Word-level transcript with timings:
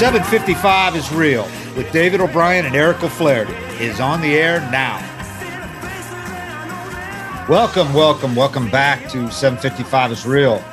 755 0.00 0.96
is 0.96 1.12
real 1.12 1.44
with 1.76 1.92
David 1.92 2.22
O'Brien 2.22 2.64
and 2.64 2.74
Eric 2.74 3.02
O'Flaherty 3.02 3.52
is 3.84 4.00
on 4.00 4.22
the 4.22 4.32
air 4.32 4.60
now. 4.70 4.96
Welcome, 7.46 7.92
welcome, 7.92 8.34
welcome 8.34 8.70
back 8.70 9.02
to 9.10 9.30
755 9.30 10.12
is 10.12 10.24
real. 10.24 10.64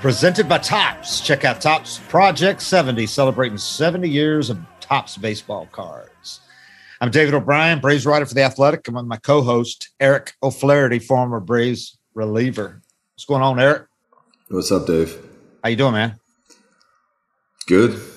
Presented 0.00 0.48
by 0.48 0.58
Topps. 0.58 1.20
Check 1.20 1.44
out 1.44 1.60
Topps 1.60 2.00
Project 2.08 2.62
70, 2.62 3.06
celebrating 3.06 3.56
70 3.56 4.08
years 4.08 4.50
of 4.50 4.58
Topps 4.80 5.16
baseball 5.16 5.68
cards. 5.70 6.40
I'm 7.00 7.12
David 7.12 7.34
O'Brien, 7.34 7.78
Braves 7.78 8.06
writer 8.06 8.26
for 8.26 8.34
The 8.34 8.42
Athletic. 8.42 8.88
I'm 8.88 8.94
with 8.94 9.04
my 9.04 9.18
co-host, 9.18 9.90
Eric 10.00 10.34
O'Flaherty, 10.42 10.98
former 10.98 11.38
Braves 11.38 11.96
reliever. 12.12 12.82
What's 13.14 13.24
going 13.24 13.42
on, 13.42 13.60
Eric? 13.60 13.86
What's 14.48 14.72
up, 14.72 14.88
Dave? 14.88 15.16
How 15.62 15.70
you 15.70 15.76
doing, 15.76 15.92
man? 15.92 16.18
Good. 17.68 18.11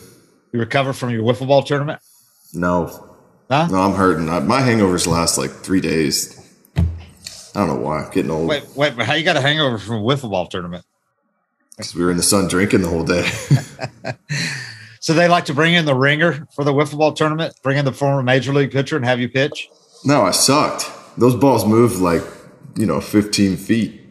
You 0.55 0.61
recover 0.61 0.93
from 0.93 1.09
your 1.09 1.21
wiffle 1.21 1.49
ball 1.49 1.63
tournament? 1.63 1.99
No. 2.53 3.17
Huh? 3.51 3.67
No, 3.69 3.81
I'm 3.81 3.91
hurting. 3.91 4.29
I, 4.29 4.39
my 4.39 4.61
hangovers 4.61 5.05
last 5.05 5.37
like 5.37 5.51
three 5.51 5.81
days. 5.81 6.39
I 6.77 6.85
don't 7.55 7.67
know 7.67 7.75
why. 7.75 8.05
I'm 8.05 8.11
getting 8.11 8.31
old. 8.31 8.47
Wait, 8.47 8.63
wait, 8.73 8.95
but 8.95 9.05
how 9.05 9.15
you 9.15 9.25
got 9.25 9.35
a 9.35 9.41
hangover 9.41 9.77
from 9.77 9.95
a 9.95 10.01
wiffle 10.01 10.31
ball 10.31 10.47
tournament? 10.47 10.85
Because 11.71 11.93
we 11.93 12.05
were 12.05 12.09
in 12.09 12.15
the 12.15 12.23
sun 12.23 12.47
drinking 12.47 12.83
the 12.83 12.87
whole 12.87 13.03
day. 13.03 13.29
So 15.01 15.13
they 15.13 15.27
like 15.27 15.45
to 15.45 15.53
bring 15.53 15.75
in 15.75 15.85
the 15.85 15.93
ringer 15.93 16.47
for 16.55 16.63
the 16.63 16.73
wiffle 16.73 16.97
ball 16.97 17.13
tournament, 17.13 17.53
bring 17.61 17.77
in 17.77 17.85
the 17.85 17.91
former 17.91 18.23
major 18.23 18.51
league 18.51 18.71
pitcher 18.71 18.95
and 18.95 19.05
have 19.05 19.19
you 19.19 19.29
pitch? 19.29 19.69
no, 20.03 20.23
I 20.23 20.31
sucked. 20.31 20.89
Those 21.15 21.35
balls 21.35 21.63
moved 21.63 21.99
like, 21.99 22.23
you 22.75 22.87
know, 22.87 22.99
15 22.99 23.55
feet. 23.57 24.01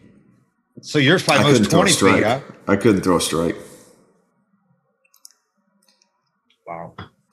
So 0.81 0.97
yours 0.97 1.21
probably 1.21 1.51
moves 1.51 1.67
20 1.67 1.91
feet, 1.91 2.23
huh? 2.23 2.39
I 2.65 2.77
couldn't 2.77 3.01
throw 3.01 3.17
a 3.17 3.19
strike. 3.19 3.57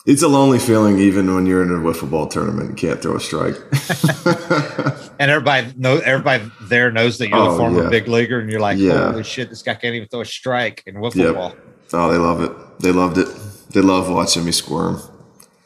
It's 0.05 0.23
a 0.23 0.29
lonely 0.29 0.59
feeling 0.59 0.99
even 0.99 1.33
when 1.33 1.47
you're 1.47 1.63
in 1.63 1.71
a 1.71 1.75
wiffle 1.75 2.11
ball 2.11 2.27
tournament 2.27 2.71
and 2.71 2.77
can't 2.79 3.01
throw 3.01 3.17
a 3.17 3.21
strike. 3.21 3.55
And 5.23 5.31
everybody 5.31 5.73
know 5.77 5.99
everybody 5.99 6.51
there 6.63 6.91
knows 6.91 7.19
that 7.19 7.29
you're 7.29 7.39
the 7.39 7.51
Oh, 7.51 7.57
former 7.57 7.85
yeah. 7.85 7.89
big 7.91 8.09
leaguer, 8.09 8.41
and 8.41 8.51
you're 8.51 8.59
like, 8.61 8.77
Yeah. 8.79 9.13
holy 9.13 9.23
shit, 9.23 9.51
this 9.51 9.63
guy 9.63 9.75
can't 9.75 9.95
even 9.95 10.09
throw 10.09 10.23
a 10.23 10.25
strike 10.25 10.83
in 10.85 10.97
wiffle 10.97 11.15
Yep. 11.15 11.35
ball. 11.37 11.55
Oh, 11.93 12.11
they 12.11 12.19
love 12.19 12.41
it. 12.43 12.51
They 12.81 12.91
loved 12.91 13.19
it. 13.19 13.29
They 13.71 13.81
love 13.83 14.11
watching 14.11 14.45
me 14.45 14.51
squirm. 14.51 15.01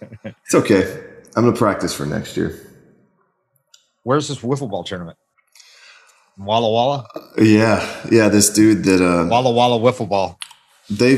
It's 0.45 0.55
okay. 0.55 0.83
I'm 1.35 1.43
going 1.45 1.55
to 1.55 1.59
practice 1.59 1.95
for 1.95 2.05
next 2.05 2.37
year. 2.37 2.61
Where's 4.03 4.29
this 4.29 4.39
wiffle 4.41 4.69
ball 4.71 4.85
tournament? 4.85 5.17
Walla 6.37 6.71
Walla? 6.71 7.07
Yeah. 7.39 7.81
Yeah. 8.11 8.29
This 8.29 8.51
dude 8.51 8.85
that, 8.85 9.01
uh, 9.01 9.27
Walla 9.31 9.51
Walla 9.53 9.79
wiffle 9.81 10.09
ball. 10.09 10.39
They 10.91 11.15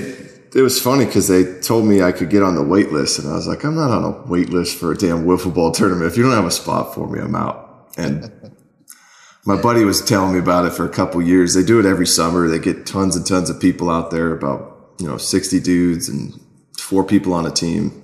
it 0.55 0.63
was 0.63 0.81
funny 0.81 1.05
because 1.05 1.29
they 1.29 1.61
told 1.61 1.85
me 1.85 2.01
I 2.03 2.13
could 2.13 2.31
get 2.31 2.43
on 2.43 2.55
the 2.55 2.63
wait 2.63 2.91
list, 2.91 3.19
and 3.19 3.29
I 3.29 3.35
was 3.35 3.47
like, 3.47 3.65
I'm 3.65 3.75
not 3.75 3.91
on 3.91 4.05
a 4.05 4.23
wait 4.27 4.49
list 4.49 4.79
for 4.79 4.93
a 4.93 4.97
damn 4.97 5.25
wiffle 5.27 5.53
ball 5.55 5.73
tournament. 5.73 6.11
If 6.11 6.17
you 6.17 6.23
don't 6.23 6.33
have 6.33 6.47
a 6.47 6.51
spot 6.51 6.95
for 6.95 7.07
me, 7.07 7.21
I'm 7.21 7.35
out. 7.35 7.91
And 7.99 8.31
my 9.45 9.61
buddy 9.61 9.85
was 9.85 10.03
telling 10.03 10.33
me 10.33 10.39
about 10.39 10.65
it 10.65 10.73
for 10.73 10.87
a 10.87 10.89
couple 10.91 11.21
years. 11.23 11.55
They 11.55 11.63
do 11.63 11.79
it 11.79 11.87
every 11.87 12.07
summer. 12.07 12.49
They 12.49 12.59
get 12.59 12.87
tons 12.87 13.15
and 13.17 13.27
tons 13.27 13.51
of 13.51 13.61
people 13.61 13.91
out 13.91 14.11
there, 14.11 14.33
about 14.33 14.95
you 14.99 15.07
know 15.07 15.19
60 15.19 15.61
dudes 15.61 16.09
and 16.09 16.33
four 16.79 17.05
people 17.05 17.35
on 17.35 17.45
a 17.47 17.51
team. 17.51 18.03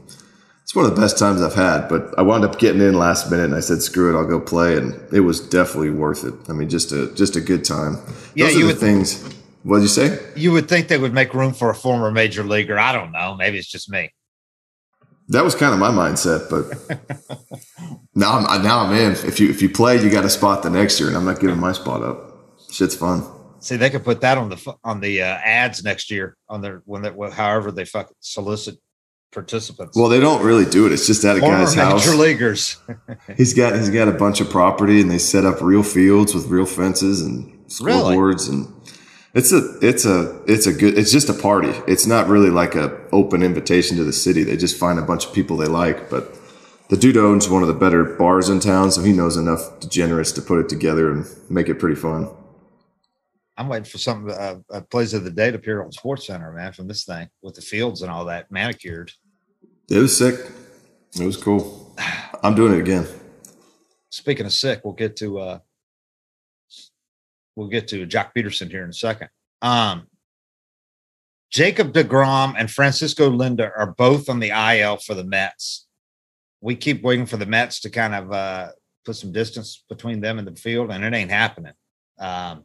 It's 0.65 0.75
one 0.75 0.85
of 0.87 0.95
the 0.95 1.01
best 1.01 1.19
times 1.19 1.41
I've 1.43 1.55
had. 1.55 1.89
But 1.89 2.19
I 2.19 2.23
wound 2.23 2.45
up 2.45 2.59
getting 2.59 2.81
in 2.83 2.95
last 2.95 3.31
minute, 3.31 3.45
and 3.47 3.55
I 3.55 3.61
said, 3.61 3.81
"Screw 3.83 4.15
it, 4.15 4.19
I'll 4.19 4.27
go 4.27 4.39
play." 4.41 4.77
And 4.77 4.95
it 5.15 5.21
was 5.21 5.41
definitely 5.41 5.91
worth 5.91 6.25
it. 6.25 6.35
I 6.49 6.53
mean, 6.53 6.69
just 6.69 6.93
a 6.93 7.11
just 7.15 7.37
a 7.37 7.41
good 7.41 7.65
time. 7.65 7.99
Yeah, 8.35 8.47
Those 8.47 8.55
you 8.57 8.61
are 8.61 8.67
the 8.69 8.73
would- 8.75 8.81
things. 8.81 9.31
What 9.65 9.77
did 9.77 9.83
you 9.83 9.89
say? 9.89 10.19
You 10.37 10.53
would 10.53 10.69
think 10.69 10.89
they 10.89 10.99
would 10.99 11.13
make 11.15 11.35
room 11.35 11.53
for 11.53 11.71
a 11.71 11.75
former 11.75 12.11
major 12.11 12.45
leaguer. 12.45 12.79
I 12.79 12.93
don't 12.93 13.13
know. 13.13 13.35
Maybe 13.35 13.59
it's 13.59 13.67
just 13.67 13.91
me. 13.91 14.13
That 15.29 15.43
was 15.43 15.55
kind 15.55 15.73
of 15.73 15.81
my 15.81 15.89
mindset, 15.91 16.51
but 16.51 16.99
now 18.15 18.33
I'm 18.39 18.63
now 18.63 18.81
I'm 18.81 18.93
in. 18.95 19.13
If 19.13 19.41
you 19.41 19.49
if 19.49 19.63
you 19.63 19.71
play, 19.71 20.03
you 20.03 20.11
got 20.11 20.25
a 20.27 20.31
spot 20.31 20.63
the 20.63 20.69
next 20.71 21.01
year, 21.01 21.09
and 21.09 21.17
I'm 21.17 21.25
not 21.25 21.41
giving 21.41 21.59
my 21.59 21.73
spot 21.73 22.03
up. 22.03 22.59
Shit's 22.71 22.95
fun. 22.95 23.23
See, 23.61 23.77
they 23.77 23.89
could 23.89 24.05
put 24.05 24.21
that 24.21 24.37
on 24.37 24.51
the 24.51 24.75
on 24.85 25.01
the 25.01 25.23
uh, 25.23 25.27
ads 25.43 25.83
next 25.83 26.11
year 26.11 26.37
on 26.51 26.61
their 26.61 26.83
when 26.85 27.01
they 27.01 27.11
however 27.33 27.73
they 27.73 27.87
fuck 27.87 28.13
solicit 28.21 28.77
participants. 29.33 29.97
Well, 29.97 30.11
they 30.11 30.21
don't 30.21 30.45
really 30.45 30.67
do 30.67 30.85
it. 30.85 30.93
It's 30.93 31.07
just 31.07 31.25
at 31.25 31.39
a 31.39 31.41
former 31.41 31.57
guy's 31.57 31.75
house. 31.75 32.05
major 32.07 32.19
leaguers. 32.19 32.77
He's 33.39 33.55
got 33.55 33.75
he's 33.77 33.89
got 33.89 34.09
a 34.09 34.13
bunch 34.13 34.43
of 34.43 34.51
property, 34.51 35.01
and 35.01 35.11
they 35.11 35.17
set 35.19 35.47
up 35.47 35.63
real 35.63 35.83
fields 35.83 36.35
with 36.35 36.49
real 36.49 36.67
fences 36.67 37.23
and 37.23 37.51
Really? 37.81 38.15
scoreboards, 38.15 38.51
and 38.51 38.74
it's 39.35 39.53
a 39.53 39.79
it's 39.81 40.05
a 40.05 40.41
it's 40.47 40.67
a 40.67 40.73
good. 40.73 40.97
It's 40.97 41.13
just 41.13 41.29
a 41.29 41.35
party. 41.35 41.73
It's 41.87 42.07
not 42.07 42.29
really 42.29 42.51
like 42.51 42.75
a 42.75 43.01
open 43.13 43.43
invitation 43.43 43.97
to 43.99 44.05
the 44.05 44.13
city. 44.13 44.45
They 44.45 44.57
just 44.57 44.79
find 44.79 44.99
a 44.99 45.03
bunch 45.03 45.27
of 45.27 45.33
people 45.33 45.57
they 45.57 45.67
like, 45.67 46.11
but. 46.11 46.39
The 46.91 46.99
dude 46.99 47.17
owns 47.17 47.49
one 47.49 47.63
of 47.63 47.69
the 47.69 47.75
better 47.75 48.05
bars 48.05 48.51
in 48.51 48.61
town, 48.61 48.91
so 48.91 49.03
he 49.03 49.15
knows 49.15 49.39
enough 49.39 49.81
degenerates 49.81 50.33
to 50.33 50.43
put 50.43 50.61
it 50.61 50.69
together 50.69 51.11
and 51.11 51.27
make 51.49 51.71
it 51.71 51.77
pretty 51.77 51.97
fun. 51.97 52.29
I'm 53.57 53.69
waiting 53.69 53.85
for 53.85 53.99
some 53.99 54.29
uh, 54.29 54.57
uh, 54.71 54.81
plays 54.91 55.15
of 55.15 55.25
the 55.25 55.31
day 55.31 55.51
to 55.51 55.57
appear 55.57 55.83
on 55.83 55.93
Sports 55.93 56.27
Center, 56.27 56.53
man, 56.53 56.73
from 56.73 56.89
this 56.89 57.05
thing 57.05 57.29
with 57.41 57.55
the 57.55 57.63
fields 57.63 58.03
and 58.03 58.11
all 58.11 58.27
that 58.27 58.51
manicured. 58.51 59.13
It 59.89 59.99
was 59.99 60.17
sick. 60.17 60.39
It 61.19 61.25
was 61.25 61.37
cool. 61.37 61.95
I'm 62.43 62.55
doing 62.55 62.75
it 62.75 62.81
again. 62.81 63.07
Speaking 64.11 64.47
of 64.47 64.53
sick, 64.53 64.83
we'll 64.85 64.95
get 64.95 65.17
to 65.17 65.39
uh 65.39 65.59
we'll 67.57 67.69
get 67.69 67.89
to 67.89 68.07
Joc 68.07 68.31
Pederson 68.37 68.71
here 68.71 68.85
in 68.85 68.91
a 68.91 68.95
second. 68.95 69.29
Um 69.63 70.07
Jacob 71.51 71.93
DeGrom 71.93 72.55
and 72.59 72.71
Francisco 72.71 73.31
Lindor 73.31 73.71
are 73.77 73.93
both 73.93 74.29
on 74.29 74.41
the 74.41 74.51
IL 74.51 74.97
for 74.97 75.15
the 75.15 75.23
Mets. 75.23 75.87
We 76.61 76.75
keep 76.75 77.03
waiting 77.03 77.27
for 77.27 77.37
the 77.37 77.47
Mets 77.47 77.81
to 77.81 77.91
kind 77.91 78.15
of 78.15 78.33
uh 78.33 78.69
put 79.05 79.17
some 79.17 79.33
distance 79.33 79.85
between 79.89 80.21
them 80.21 80.39
and 80.39 80.47
the 80.47 80.57
field, 80.57 80.91
and 80.91 81.05
it 81.05 81.15
ain't 81.15 81.31
happening. 81.31 81.75
Um 82.19 82.65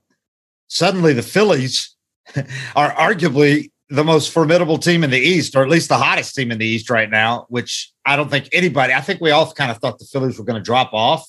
suddenly 0.68 1.14
the 1.14 1.24
Phillies 1.24 1.96
are 2.76 2.92
arguably 2.92 3.72
the 3.90 4.04
most 4.04 4.32
formidable 4.32 4.78
team 4.78 5.04
in 5.04 5.10
the 5.10 5.20
East, 5.20 5.56
or 5.56 5.64
at 5.64 5.70
least 5.70 5.90
the 5.90 5.98
hottest 5.98 6.36
team 6.36 6.52
in 6.52 6.60
the 6.60 6.66
East 6.66 6.90
right 6.90 7.10
now, 7.10 7.46
which 7.50 7.92
I 8.06 8.16
don't 8.16 8.30
think 8.30 8.48
anybody, 8.52 8.94
I 8.94 9.02
think 9.02 9.20
we 9.20 9.32
all 9.32 9.52
kind 9.52 9.72
of 9.72 9.78
thought 9.78 9.98
the 9.98 10.06
Phillies 10.06 10.38
were 10.38 10.46
going 10.46 10.60
to 10.60 10.64
drop 10.66 10.94
off, 10.94 11.28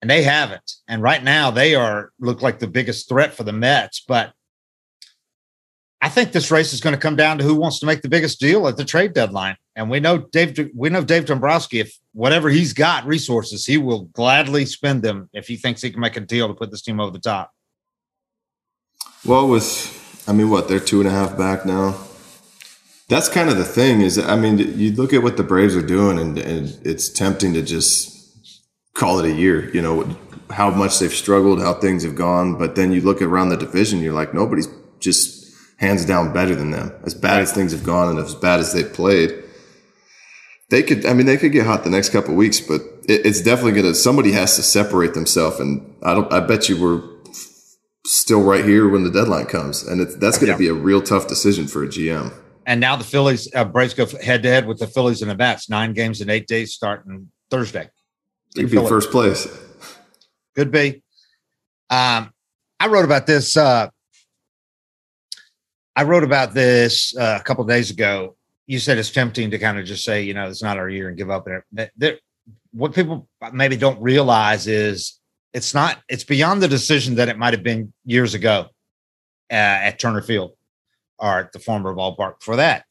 and 0.00 0.10
they 0.10 0.22
haven't. 0.22 0.72
And 0.88 1.02
right 1.02 1.22
now 1.22 1.50
they 1.50 1.74
are 1.74 2.12
look 2.18 2.42
like 2.42 2.58
the 2.58 2.66
biggest 2.66 3.08
threat 3.08 3.34
for 3.34 3.44
the 3.44 3.52
Mets. 3.52 4.02
But 4.06 4.32
I 6.00 6.08
think 6.08 6.32
this 6.32 6.50
race 6.50 6.72
is 6.72 6.80
going 6.80 6.94
to 6.94 7.00
come 7.00 7.16
down 7.16 7.38
to 7.38 7.44
who 7.44 7.54
wants 7.54 7.78
to 7.80 7.86
make 7.86 8.00
the 8.00 8.08
biggest 8.08 8.40
deal 8.40 8.66
at 8.66 8.76
the 8.76 8.84
trade 8.84 9.12
deadline. 9.12 9.56
And 9.76 9.90
we 9.90 10.00
know 10.00 10.18
Dave, 10.18 10.70
we 10.74 10.88
know 10.88 11.04
Dave 11.04 11.26
Dombrowski, 11.26 11.80
if 11.80 11.96
whatever 12.12 12.48
he's 12.48 12.72
got 12.72 13.06
resources, 13.06 13.66
he 13.66 13.76
will 13.76 14.04
gladly 14.06 14.64
spend 14.64 15.02
them 15.02 15.28
if 15.32 15.46
he 15.46 15.56
thinks 15.56 15.82
he 15.82 15.90
can 15.90 16.00
make 16.00 16.16
a 16.16 16.20
deal 16.20 16.48
to 16.48 16.54
put 16.54 16.70
this 16.70 16.82
team 16.82 17.00
over 17.00 17.10
the 17.10 17.18
top. 17.18 17.50
Well, 19.24 19.48
with 19.48 20.24
I 20.26 20.32
mean, 20.32 20.48
what 20.48 20.68
they're 20.68 20.80
two 20.80 21.00
and 21.00 21.08
a 21.08 21.12
half 21.12 21.36
back 21.36 21.66
now. 21.66 21.98
That's 23.08 23.28
kind 23.28 23.50
of 23.50 23.56
the 23.56 23.64
thing. 23.64 24.00
Is 24.00 24.18
I 24.18 24.36
mean, 24.36 24.58
you 24.78 24.92
look 24.92 25.12
at 25.12 25.22
what 25.22 25.36
the 25.36 25.42
Braves 25.42 25.76
are 25.76 25.82
doing, 25.82 26.18
and, 26.18 26.38
and 26.38 26.78
it's 26.84 27.08
tempting 27.08 27.52
to 27.54 27.62
just 27.62 28.19
call 28.94 29.18
it 29.20 29.26
a 29.30 29.32
year. 29.32 29.70
You 29.74 29.82
know 29.82 30.16
how 30.50 30.70
much 30.70 30.98
they've 30.98 31.12
struggled, 31.12 31.60
how 31.60 31.74
things 31.74 32.02
have 32.02 32.16
gone, 32.16 32.58
but 32.58 32.74
then 32.74 32.92
you 32.92 33.00
look 33.00 33.22
around 33.22 33.50
the 33.50 33.56
division, 33.56 34.00
you're 34.00 34.12
like, 34.14 34.34
nobody's 34.34 34.68
just 34.98 35.54
hands 35.78 36.04
down 36.04 36.32
better 36.32 36.54
than 36.54 36.70
them. 36.72 36.92
As 37.04 37.14
bad 37.14 37.40
as 37.42 37.52
things 37.52 37.72
have 37.72 37.84
gone, 37.84 38.08
and 38.10 38.18
as 38.18 38.34
bad 38.34 38.60
as 38.60 38.72
they've 38.72 38.92
played, 38.92 39.32
they 40.70 40.82
could. 40.82 41.04
I 41.06 41.14
mean, 41.14 41.26
they 41.26 41.36
could 41.36 41.52
get 41.52 41.66
hot 41.66 41.84
the 41.84 41.90
next 41.90 42.10
couple 42.10 42.30
of 42.32 42.36
weeks, 42.36 42.60
but 42.60 42.80
it, 43.08 43.26
it's 43.26 43.40
definitely 43.40 43.80
gonna. 43.80 43.94
Somebody 43.94 44.32
has 44.32 44.56
to 44.56 44.62
separate 44.62 45.14
themselves, 45.14 45.58
and 45.60 45.94
I 46.02 46.14
don't. 46.14 46.32
I 46.32 46.40
bet 46.40 46.68
you 46.68 46.80
we're 46.80 47.02
still 48.06 48.42
right 48.42 48.64
here 48.64 48.88
when 48.88 49.04
the 49.04 49.10
deadline 49.10 49.46
comes, 49.46 49.82
and 49.86 50.00
that's 50.00 50.38
going 50.38 50.46
to 50.46 50.52
Yeah. 50.52 50.56
be 50.56 50.68
a 50.68 50.74
real 50.74 51.02
tough 51.02 51.28
decision 51.28 51.66
for 51.66 51.82
a 51.84 51.88
GM. 51.88 52.32
And 52.66 52.80
now 52.80 52.96
the 52.96 53.04
Phillies, 53.04 53.48
uh, 53.54 53.64
Braves 53.64 53.94
go 53.94 54.06
head 54.22 54.42
to 54.42 54.48
head 54.48 54.66
with 54.66 54.78
the 54.78 54.86
Phillies 54.86 55.22
and 55.22 55.30
the 55.30 55.34
Mets. 55.36 55.68
Nine 55.68 55.92
games 55.92 56.20
in 56.20 56.30
eight 56.30 56.46
days 56.46 56.72
starting 56.72 57.28
Thursday. 57.50 57.90
Could 58.54 58.70
be 58.70 58.76
first 58.88 59.10
place. 59.10 59.46
Could 60.56 60.70
be. 60.70 61.02
Um, 61.88 62.32
I 62.78 62.88
wrote 62.88 63.04
about 63.04 63.26
this. 63.26 63.56
Uh, 63.56 63.88
I 65.94 66.02
wrote 66.04 66.24
about 66.24 66.54
this 66.54 67.16
uh, 67.16 67.38
a 67.40 67.44
couple 67.44 67.62
of 67.62 67.68
days 67.68 67.90
ago. 67.90 68.36
You 68.66 68.78
said 68.78 68.98
it's 68.98 69.10
tempting 69.10 69.50
to 69.50 69.58
kind 69.58 69.78
of 69.78 69.84
just 69.84 70.04
say, 70.04 70.22
you 70.22 70.34
know, 70.34 70.48
it's 70.48 70.62
not 70.62 70.78
our 70.78 70.88
year 70.88 71.08
and 71.08 71.16
give 71.16 71.30
up. 71.30 71.46
And 71.46 72.18
what 72.72 72.94
people 72.94 73.28
maybe 73.52 73.76
don't 73.76 74.00
realize 74.00 74.66
is 74.66 75.20
it's 75.52 75.74
not. 75.74 75.98
It's 76.08 76.24
beyond 76.24 76.62
the 76.62 76.68
decision 76.68 77.16
that 77.16 77.28
it 77.28 77.38
might 77.38 77.52
have 77.52 77.62
been 77.62 77.92
years 78.04 78.34
ago 78.34 78.66
uh, 79.50 79.54
at 79.54 79.98
Turner 79.98 80.22
Field 80.22 80.52
or 81.18 81.40
at 81.40 81.52
the 81.52 81.58
former 81.58 81.94
ballpark 81.94 82.34
for 82.40 82.56
that, 82.56 82.84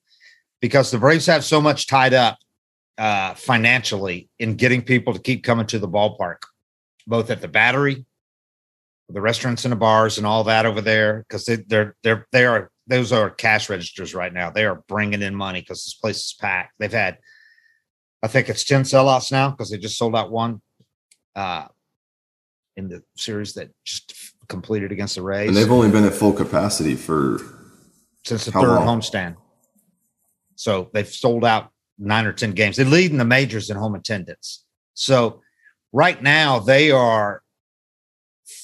because 0.61 0.91
the 0.91 0.97
Braves 0.97 1.25
have 1.25 1.43
so 1.43 1.59
much 1.61 1.87
tied 1.87 2.13
up 2.13 2.37
uh, 2.99 3.33
financially 3.33 4.29
in 4.39 4.55
getting 4.55 4.81
people 4.81 5.13
to 5.13 5.19
keep 5.19 5.41
coming 5.41 5.65
to 5.65 5.79
the 5.79 5.87
ballpark, 5.87 6.39
both 7.07 7.31
at 7.31 7.39
the 7.39 7.47
Battery, 7.47 8.05
the 9.07 9.21
restaurants 9.21 9.63
and 9.63 9.71
the 9.71 9.77
bars, 9.77 10.17
and 10.17 10.27
all 10.27 10.43
that 10.43 10.65
over 10.65 10.81
there, 10.81 11.25
because 11.27 11.45
they, 11.45 11.55
they're 11.55 11.95
they're 12.03 12.27
they 12.33 12.45
are 12.45 12.69
those 12.87 13.13
are 13.13 13.29
cash 13.29 13.69
registers 13.69 14.13
right 14.13 14.33
now. 14.33 14.49
They 14.49 14.65
are 14.65 14.83
bringing 14.89 15.21
in 15.21 15.33
money 15.33 15.61
because 15.61 15.85
this 15.85 15.93
place 15.93 16.17
is 16.17 16.35
packed. 16.39 16.73
They've 16.77 16.91
had, 16.91 17.19
I 18.21 18.27
think 18.27 18.49
it's 18.49 18.65
ten 18.65 18.83
sellouts 18.83 19.31
now 19.31 19.51
because 19.51 19.71
they 19.71 19.77
just 19.77 19.97
sold 19.97 20.15
out 20.15 20.29
one 20.29 20.61
uh, 21.37 21.67
in 22.75 22.89
the 22.89 23.01
series 23.15 23.53
that 23.53 23.69
just 23.85 24.13
completed 24.49 24.91
against 24.91 25.15
the 25.15 25.21
Rays. 25.21 25.47
And 25.47 25.55
they've 25.55 25.71
only 25.71 25.89
been 25.89 26.03
at 26.03 26.13
full 26.13 26.33
capacity 26.33 26.95
for 26.95 27.39
since 28.25 28.43
the 28.43 28.51
third 28.51 28.67
long? 28.67 28.99
homestand. 28.99 29.37
So 30.55 30.89
they've 30.93 31.07
sold 31.07 31.45
out 31.45 31.71
nine 31.99 32.25
or 32.25 32.33
10 32.33 32.53
games. 32.53 32.77
They 32.77 32.83
lead 32.83 33.11
in 33.11 33.17
the 33.17 33.25
majors 33.25 33.69
in 33.69 33.77
home 33.77 33.95
attendance. 33.95 34.63
So 34.93 35.41
right 35.91 36.21
now 36.21 36.59
they 36.59 36.91
are 36.91 37.41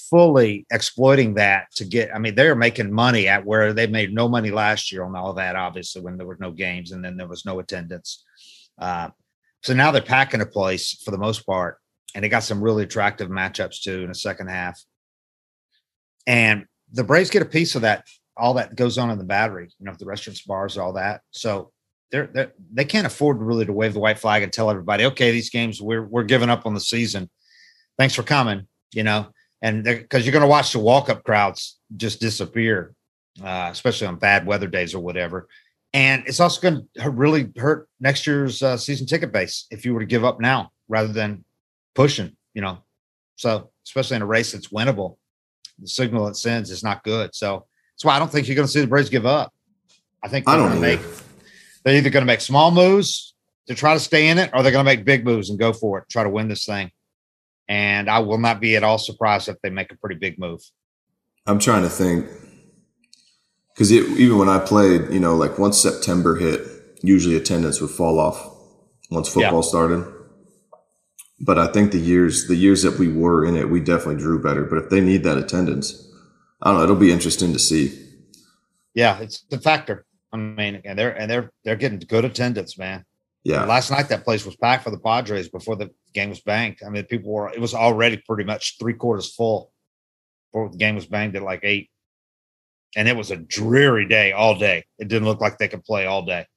fully 0.09 0.65
exploiting 0.71 1.35
that 1.35 1.67
to 1.75 1.85
get, 1.85 2.13
I 2.13 2.19
mean, 2.19 2.35
they're 2.35 2.55
making 2.55 2.91
money 2.91 3.27
at 3.27 3.45
where 3.45 3.73
they 3.73 3.87
made 3.87 4.13
no 4.13 4.27
money 4.27 4.51
last 4.51 4.91
year 4.91 5.03
on 5.03 5.15
all 5.15 5.33
that, 5.33 5.55
obviously, 5.55 6.01
when 6.01 6.17
there 6.17 6.27
were 6.27 6.37
no 6.39 6.51
games 6.51 6.91
and 6.91 7.03
then 7.03 7.17
there 7.17 7.27
was 7.27 7.45
no 7.45 7.59
attendance. 7.59 8.23
Uh, 8.79 9.09
so 9.63 9.73
now 9.73 9.91
they're 9.91 10.01
packing 10.01 10.41
a 10.41 10.45
place 10.45 11.01
for 11.03 11.11
the 11.11 11.17
most 11.17 11.45
part. 11.45 11.77
And 12.13 12.23
they 12.23 12.29
got 12.29 12.43
some 12.43 12.61
really 12.61 12.83
attractive 12.83 13.29
matchups 13.29 13.81
too 13.81 14.01
in 14.01 14.07
the 14.07 14.15
second 14.15 14.47
half. 14.47 14.81
And 16.25 16.65
the 16.91 17.03
Braves 17.03 17.29
get 17.29 17.41
a 17.41 17.45
piece 17.45 17.75
of 17.75 17.81
that, 17.81 18.05
all 18.38 18.53
that 18.55 18.75
goes 18.75 18.97
on 18.97 19.09
in 19.09 19.17
the 19.17 19.25
battery, 19.25 19.69
you 19.79 19.85
know, 19.85 19.93
the 19.97 20.05
restaurants, 20.05 20.41
bars, 20.41 20.77
all 20.77 20.93
that. 20.93 21.21
So 21.31 21.71
they're, 22.11 22.27
they're 22.27 22.53
they 22.73 22.85
can't 22.85 23.07
afford 23.07 23.41
really 23.41 23.65
to 23.65 23.73
wave 23.73 23.93
the 23.93 23.99
white 23.99 24.19
flag 24.19 24.43
and 24.43 24.51
tell 24.51 24.69
everybody, 24.69 25.05
okay, 25.05 25.31
these 25.31 25.49
games 25.49 25.81
we're 25.81 26.03
we're 26.03 26.23
giving 26.23 26.49
up 26.49 26.65
on 26.65 26.73
the 26.73 26.79
season. 26.79 27.29
Thanks 27.97 28.15
for 28.15 28.23
coming, 28.23 28.67
you 28.93 29.03
know, 29.03 29.27
and 29.61 29.83
because 29.83 30.25
you're 30.25 30.33
going 30.33 30.41
to 30.41 30.47
watch 30.47 30.73
the 30.73 30.79
walk 30.79 31.09
up 31.09 31.23
crowds 31.23 31.79
just 31.95 32.19
disappear, 32.19 32.93
uh, 33.43 33.69
especially 33.71 34.07
on 34.07 34.17
bad 34.17 34.45
weather 34.45 34.67
days 34.67 34.93
or 34.93 34.99
whatever. 34.99 35.47
And 35.93 36.23
it's 36.27 36.41
also 36.41 36.61
going 36.61 36.87
to 36.95 37.09
really 37.09 37.51
hurt 37.57 37.87
next 38.01 38.27
year's 38.27 38.61
uh, 38.61 38.75
season 38.75 39.07
ticket 39.07 39.31
base 39.31 39.65
if 39.71 39.85
you 39.85 39.93
were 39.93 40.01
to 40.01 40.05
give 40.05 40.25
up 40.25 40.41
now 40.41 40.71
rather 40.89 41.07
than 41.07 41.45
pushing, 41.93 42.35
you 42.53 42.61
know. 42.61 42.79
So 43.37 43.71
especially 43.85 44.17
in 44.17 44.21
a 44.21 44.25
race 44.25 44.51
that's 44.51 44.67
winnable, 44.67 45.17
the 45.79 45.87
signal 45.87 46.27
it 46.27 46.35
sends 46.35 46.69
is 46.69 46.83
not 46.83 47.03
good. 47.03 47.33
So 47.33 47.65
that's 47.93 48.03
why 48.03 48.15
I 48.15 48.19
don't 48.19 48.31
think 48.31 48.47
you're 48.47 48.55
going 48.55 48.67
to 48.67 48.71
see 48.71 48.81
the 48.81 48.87
Braves 48.87 49.09
give 49.09 49.25
up. 49.25 49.53
I 50.21 50.27
think 50.27 50.47
I 50.47 50.57
they're 50.57 50.67
don't 50.67 50.79
going 50.79 50.97
to 50.97 51.03
either. 51.03 51.25
They're 51.85 51.95
either 51.95 52.09
going 52.09 52.23
to 52.23 52.27
make 52.27 52.41
small 52.41 52.71
moves 52.71 53.33
to 53.67 53.75
try 53.75 53.93
to 53.93 53.99
stay 53.99 54.27
in 54.27 54.37
it, 54.37 54.49
or 54.53 54.61
they're 54.61 54.71
going 54.71 54.83
to 54.83 54.91
make 54.91 55.05
big 55.05 55.23
moves 55.23 55.49
and 55.49 55.57
go 55.57 55.71
for 55.71 55.99
it, 55.99 56.05
try 56.09 56.23
to 56.23 56.29
win 56.29 56.49
this 56.49 56.65
thing. 56.65 56.91
And 57.69 58.09
I 58.09 58.19
will 58.19 58.37
not 58.37 58.59
be 58.59 58.75
at 58.75 58.83
all 58.83 58.97
surprised 58.97 59.47
if 59.47 59.55
they 59.61 59.69
make 59.69 59.91
a 59.91 59.97
pretty 59.97 60.15
big 60.15 60.37
move. 60.37 60.61
I'm 61.47 61.59
trying 61.59 61.83
to 61.83 61.89
think 61.89 62.27
because 63.73 63.91
even 63.91 64.37
when 64.37 64.49
I 64.49 64.59
played, 64.59 65.11
you 65.11 65.19
know, 65.19 65.35
like 65.35 65.57
once 65.59 65.81
September 65.81 66.35
hit, 66.35 66.61
usually 67.01 67.35
attendance 67.35 67.81
would 67.81 67.91
fall 67.91 68.19
off 68.19 68.51
once 69.11 69.29
football 69.29 69.63
started. 69.63 70.11
But 71.39 71.59
I 71.59 71.67
think 71.67 71.91
the 71.91 71.99
years 71.99 72.47
the 72.47 72.55
years 72.55 72.81
that 72.83 72.97
we 72.97 73.11
were 73.11 73.45
in 73.45 73.55
it, 73.55 73.69
we 73.69 73.79
definitely 73.79 74.17
drew 74.17 74.41
better. 74.41 74.63
But 74.63 74.77
if 74.77 74.89
they 74.89 75.01
need 75.01 75.23
that 75.23 75.38
attendance, 75.38 76.07
I 76.61 76.69
don't 76.69 76.77
know. 76.77 76.83
It'll 76.83 76.95
be 76.95 77.11
interesting 77.11 77.53
to 77.53 77.59
see. 77.59 78.01
Yeah, 78.93 79.19
it's 79.19 79.43
a 79.51 79.59
factor. 79.59 80.05
I 80.31 80.38
mean, 80.38 80.81
and 80.83 80.98
they're 80.98 81.18
and 81.18 81.30
they're 81.30 81.51
they're 81.63 81.75
getting 81.75 82.00
good 82.00 82.25
attendance, 82.25 82.77
man. 82.77 83.06
Yeah, 83.44 83.66
Last 83.66 83.92
night 83.92 84.10
that 84.10 84.24
place 84.24 84.44
was 84.44 84.56
packed 84.56 84.83
for 84.83 84.89
the 84.89 84.98
Padres 84.98 85.50
before 85.50 85.75
the 85.75 85.92
game 86.13 86.30
was 86.30 86.42
banked. 86.42 86.81
I 86.86 86.89
mean, 86.89 87.04
people 87.04 87.31
were 87.31 87.50
it 87.50 87.62
was 87.62 87.74
already 87.74 88.18
pretty 88.18 88.44
much 88.44 88.77
three 88.80 88.95
quarters 88.95 89.33
full 89.33 89.72
before 90.51 90.69
the 90.69 90.77
game 90.77 90.95
was 90.95 91.06
banged 91.06 91.36
at 91.36 91.44
like 91.44 91.60
eight. 91.63 91.89
And 92.98 93.07
it 93.07 93.16
was 93.16 93.30
a 93.30 93.38
dreary 93.38 94.07
day 94.07 94.31
all 94.31 94.57
day. 94.57 94.86
It 94.98 95.10
didn't 95.10 95.27
look 95.27 95.42
like 95.42 95.57
they 95.57 95.68
could 95.68 95.83
play 95.83 96.06
all 96.06 96.25
day. 96.25 96.48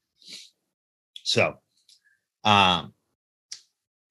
So 1.25 1.57
um 2.45 2.95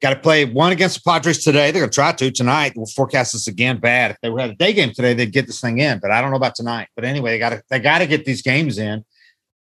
got 0.01 0.11
to 0.11 0.19
play 0.19 0.45
one 0.45 0.71
against 0.71 1.03
the 1.03 1.09
Padres 1.09 1.43
today. 1.43 1.71
They're 1.71 1.81
gonna 1.81 1.91
try 1.91 2.11
to 2.11 2.31
tonight. 2.31 2.73
We'll 2.75 2.85
forecast 2.85 3.33
this 3.33 3.47
again 3.47 3.79
bad. 3.79 4.11
If 4.11 4.17
they 4.21 4.29
were 4.29 4.39
had 4.39 4.51
a 4.51 4.55
day 4.55 4.73
game 4.73 4.91
today, 4.93 5.13
they'd 5.13 5.31
get 5.31 5.47
this 5.47 5.61
thing 5.61 5.79
in, 5.79 5.99
but 5.99 6.11
I 6.11 6.21
don't 6.21 6.29
know 6.29 6.37
about 6.37 6.55
tonight. 6.55 6.89
But 6.95 7.05
anyway, 7.05 7.31
they 7.31 7.39
gotta 7.39 7.63
they 7.69 7.79
gotta 7.79 8.05
get 8.05 8.25
these 8.25 8.41
games 8.41 8.77
in. 8.77 9.03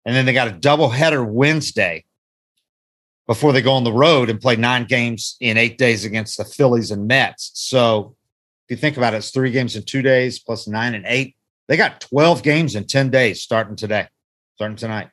And 0.05 0.15
then 0.15 0.25
they 0.25 0.33
got 0.33 0.47
a 0.47 0.51
double 0.51 0.89
header 0.89 1.23
Wednesday 1.23 2.05
before 3.27 3.53
they 3.53 3.61
go 3.61 3.73
on 3.73 3.83
the 3.83 3.93
road 3.93 4.29
and 4.29 4.41
play 4.41 4.55
nine 4.55 4.85
games 4.85 5.37
in 5.39 5.57
eight 5.57 5.77
days 5.77 6.05
against 6.05 6.37
the 6.37 6.45
Phillies 6.45 6.91
and 6.91 7.07
Mets. 7.07 7.51
So 7.53 8.15
if 8.67 8.71
you 8.71 8.77
think 8.77 8.97
about 8.97 9.13
it, 9.13 9.17
it's 9.17 9.31
three 9.31 9.51
games 9.51 9.75
in 9.75 9.83
two 9.83 10.01
days 10.01 10.39
plus 10.39 10.67
nine 10.67 10.95
and 10.95 11.05
eight. 11.07 11.35
They 11.67 11.77
got 11.77 12.01
12 12.01 12.43
games 12.43 12.75
in 12.75 12.85
10 12.85 13.09
days 13.11 13.41
starting 13.41 13.75
today, 13.75 14.07
starting 14.55 14.75
tonight 14.75 15.09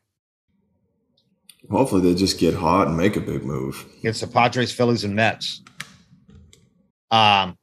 hopefully 1.70 2.00
they 2.02 2.14
just 2.14 2.38
get 2.38 2.54
hot 2.54 2.88
and 2.88 2.96
make 2.96 3.16
a 3.16 3.20
big 3.20 3.44
move. 3.44 3.86
against 3.98 4.20
the 4.20 4.26
Padres, 4.26 4.72
Phillies, 4.72 5.04
and 5.04 5.14
Mets. 5.14 5.62
Um, 7.10 7.56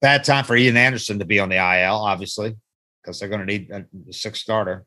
bad 0.00 0.24
time 0.24 0.44
for 0.44 0.56
Ian 0.56 0.76
Anderson 0.76 1.18
to 1.18 1.24
be 1.24 1.40
on 1.40 1.48
the 1.48 1.56
IL, 1.56 1.96
obviously, 1.96 2.56
because 3.02 3.18
they're 3.18 3.28
going 3.28 3.40
to 3.40 3.46
need 3.46 3.70
a 3.70 3.84
sixth 4.12 4.42
starter. 4.42 4.84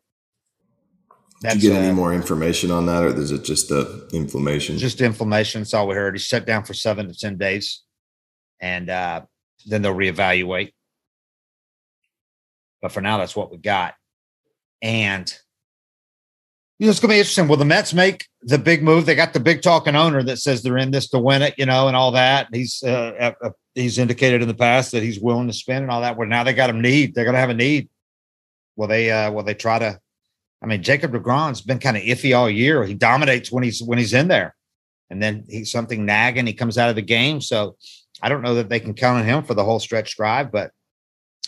Did 1.41 1.63
you 1.63 1.69
get 1.69 1.77
uh, 1.77 1.85
any 1.85 1.93
more 1.93 2.13
information 2.13 2.69
on 2.69 2.85
that, 2.87 3.03
or 3.03 3.15
is 3.15 3.31
it 3.31 3.43
just 3.43 3.69
the 3.69 4.09
inflammation? 4.11 4.77
just 4.77 4.99
inflammation. 4.99 5.61
That's 5.61 5.73
all 5.73 5.87
we 5.87 5.95
heard. 5.95 6.15
He's 6.15 6.23
shut 6.23 6.45
down 6.45 6.65
for 6.65 6.73
seven 6.73 7.07
to 7.07 7.17
ten 7.17 7.37
days, 7.37 7.81
and 8.59 8.89
uh, 8.89 9.21
then 9.65 9.81
they'll 9.81 9.95
reevaluate. 9.95 10.73
But 12.81 12.91
for 12.91 13.01
now, 13.01 13.17
that's 13.17 13.35
what 13.35 13.51
we 13.51 13.57
got. 13.57 13.93
And 14.81 15.33
you 16.79 16.85
know, 16.85 16.91
it's 16.91 17.01
going 17.01 17.09
to 17.09 17.15
be 17.15 17.19
interesting. 17.19 17.49
Will 17.49 17.57
the 17.57 17.65
Mets 17.65 17.93
make 17.93 18.27
the 18.41 18.57
big 18.57 18.81
move? 18.81 19.05
They 19.05 19.15
got 19.15 19.33
the 19.33 19.39
big 19.41 19.61
talking 19.61 19.97
owner 19.97 20.23
that 20.23 20.37
says 20.37 20.63
they're 20.63 20.77
in 20.77 20.91
this 20.91 21.09
to 21.09 21.19
win 21.19 21.41
it, 21.41 21.55
you 21.57 21.65
know, 21.65 21.87
and 21.87 21.95
all 21.95 22.11
that. 22.11 22.47
He's 22.53 22.81
uh, 22.83 23.33
uh, 23.41 23.49
he's 23.75 23.97
indicated 23.97 24.41
in 24.41 24.47
the 24.47 24.53
past 24.53 24.93
that 24.93 25.03
he's 25.03 25.19
willing 25.19 25.47
to 25.47 25.53
spend 25.53 25.83
and 25.83 25.91
all 25.91 26.01
that. 26.01 26.17
Well, 26.17 26.27
now 26.27 26.43
they 26.43 26.53
got 26.53 26.69
a 26.69 26.73
need. 26.73 27.13
They're 27.13 27.25
going 27.25 27.33
to 27.33 27.39
have 27.39 27.49
a 27.49 27.53
need. 27.53 27.89
Will 28.77 28.87
they? 28.87 29.11
Uh, 29.11 29.31
will 29.31 29.43
they 29.43 29.53
try 29.53 29.79
to? 29.79 29.99
I 30.61 30.65
mean, 30.65 30.83
Jacob 30.83 31.13
Degrom's 31.13 31.61
been 31.61 31.79
kind 31.79 31.95
of 31.95 32.03
iffy 32.03 32.37
all 32.37 32.49
year. 32.49 32.83
He 32.83 32.93
dominates 32.93 33.51
when 33.51 33.63
he's 33.63 33.81
when 33.81 33.97
he's 33.97 34.13
in 34.13 34.27
there, 34.27 34.55
and 35.09 35.21
then 35.21 35.45
he's 35.47 35.71
something 35.71 36.05
nagging. 36.05 36.47
He 36.47 36.53
comes 36.53 36.77
out 36.77 36.89
of 36.89 36.95
the 36.95 37.01
game, 37.01 37.41
so 37.41 37.77
I 38.21 38.29
don't 38.29 38.41
know 38.41 38.55
that 38.55 38.69
they 38.69 38.79
can 38.79 38.93
count 38.93 39.19
on 39.19 39.25
him 39.25 39.43
for 39.43 39.53
the 39.53 39.63
whole 39.63 39.79
stretch 39.79 40.17
drive, 40.17 40.51
but 40.51 40.71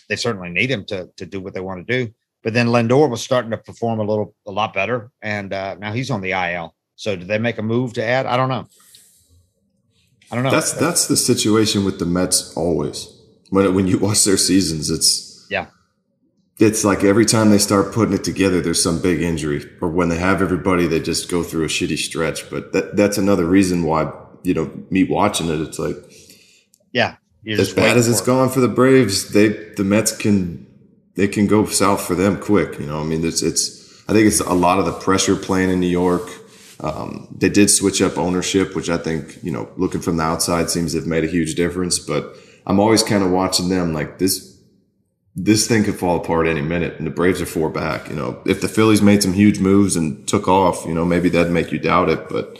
they 0.07 0.15
certainly 0.15 0.50
need 0.50 0.71
him 0.71 0.86
to 0.86 1.09
to 1.17 1.25
do 1.25 1.41
what 1.41 1.53
they 1.53 1.59
want 1.59 1.86
to 1.86 2.05
do. 2.05 2.13
But 2.43 2.53
then 2.53 2.67
Lindor 2.67 3.09
was 3.09 3.21
starting 3.21 3.51
to 3.51 3.57
perform 3.57 4.00
a 4.00 4.03
little, 4.03 4.33
a 4.47 4.51
lot 4.51 4.74
better, 4.74 5.12
and 5.21 5.53
uh, 5.53 5.75
now 5.75 5.91
he's 5.93 6.09
on 6.09 6.21
the 6.21 6.31
IL. 6.31 6.75
So 6.95 7.15
did 7.15 7.27
they 7.27 7.38
make 7.38 7.57
a 7.59 7.62
move 7.62 7.93
to 7.93 8.03
add? 8.03 8.25
I 8.25 8.36
don't 8.38 8.50
know. 8.50 8.67
I 10.31 10.36
don't 10.36 10.43
know. 10.43 10.51
That's 10.51 10.71
that's 10.71 11.07
the 11.07 11.17
situation 11.17 11.83
with 11.83 12.00
the 12.00 12.05
Mets 12.05 12.55
always. 12.55 13.09
When 13.50 13.75
when 13.75 13.88
you 13.88 13.97
watch 14.00 14.24
their 14.24 14.38
seasons, 14.38 14.89
it's 14.89 15.45
Yeah. 15.50 15.67
It's 16.58 16.84
like 16.84 17.03
every 17.03 17.25
time 17.25 17.50
they 17.50 17.58
start 17.58 17.93
putting 17.93 18.13
it 18.13 18.24
together, 18.24 18.62
there's 18.62 18.84
some 18.84 19.01
big 19.01 19.22
injury, 19.22 19.65
or 19.81 19.89
when 19.89 20.10
they 20.10 20.17
have 20.20 20.41
everybody, 20.41 20.86
they 20.86 21.00
just 21.00 21.29
go 21.29 21.41
through 21.41 21.63
a 21.63 21.67
shitty 21.67 21.98
stretch. 21.98 22.50
But 22.50 22.74
that 22.74 22.96
that's 22.96 23.17
another 23.17 23.46
reason 23.46 23.84
why 23.84 24.12
you 24.43 24.53
know 24.53 24.72
me 24.89 25.03
watching 25.03 25.50
it. 25.50 25.60
It's 25.60 25.79
like 25.79 25.96
yeah. 26.91 27.15
As 27.48 27.74
bad 27.74 27.98
as 27.98 28.08
it's 28.08 28.22
it. 28.22 28.25
gone 28.25 28.50
for 28.50 28.60
the 28.60 28.67
Braves, 28.67 29.34
they 29.34 29.48
the 29.48 29.84
Mets 29.84 30.15
can 30.15 30.67
they 31.15 31.27
can 31.27 31.48
go 31.48 31.65
south 31.65 32.05
for 32.05 32.15
them 32.15 32.39
quick. 32.39 32.79
You 32.79 32.86
know, 32.88 33.01
I 33.01 33.03
mean, 33.03 33.25
it's 33.25 33.41
it's 33.41 34.03
I 34.08 34.13
think 34.13 34.27
it's 34.27 34.39
a 34.39 34.53
lot 34.53 34.79
of 34.79 34.86
the 34.86 34.93
pressure 34.93 35.36
playing 35.36 35.72
in 35.72 35.79
New 35.79 35.88
York. 35.88 36.29
Um, 36.79 37.27
they 37.38 37.50
did 37.50 37.70
switch 37.70 38.01
up 38.01 38.17
ownership, 38.17 38.75
which 38.75 38.89
I 38.89 38.98
think 38.98 39.43
you 39.43 39.51
know, 39.51 39.70
looking 39.77 40.01
from 40.01 40.17
the 40.17 40.24
outside, 40.24 40.70
seems 40.70 40.93
to 40.93 41.00
have 41.00 41.08
made 41.08 41.24
a 41.24 41.27
huge 41.27 41.55
difference. 41.55 41.98
But 42.00 42.36
I'm 42.65 42.79
always 42.79 43.03
kind 43.03 43.24
of 43.24 43.31
watching 43.31 43.70
them 43.70 43.93
like 43.93 44.20
this. 44.20 44.50
This 45.35 45.65
thing 45.67 45.83
could 45.85 45.95
fall 45.95 46.17
apart 46.17 46.45
any 46.47 46.61
minute, 46.61 46.95
and 46.97 47.07
the 47.07 47.11
Braves 47.11 47.41
are 47.41 47.45
four 47.45 47.69
back. 47.69 48.09
You 48.09 48.15
know, 48.15 48.41
if 48.45 48.59
the 48.59 48.67
Phillies 48.67 49.01
made 49.01 49.23
some 49.23 49.31
huge 49.33 49.59
moves 49.59 49.95
and 49.95 50.27
took 50.27 50.47
off, 50.47 50.85
you 50.85 50.93
know, 50.93 51.05
maybe 51.05 51.29
that'd 51.29 51.51
make 51.51 51.71
you 51.71 51.79
doubt 51.79 52.09
it. 52.09 52.27
But 52.27 52.59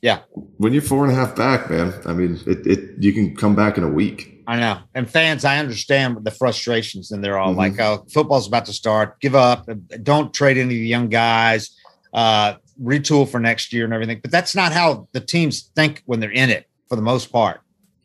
Yeah. 0.00 0.20
when 0.56 0.72
you're 0.72 0.80
four 0.82 1.04
and 1.04 1.12
a 1.12 1.14
half 1.14 1.36
back, 1.36 1.68
man, 1.70 1.92
I 2.06 2.14
mean, 2.14 2.40
it, 2.46 2.66
it 2.66 2.80
you 3.00 3.12
can 3.12 3.36
come 3.36 3.54
back 3.54 3.76
in 3.76 3.84
a 3.84 3.88
week. 3.88 4.30
I 4.46 4.58
know. 4.58 4.78
And 4.94 5.08
fans, 5.08 5.44
I 5.44 5.58
understand 5.58 6.18
the 6.22 6.30
frustrations, 6.30 7.10
and 7.10 7.22
they're 7.22 7.38
all 7.38 7.52
Mhm. 7.54 7.56
like, 7.58 7.80
"Oh, 7.80 8.04
football's 8.12 8.46
about 8.46 8.64
to 8.66 8.72
start. 8.72 9.20
Give 9.20 9.34
up. 9.34 9.68
Don't 10.02 10.32
trade 10.32 10.56
any 10.56 10.64
of 10.64 10.68
the 10.80 10.86
young 10.88 11.08
guys. 11.10 11.70
Uh, 12.14 12.54
retool 12.82 13.28
for 13.28 13.40
next 13.40 13.72
year 13.74 13.84
and 13.84 13.92
everything." 13.92 14.20
But 14.22 14.30
that's 14.30 14.54
not 14.54 14.72
how 14.72 15.08
the 15.12 15.20
teams 15.20 15.70
think 15.76 16.02
when 16.06 16.20
they're 16.20 16.30
in 16.32 16.48
it, 16.50 16.66
for 16.88 16.96
the 16.96 17.02
most 17.02 17.30
part. 17.32 17.60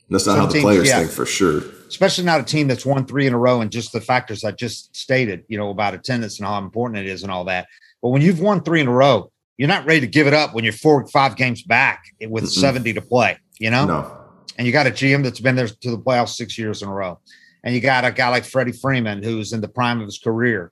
That's 0.09 0.25
not 0.25 0.33
Some 0.33 0.39
how 0.41 0.45
the 0.47 0.53
teams, 0.53 0.63
players 0.63 0.87
yeah. 0.87 0.99
think 0.99 1.11
for 1.11 1.25
sure. 1.25 1.63
Especially 1.89 2.23
not 2.23 2.39
a 2.39 2.43
team 2.43 2.67
that's 2.67 2.85
won 2.85 3.05
three 3.05 3.27
in 3.27 3.33
a 3.33 3.37
row, 3.37 3.61
and 3.61 3.71
just 3.71 3.91
the 3.91 3.99
factors 3.99 4.43
I 4.43 4.51
just 4.51 4.95
stated, 4.95 5.43
you 5.47 5.57
know, 5.57 5.71
about 5.71 5.95
attendance 5.95 6.39
and 6.39 6.47
how 6.47 6.59
important 6.59 6.99
it 6.99 7.07
is 7.07 7.23
and 7.23 7.31
all 7.31 7.43
that. 7.45 7.67
But 8.01 8.09
when 8.09 8.21
you've 8.21 8.39
won 8.39 8.61
three 8.61 8.79
in 8.79 8.87
a 8.87 8.93
row, 8.93 9.31
you're 9.57 9.67
not 9.67 9.85
ready 9.85 9.99
to 9.99 10.07
give 10.07 10.27
it 10.27 10.33
up 10.33 10.53
when 10.53 10.63
you're 10.63 10.71
four, 10.71 11.05
five 11.07 11.35
games 11.35 11.63
back 11.63 12.03
with 12.21 12.45
Mm-mm. 12.45 12.47
70 12.47 12.93
to 12.93 13.01
play. 13.01 13.37
You 13.59 13.71
know, 13.71 13.85
No, 13.85 14.17
and 14.57 14.65
you 14.67 14.71
got 14.71 14.87
a 14.87 14.91
GM 14.91 15.23
that's 15.23 15.39
been 15.39 15.55
there 15.55 15.67
to 15.67 15.91
the 15.91 15.97
playoffs 15.97 16.35
six 16.35 16.57
years 16.57 16.81
in 16.81 16.87
a 16.87 16.93
row, 16.93 17.19
and 17.63 17.75
you 17.75 17.81
got 17.81 18.05
a 18.05 18.11
guy 18.11 18.29
like 18.29 18.45
Freddie 18.45 18.71
Freeman 18.71 19.23
who's 19.23 19.51
in 19.51 19.59
the 19.59 19.67
prime 19.67 19.99
of 19.99 20.05
his 20.05 20.19
career. 20.19 20.71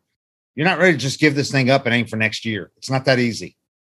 You're 0.56 0.68
not 0.68 0.80
ready 0.80 0.94
to 0.94 0.98
just 0.98 1.20
give 1.20 1.36
this 1.36 1.52
thing 1.52 1.70
up 1.70 1.86
and 1.86 1.94
aim 1.94 2.08
for 2.08 2.16
next 2.16 2.46
year. 2.46 2.72
It's 2.78 2.90
not 2.90 3.06
that 3.06 3.20
easy. 3.20 3.58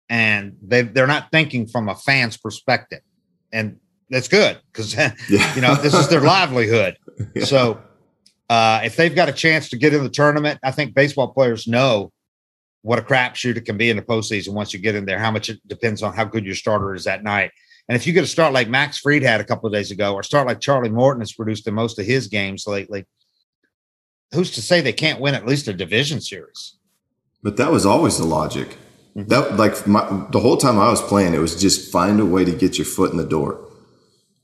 And 0.10 0.56
they 0.62 0.84
they're 0.84 1.06
not 1.06 1.32
thinking 1.32 1.68
from 1.68 1.90
a 1.90 1.96
fan's 1.96 2.38
perspective. 2.38 3.02
And 3.52 3.78
that's 4.10 4.28
good 4.28 4.60
because 4.72 4.94
yeah. 5.30 5.56
you 5.56 5.62
know 5.62 5.76
this 5.76 5.94
is 5.94 6.08
their 6.10 6.22
livelihood. 6.36 6.98
Yeah. 7.36 7.46
So 7.46 7.82
uh, 8.50 8.82
if 8.84 8.96
they've 8.96 9.14
got 9.14 9.30
a 9.30 9.34
chance 9.34 9.70
to 9.70 9.78
get 9.78 9.94
in 9.94 10.04
the 10.04 10.10
tournament, 10.10 10.60
I 10.64 10.72
think 10.72 10.94
baseball 10.94 11.30
players 11.30 11.68
know 11.68 12.12
what 12.82 13.00
a 13.00 13.02
crapshoot 13.02 13.58
it 13.58 13.66
can 13.66 13.78
be 13.78 13.90
in 13.90 13.98
the 13.98 14.04
postseason 14.04 14.54
once 14.54 14.74
you 14.74 14.80
get 14.80 14.96
in 14.96 15.06
there. 15.06 15.20
How 15.20 15.32
much 15.32 15.50
it 15.50 15.60
depends 15.68 16.04
on 16.04 16.14
how 16.14 16.24
good 16.24 16.46
your 16.46 16.56
starter 16.56 16.94
is 16.96 17.04
that 17.04 17.24
night. 17.24 17.52
And 17.90 17.96
if 17.96 18.06
you 18.06 18.14
get 18.14 18.24
a 18.24 18.28
start 18.28 18.54
like 18.54 18.70
Max 18.70 18.98
Fried 18.98 19.24
had 19.24 19.42
a 19.42 19.46
couple 19.46 19.68
of 19.68 19.74
days 19.74 19.92
ago, 19.92 20.14
or 20.14 20.24
start 20.24 20.48
like 20.48 20.60
Charlie 20.60 20.90
Morton 20.90 21.22
has 21.22 21.34
produced 21.34 21.68
in 21.68 21.74
most 21.74 21.98
of 22.00 22.06
his 22.06 22.28
games 22.28 22.68
lately, 22.68 23.06
who's 24.34 24.52
to 24.52 24.62
say 24.62 24.82
they 24.82 24.94
can't 24.94 25.22
win 25.22 25.36
at 25.36 25.46
least 25.46 25.68
a 25.68 25.74
division 25.74 26.20
series? 26.20 26.76
But 27.44 27.58
that 27.58 27.72
was 27.72 27.86
always 27.86 28.18
the 28.18 28.26
logic. 28.26 28.78
Mm-hmm. 29.16 29.30
That 29.30 29.56
like 29.58 29.88
my, 29.88 30.06
the 30.32 30.40
whole 30.40 30.58
time 30.58 30.80
I 30.80 30.90
was 30.90 31.02
playing, 31.02 31.34
it 31.34 31.40
was 31.40 31.60
just 31.60 31.92
find 31.92 32.20
a 32.20 32.26
way 32.26 32.44
to 32.44 32.52
get 32.52 32.78
your 32.78 32.86
foot 32.86 33.12
in 33.12 33.18
the 33.18 33.26
door. 33.26 33.67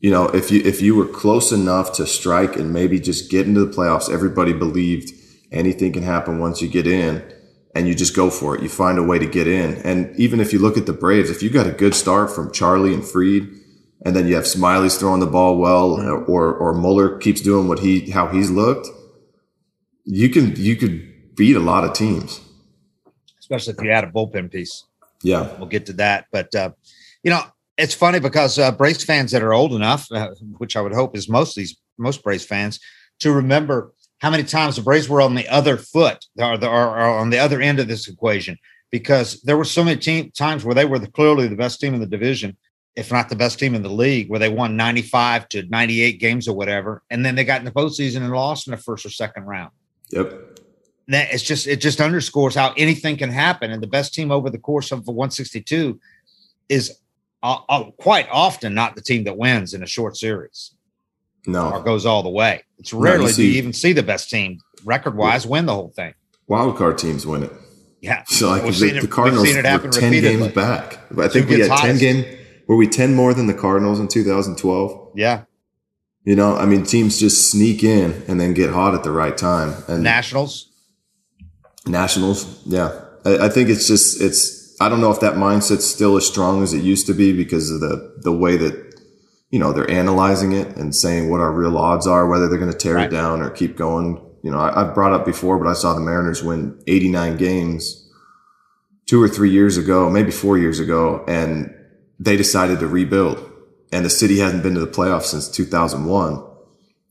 You 0.04 0.12
know, 0.12 0.26
if 0.26 0.52
you 0.52 0.62
if 0.66 0.82
you 0.82 0.96
were 0.96 1.06
close 1.06 1.54
enough 1.54 1.94
to 1.94 2.06
strike 2.06 2.58
and 2.58 2.74
maybe 2.74 3.00
just 3.00 3.32
get 3.32 3.48
into 3.48 3.64
the 3.64 3.72
playoffs, 3.74 4.12
everybody 4.12 4.52
believed 4.52 5.14
anything 5.50 5.94
can 5.94 6.04
happen 6.04 6.40
once 6.40 6.62
you 6.62 6.68
get 6.68 6.86
in 6.86 7.24
and 7.74 7.88
you 7.88 7.96
just 7.96 8.14
go 8.14 8.30
for 8.30 8.54
it. 8.54 8.62
You 8.62 8.68
find 8.68 8.98
a 8.98 9.04
way 9.04 9.18
to 9.18 9.26
get 9.26 9.48
in. 9.48 9.76
And 9.76 10.14
even 10.20 10.42
if 10.42 10.52
you 10.52 10.60
look 10.60 10.78
at 10.78 10.88
the 10.88 10.92
Braves, 10.92 11.30
if 11.30 11.42
you 11.42 11.50
got 11.50 11.68
a 11.68 11.72
good 11.72 11.96
start 11.96 12.30
from 12.30 12.52
Charlie 12.52 12.94
and 12.94 13.02
Fried, 13.02 13.48
and 14.06 14.14
then 14.14 14.28
you 14.28 14.36
have 14.36 14.46
Smyly's 14.46 14.98
throwing 14.98 15.22
the 15.22 15.26
ball 15.26 15.58
well, 15.58 15.94
or 16.28 16.54
or 16.54 16.74
Muller 16.74 17.18
keeps 17.18 17.40
doing 17.40 17.70
what 17.70 17.80
he 17.80 18.12
how 18.12 18.28
he's 18.28 18.52
looked, 18.52 18.90
you 20.04 20.28
can 20.28 20.54
you 20.58 20.76
could 20.76 21.34
beat 21.38 21.56
a 21.56 21.62
lot 21.62 21.86
of 21.86 21.94
teams. 21.94 22.42
Especially 23.40 23.74
if 23.78 23.82
you 23.82 23.90
add 23.90 24.04
a 24.04 24.12
bullpen 24.12 24.52
piece. 24.52 24.84
Yeah, 25.22 25.48
we'll 25.58 25.70
get 25.70 25.86
to 25.86 25.94
that. 25.94 26.26
But 26.30 26.54
uh, 26.54 26.72
you 27.24 27.32
know, 27.32 27.42
it's 27.78 27.94
funny 27.94 28.20
because 28.20 28.60
uh, 28.60 28.72
Braves 28.72 29.04
fans 29.04 29.32
that 29.32 29.44
are 29.44 29.54
old 29.54 29.74
enough, 29.74 30.12
uh, 30.12 30.30
which 30.58 30.76
I 30.76 30.82
would 30.82 30.94
hope 30.94 31.16
is 31.16 31.28
most 31.28 31.56
these 31.56 31.78
most 31.98 32.24
Braves 32.24 32.46
fans, 32.46 32.80
to 33.20 33.32
remember 33.32 33.94
how 34.20 34.30
many 34.30 34.44
times 34.44 34.76
the 34.76 34.82
Braves 34.82 35.10
were 35.10 35.22
on 35.22 35.36
the 35.36 35.48
other 35.50 35.78
foot 35.78 36.26
or, 36.40 36.58
the, 36.58 36.68
or, 36.68 36.98
or 36.98 37.20
on 37.20 37.30
the 37.30 37.40
other 37.40 37.62
end 37.62 37.80
of 37.80 37.88
this 37.88 38.08
equation 38.08 38.58
because 38.90 39.42
there 39.42 39.58
were 39.58 39.66
so 39.66 39.84
many 39.84 40.00
team, 40.00 40.32
times 40.32 40.64
where 40.64 40.76
they 40.76 40.86
were 40.86 41.00
the, 41.00 41.08
clearly 41.08 41.48
the 41.48 41.56
best 41.56 41.82
team 41.82 41.94
in 41.94 42.00
the 42.00 42.06
division, 42.06 42.56
if 42.96 43.12
not 43.12 43.28
the 43.28 43.36
best 43.36 43.58
team 43.58 43.74
in 43.74 43.82
the 43.82 43.90
league, 43.90 44.30
where 44.30 44.40
they 44.40 44.50
won 44.50 44.78
95 44.78 45.50
to 45.50 45.64
98 45.64 46.20
games 46.20 46.48
or 46.48 46.56
whatever. 46.56 47.02
And 47.10 47.26
then 47.26 47.36
they 47.36 47.44
got 47.44 47.60
in 47.60 47.66
the 47.66 47.72
postseason 47.72 48.18
and 48.18 48.32
lost 48.32 48.68
in 48.68 48.72
the 48.72 48.78
first 48.78 49.06
or 49.06 49.10
second 49.10 49.44
round. 49.46 49.72
Yep. 50.12 50.60
That 51.08 51.34
it's 51.34 51.44
just, 51.44 51.68
it 51.68 51.82
just 51.82 52.00
underscores 52.00 52.56
how 52.56 52.74
anything 52.78 53.18
can 53.18 53.32
happen. 53.32 53.72
And 53.72 53.82
the 53.82 53.88
best 53.88 54.14
team 54.14 54.32
over 54.32 54.50
the 54.50 54.60
course 54.60 54.92
of 54.92 55.06
the 55.06 55.12
162 55.12 56.00
is 56.70 57.00
uh, 57.44 57.60
uh, 57.70 57.84
quite 57.98 58.28
often 58.32 58.74
not 58.74 58.96
the 58.96 59.02
team 59.02 59.26
that 59.26 59.38
wins 59.38 59.74
in 59.74 59.84
a 59.84 59.88
short 59.88 60.18
series. 60.18 60.72
No, 61.46 61.72
or 61.72 61.84
goes 61.84 62.06
all 62.06 62.24
the 62.24 62.30
way. 62.30 62.64
It's 62.80 62.94
rarely 62.94 63.20
no, 63.20 63.28
you 63.28 63.34
see, 63.34 63.44
do 63.44 63.50
you 63.50 63.58
even 63.58 63.74
see 63.74 63.92
the 63.92 64.02
best 64.02 64.30
team 64.30 64.60
record 64.86 65.16
wise 65.16 65.46
win 65.46 65.66
the 65.66 65.74
whole 65.74 65.90
thing. 65.90 66.14
Wild 66.48 66.78
card 66.78 66.98
teams 66.98 67.28
win 67.28 67.44
it. 67.44 67.52
Yeah, 68.02 68.24
so 68.28 68.50
like 68.50 68.64
the, 68.64 68.98
it, 68.98 69.02
the, 69.02 69.08
Cardinals 69.08 69.54
were 69.54 69.62
ten 69.62 69.82
repeatedly. 69.82 70.22
games 70.22 70.54
back. 70.54 71.00
I 71.18 71.28
think 71.28 71.50
we 71.50 71.60
had 71.60 71.78
ten 71.78 71.98
game. 71.98 72.26
Were 72.68 72.78
we 72.78 72.88
ten 72.88 73.14
more 73.14 73.34
than 73.34 73.48
the 73.48 73.54
Cardinals 73.54 74.00
in 74.00 74.08
2012? 74.08 75.12
Yeah. 75.16 75.44
You 76.24 76.38
know, 76.38 76.56
I 76.56 76.66
mean, 76.66 76.84
teams 76.84 77.20
just 77.20 77.52
sneak 77.52 77.84
in 77.84 78.24
and 78.30 78.40
then 78.40 78.54
get 78.54 78.70
hot 78.70 78.96
at 78.96 79.04
the 79.04 79.12
right 79.12 79.38
time. 79.38 79.84
And 79.90 80.04
Nationals. 80.04 80.72
Nationals, 81.86 82.66
yeah. 82.66 82.98
I, 83.26 83.46
I 83.46 83.50
think 83.50 83.70
it's 83.70 83.88
just 83.88 84.22
it's. 84.22 84.63
I 84.84 84.90
don't 84.90 85.02
know 85.02 85.12
if 85.12 85.20
that 85.22 85.36
mindset's 85.36 85.86
still 85.86 86.18
as 86.18 86.28
strong 86.28 86.62
as 86.62 86.74
it 86.74 86.84
used 86.84 87.08
to 87.08 87.14
be 87.14 87.34
because 87.34 87.72
of 87.72 87.80
the 87.80 88.16
the 88.22 88.34
way 88.34 88.58
that 88.58 88.94
you 89.54 89.60
know, 89.60 89.72
they're 89.72 89.90
analyzing 89.90 90.52
it 90.54 90.76
and 90.78 90.96
saying 90.96 91.30
what 91.30 91.40
our 91.40 91.52
real 91.52 91.78
odds 91.78 92.08
are, 92.08 92.28
whether 92.28 92.50
they're 92.50 92.58
going 92.58 92.72
to 92.72 92.78
tear 92.78 92.96
right. 92.96 93.06
it 93.06 93.16
down 93.16 93.40
or 93.40 93.52
keep 93.52 93.78
going. 93.78 94.20
You 94.42 94.50
know, 94.50 94.58
I, 94.58 94.86
have 94.86 94.96
brought 94.96 95.14
up 95.14 95.28
before, 95.28 95.60
but 95.60 95.68
I 95.68 95.74
saw 95.74 95.94
the 95.94 96.00
Mariners 96.00 96.42
win 96.42 96.82
89 96.88 97.38
games 97.38 98.12
two 99.06 99.22
or 99.22 99.30
three 99.30 99.52
years 99.52 99.78
ago, 99.78 100.10
maybe 100.10 100.32
four 100.32 100.58
years 100.58 100.80
ago, 100.80 101.24
and 101.28 101.72
they 102.18 102.36
decided 102.36 102.80
to 102.80 102.88
rebuild. 102.88 103.48
And 103.92 104.04
the 104.04 104.10
city 104.10 104.40
hasn't 104.40 104.64
been 104.64 104.74
to 104.74 104.80
the 104.80 104.88
playoffs 104.88 105.26
since 105.26 105.48
2001. 105.50 106.44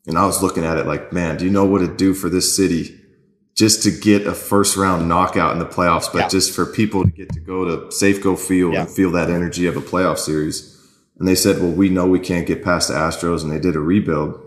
And 0.08 0.18
I 0.18 0.26
was 0.26 0.42
looking 0.42 0.64
at 0.64 0.78
it 0.78 0.86
like, 0.86 1.12
man, 1.12 1.36
do 1.36 1.44
you 1.44 1.50
know 1.52 1.64
what 1.64 1.80
it'd 1.80 1.96
do 1.96 2.12
for 2.12 2.28
this 2.28 2.56
city 2.56 3.01
just 3.54 3.82
to 3.82 3.90
get 3.90 4.26
a 4.26 4.34
first 4.34 4.76
round 4.76 5.08
knockout 5.08 5.52
in 5.52 5.58
the 5.58 5.66
playoffs, 5.66 6.10
but 6.12 6.20
yeah. 6.20 6.28
just 6.28 6.54
for 6.54 6.66
people 6.66 7.04
to 7.04 7.10
get 7.10 7.32
to 7.32 7.40
go 7.40 7.64
to 7.64 7.86
Safeco 7.88 8.38
Field 8.38 8.74
yeah. 8.74 8.82
and 8.82 8.90
feel 8.90 9.10
that 9.12 9.30
energy 9.30 9.66
of 9.66 9.76
a 9.76 9.80
playoff 9.80 10.18
series? 10.18 10.72
and 11.22 11.28
they 11.28 11.36
said, 11.36 11.60
well, 11.60 11.70
we 11.70 11.88
know 11.88 12.04
we 12.04 12.18
can't 12.18 12.48
get 12.48 12.64
past 12.64 12.88
the 12.88 12.94
Astros 12.94 13.44
and 13.44 13.52
they 13.52 13.60
did 13.60 13.76
a 13.76 13.80
rebuild. 13.80 14.40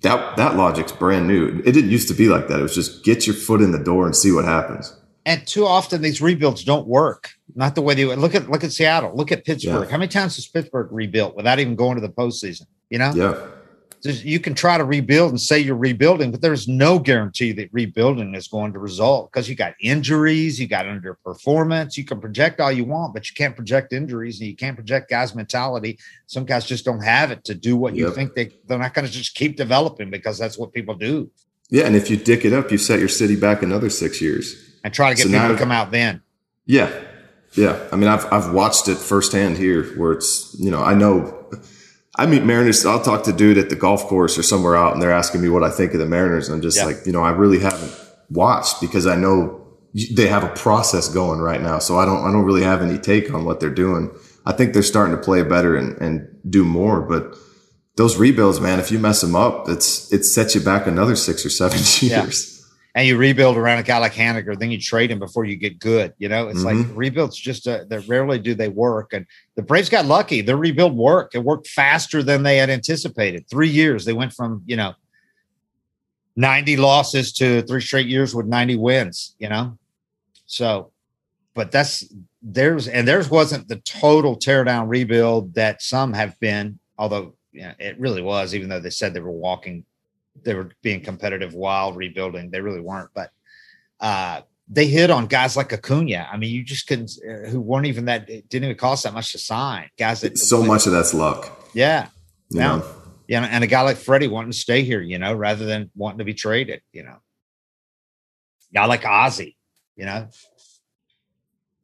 That, 0.00 0.36
that 0.36 0.56
logic's 0.56 0.90
brand 0.90 1.28
new. 1.28 1.62
It 1.64 1.70
didn't 1.70 1.90
used 1.90 2.08
to 2.08 2.14
be 2.14 2.28
like 2.28 2.48
that. 2.48 2.58
It 2.58 2.62
was 2.62 2.74
just 2.74 3.04
get 3.04 3.24
your 3.24 3.36
foot 3.36 3.60
in 3.60 3.70
the 3.70 3.78
door 3.78 4.04
and 4.04 4.16
see 4.16 4.32
what 4.32 4.44
happens. 4.44 4.96
And 5.24 5.46
too 5.46 5.66
often 5.66 6.02
these 6.02 6.20
rebuilds 6.20 6.64
don't 6.64 6.88
work. 6.88 7.30
Not 7.54 7.76
the 7.76 7.82
way 7.82 7.94
they 7.94 8.04
look 8.04 8.34
at 8.34 8.50
look 8.50 8.64
at 8.64 8.72
Seattle, 8.72 9.14
look 9.14 9.30
at 9.30 9.44
Pittsburgh. 9.44 9.84
Yeah. 9.84 9.90
How 9.90 9.98
many 9.98 10.08
times 10.08 10.34
has 10.36 10.48
Pittsburgh 10.48 10.88
rebuilt 10.90 11.36
without 11.36 11.60
even 11.60 11.76
going 11.76 11.94
to 11.96 12.00
the 12.00 12.12
postseason? 12.12 12.66
You 12.88 12.98
know? 12.98 13.12
Yeah 13.14 13.46
you 14.02 14.40
can 14.40 14.54
try 14.54 14.78
to 14.78 14.84
rebuild 14.84 15.30
and 15.30 15.40
say 15.40 15.58
you're 15.58 15.76
rebuilding, 15.76 16.30
but 16.30 16.40
there's 16.40 16.66
no 16.66 16.98
guarantee 16.98 17.52
that 17.52 17.68
rebuilding 17.72 18.34
is 18.34 18.48
going 18.48 18.72
to 18.72 18.78
result 18.78 19.30
because 19.30 19.48
you 19.48 19.54
got 19.54 19.74
injuries, 19.80 20.58
you 20.58 20.66
got 20.66 20.86
underperformance. 20.86 21.96
You 21.96 22.04
can 22.04 22.20
project 22.20 22.60
all 22.60 22.72
you 22.72 22.84
want, 22.84 23.12
but 23.12 23.28
you 23.28 23.34
can't 23.34 23.54
project 23.54 23.92
injuries 23.92 24.40
and 24.40 24.48
you 24.48 24.56
can't 24.56 24.76
project 24.76 25.10
guys' 25.10 25.34
mentality. 25.34 25.98
Some 26.26 26.44
guys 26.44 26.64
just 26.64 26.84
don't 26.84 27.02
have 27.02 27.30
it 27.30 27.44
to 27.44 27.54
do 27.54 27.76
what 27.76 27.94
yep. 27.94 28.08
you 28.08 28.14
think 28.14 28.34
they 28.34 28.56
they're 28.66 28.78
not 28.78 28.94
going 28.94 29.06
to 29.06 29.12
just 29.12 29.34
keep 29.34 29.56
developing 29.56 30.10
because 30.10 30.38
that's 30.38 30.56
what 30.56 30.72
people 30.72 30.94
do. 30.94 31.30
Yeah, 31.68 31.84
and 31.84 31.94
if 31.94 32.10
you 32.10 32.16
dick 32.16 32.44
it 32.44 32.52
up, 32.52 32.72
you 32.72 32.78
set 32.78 32.98
your 32.98 33.08
city 33.08 33.36
back 33.36 33.62
another 33.62 33.90
six 33.90 34.20
years 34.20 34.78
and 34.82 34.92
try 34.92 35.10
to 35.10 35.16
get 35.16 35.26
so 35.26 35.32
people 35.32 35.48
to 35.48 35.56
come 35.56 35.70
out 35.70 35.90
then. 35.90 36.22
Yeah, 36.66 36.90
yeah. 37.54 37.86
I 37.92 37.96
mean, 37.96 38.08
I've 38.08 38.30
I've 38.32 38.52
watched 38.52 38.88
it 38.88 38.96
firsthand 38.96 39.58
here, 39.58 39.84
where 39.98 40.12
it's 40.12 40.56
you 40.58 40.70
know 40.70 40.82
I 40.82 40.94
know 40.94 41.48
I 42.20 42.26
meet 42.26 42.44
Mariners. 42.44 42.84
I'll 42.84 43.00
talk 43.00 43.24
to 43.24 43.32
dude 43.32 43.56
at 43.56 43.70
the 43.70 43.76
golf 43.76 44.04
course 44.04 44.36
or 44.36 44.42
somewhere 44.42 44.76
out, 44.76 44.92
and 44.92 45.00
they're 45.00 45.10
asking 45.10 45.40
me 45.40 45.48
what 45.48 45.64
I 45.64 45.70
think 45.70 45.94
of 45.94 46.00
the 46.00 46.06
Mariners. 46.06 46.48
And 46.48 46.56
I'm 46.56 46.60
just 46.60 46.76
yeah. 46.76 46.84
like, 46.84 47.06
you 47.06 47.12
know, 47.12 47.22
I 47.22 47.30
really 47.30 47.60
haven't 47.60 47.98
watched 48.28 48.78
because 48.78 49.06
I 49.06 49.16
know 49.16 49.66
they 49.94 50.28
have 50.28 50.44
a 50.44 50.54
process 50.54 51.08
going 51.08 51.40
right 51.40 51.62
now. 51.62 51.78
So 51.78 51.98
I 51.98 52.04
don't, 52.04 52.22
I 52.22 52.30
don't 52.30 52.44
really 52.44 52.62
have 52.62 52.82
any 52.82 52.98
take 52.98 53.32
on 53.32 53.46
what 53.46 53.58
they're 53.58 53.70
doing. 53.70 54.10
I 54.44 54.52
think 54.52 54.74
they're 54.74 54.82
starting 54.82 55.16
to 55.16 55.22
play 55.22 55.42
better 55.44 55.74
and, 55.74 55.96
and 55.96 56.28
do 56.48 56.62
more, 56.62 57.00
but 57.00 57.34
those 57.96 58.18
rebuilds, 58.18 58.60
man, 58.60 58.80
if 58.80 58.92
you 58.92 58.98
mess 58.98 59.22
them 59.22 59.34
up, 59.34 59.70
it's, 59.70 60.12
it 60.12 60.24
sets 60.24 60.54
you 60.54 60.60
back 60.60 60.86
another 60.86 61.16
six 61.16 61.46
or 61.46 61.50
seven 61.50 61.78
years. 62.00 62.54
Yeah 62.54 62.59
and 62.94 63.06
you 63.06 63.16
rebuild 63.16 63.56
around 63.56 63.78
a 63.78 63.82
guy 63.82 63.98
like 63.98 64.14
Haniger, 64.14 64.58
then 64.58 64.70
you 64.70 64.80
trade 64.80 65.10
him 65.10 65.18
before 65.18 65.44
you 65.44 65.56
get 65.56 65.78
good. 65.78 66.12
You 66.18 66.28
know, 66.28 66.48
it's 66.48 66.62
mm-hmm. 66.62 66.88
like 66.88 66.96
rebuilds 66.96 67.36
just 67.36 67.66
uh, 67.68 67.84
they 67.88 67.98
rarely 67.98 68.38
do 68.38 68.54
they 68.54 68.68
work. 68.68 69.12
And 69.12 69.26
the 69.54 69.62
Braves 69.62 69.88
got 69.88 70.06
lucky; 70.06 70.40
their 70.40 70.56
rebuild 70.56 70.96
worked. 70.96 71.34
It 71.34 71.44
worked 71.44 71.68
faster 71.68 72.22
than 72.22 72.42
they 72.42 72.56
had 72.56 72.70
anticipated. 72.70 73.48
Three 73.48 73.68
years 73.68 74.04
they 74.04 74.12
went 74.12 74.32
from 74.32 74.62
you 74.66 74.76
know 74.76 74.94
ninety 76.34 76.76
losses 76.76 77.32
to 77.34 77.62
three 77.62 77.80
straight 77.80 78.08
years 78.08 78.34
with 78.34 78.46
ninety 78.46 78.76
wins. 78.76 79.36
You 79.38 79.48
know, 79.48 79.78
so 80.46 80.90
but 81.54 81.70
that's 81.70 82.12
theirs, 82.42 82.88
and 82.88 83.06
theirs 83.06 83.30
wasn't 83.30 83.68
the 83.68 83.76
total 83.76 84.36
teardown 84.36 84.88
rebuild 84.88 85.54
that 85.54 85.82
some 85.82 86.12
have 86.12 86.38
been. 86.40 86.78
Although 86.98 87.34
yeah, 87.52 87.74
it 87.78 87.98
really 87.98 88.22
was, 88.22 88.54
even 88.54 88.68
though 88.68 88.80
they 88.80 88.90
said 88.90 89.14
they 89.14 89.20
were 89.20 89.30
walking 89.30 89.84
they 90.42 90.54
were 90.54 90.70
being 90.82 91.02
competitive 91.02 91.54
while 91.54 91.92
rebuilding. 91.92 92.50
They 92.50 92.60
really 92.60 92.80
weren't, 92.80 93.10
but 93.14 93.30
uh, 94.00 94.42
they 94.68 94.86
hit 94.86 95.10
on 95.10 95.26
guys 95.26 95.56
like 95.56 95.72
Acuna. 95.72 96.28
I 96.30 96.36
mean, 96.36 96.54
you 96.54 96.62
just 96.62 96.86
couldn't, 96.86 97.10
uh, 97.28 97.48
who 97.48 97.60
weren't 97.60 97.86
even 97.86 98.06
that, 98.06 98.26
didn't 98.26 98.64
even 98.64 98.76
cost 98.76 99.04
that 99.04 99.12
much 99.12 99.32
to 99.32 99.38
sign. 99.38 99.90
Guys 99.98 100.20
that 100.22 100.38
so 100.38 100.62
much 100.62 100.86
of 100.86 100.92
that's 100.92 101.12
luck. 101.12 101.68
Yeah. 101.74 102.08
Now, 102.50 102.82
yeah, 103.30 103.44
and 103.44 103.62
a 103.62 103.68
guy 103.68 103.82
like 103.82 103.96
Freddie 103.96 104.26
wanting 104.26 104.50
to 104.50 104.56
stay 104.56 104.82
here, 104.82 105.00
you 105.00 105.16
know, 105.16 105.32
rather 105.32 105.64
than 105.64 105.88
wanting 105.94 106.18
to 106.18 106.24
be 106.24 106.34
traded, 106.34 106.82
you 106.92 107.04
know. 107.04 107.18
Guy 108.74 108.86
like 108.86 109.04
Ozzie, 109.04 109.56
you 109.94 110.04
know. 110.04 110.28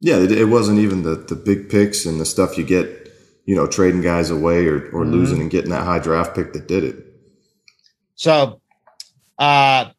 Yeah, 0.01 0.17
it, 0.17 0.31
it, 0.33 0.45
wasn't 0.45 0.79
even 0.79 1.03
the 1.03 1.15
the 1.15 1.37
big 1.37 1.69
picks 1.69 2.05
and 2.05 2.19
the 2.19 2.25
stuff 2.25 2.57
you 2.57 2.65
get, 2.65 3.13
you 3.45 3.55
know, 3.55 3.65
trading 3.65 4.01
guys 4.01 4.29
away 4.29 4.67
or 4.67 4.75
or 4.89 5.03
mm-hmm. 5.03 5.11
losing 5.11 5.39
and 5.39 5.49
getting 5.49 5.71
that 5.71 5.85
high 5.85 5.99
draft 5.99 6.35
pick 6.35 6.51
that 6.51 6.67
did 6.67 6.83
it. 6.83 7.06
So 8.17 8.61
uh 9.39 9.91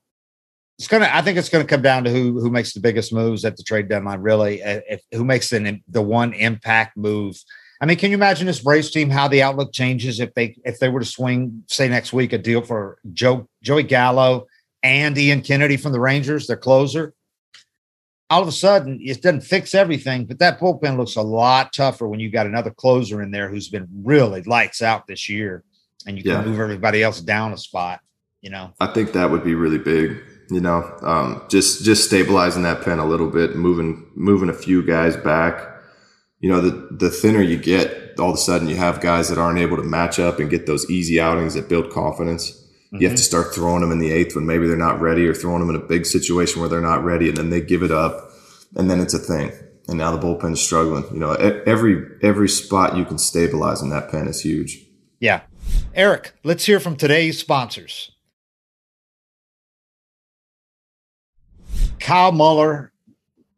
it's 0.78 0.86
gonna 0.86 1.08
I 1.10 1.22
think 1.22 1.38
it's 1.38 1.48
gonna 1.48 1.64
come 1.64 1.82
down 1.82 2.04
to 2.04 2.10
who 2.10 2.40
who 2.40 2.50
makes 2.50 2.72
the 2.74 2.80
biggest 2.80 3.12
moves 3.12 3.44
at 3.44 3.56
the 3.56 3.62
trade 3.62 3.88
deadline, 3.88 4.20
really. 4.20 4.62
Uh, 4.62 4.80
if 4.88 5.02
who 5.12 5.24
makes 5.24 5.48
the 5.50 5.80
the 5.88 6.02
one 6.02 6.32
impact 6.34 6.96
move. 6.96 7.36
I 7.80 7.86
mean, 7.86 7.96
can 7.96 8.10
you 8.10 8.16
imagine 8.16 8.46
this 8.46 8.60
Braves 8.60 8.90
team 8.90 9.08
how 9.08 9.28
the 9.28 9.42
outlook 9.42 9.72
changes 9.72 10.20
if 10.20 10.34
they 10.34 10.56
if 10.64 10.78
they 10.78 10.88
were 10.88 11.00
to 11.00 11.06
swing, 11.06 11.64
say 11.68 11.88
next 11.88 12.12
week, 12.12 12.32
a 12.32 12.38
deal 12.38 12.60
for 12.62 12.98
Joe 13.12 13.48
Joey 13.62 13.84
Gallo 13.84 14.46
and 14.82 15.16
Ian 15.16 15.42
Kennedy 15.42 15.76
from 15.76 15.92
the 15.92 16.00
Rangers, 16.00 16.46
their 16.46 16.56
closer? 16.56 17.14
all 18.30 18.42
of 18.42 18.48
a 18.48 18.52
sudden 18.52 18.98
it 19.02 19.22
doesn't 19.22 19.40
fix 19.40 19.74
everything, 19.74 20.26
but 20.26 20.38
that 20.38 20.60
bullpen 20.60 20.98
looks 20.98 21.16
a 21.16 21.22
lot 21.22 21.72
tougher 21.72 22.06
when 22.06 22.20
you 22.20 22.30
got 22.30 22.46
another 22.46 22.70
closer 22.70 23.22
in 23.22 23.30
there 23.30 23.48
who's 23.48 23.68
been 23.70 23.88
really 24.04 24.42
lights 24.42 24.82
out 24.82 25.06
this 25.06 25.30
year, 25.30 25.64
and 26.06 26.18
you 26.18 26.22
can 26.22 26.32
Yeah. 26.32 26.44
move 26.44 26.60
everybody 26.60 27.02
else 27.02 27.22
down 27.22 27.54
a 27.54 27.56
spot. 27.56 28.00
You 28.40 28.50
know, 28.50 28.72
I 28.80 28.86
think 28.86 29.12
that 29.12 29.30
would 29.30 29.44
be 29.44 29.54
really 29.54 29.78
big. 29.78 30.22
You 30.50 30.60
know, 30.60 30.96
um, 31.02 31.42
just 31.48 31.84
just 31.84 32.06
stabilizing 32.06 32.62
that 32.62 32.82
pen 32.82 32.98
a 32.98 33.06
little 33.06 33.30
bit, 33.30 33.56
moving 33.56 34.10
moving 34.14 34.48
a 34.48 34.54
few 34.54 34.82
guys 34.82 35.16
back. 35.16 35.60
You 36.40 36.50
know, 36.50 36.60
the 36.60 36.88
the 36.90 37.10
thinner 37.10 37.42
you 37.42 37.56
get, 37.58 38.18
all 38.18 38.30
of 38.30 38.34
a 38.34 38.38
sudden 38.38 38.68
you 38.68 38.76
have 38.76 39.00
guys 39.00 39.28
that 39.28 39.38
aren't 39.38 39.58
able 39.58 39.76
to 39.76 39.82
match 39.82 40.18
up 40.18 40.38
and 40.38 40.48
get 40.48 40.66
those 40.66 40.88
easy 40.90 41.20
outings 41.20 41.54
that 41.54 41.68
build 41.68 41.90
confidence. 41.90 42.64
You 42.90 43.06
have 43.06 43.18
to 43.18 43.22
start 43.22 43.54
throwing 43.54 43.82
them 43.82 43.92
in 43.92 43.98
the 43.98 44.10
eighth 44.10 44.34
when 44.34 44.46
maybe 44.46 44.66
they're 44.66 44.76
not 44.76 44.98
ready, 44.98 45.26
or 45.26 45.34
throwing 45.34 45.60
them 45.60 45.68
in 45.68 45.76
a 45.76 45.84
big 45.84 46.06
situation 46.06 46.60
where 46.60 46.70
they're 46.70 46.80
not 46.80 47.04
ready, 47.04 47.28
and 47.28 47.36
then 47.36 47.50
they 47.50 47.60
give 47.60 47.82
it 47.82 47.90
up, 47.90 48.30
and 48.76 48.90
then 48.90 49.00
it's 49.00 49.12
a 49.12 49.18
thing. 49.18 49.52
And 49.88 49.98
now 49.98 50.16
the 50.16 50.18
bullpen's 50.18 50.62
struggling. 50.62 51.04
You 51.12 51.18
know, 51.20 51.32
every 51.32 52.02
every 52.22 52.48
spot 52.48 52.96
you 52.96 53.04
can 53.04 53.18
stabilize 53.18 53.82
in 53.82 53.90
that 53.90 54.10
pen 54.10 54.26
is 54.28 54.40
huge. 54.40 54.86
yeah. 55.20 55.42
Eric, 55.94 56.32
let's 56.44 56.64
hear 56.64 56.80
from 56.80 56.96
today's 56.96 57.38
sponsors. 57.38 58.12
Kyle 62.00 62.32
Muller, 62.32 62.92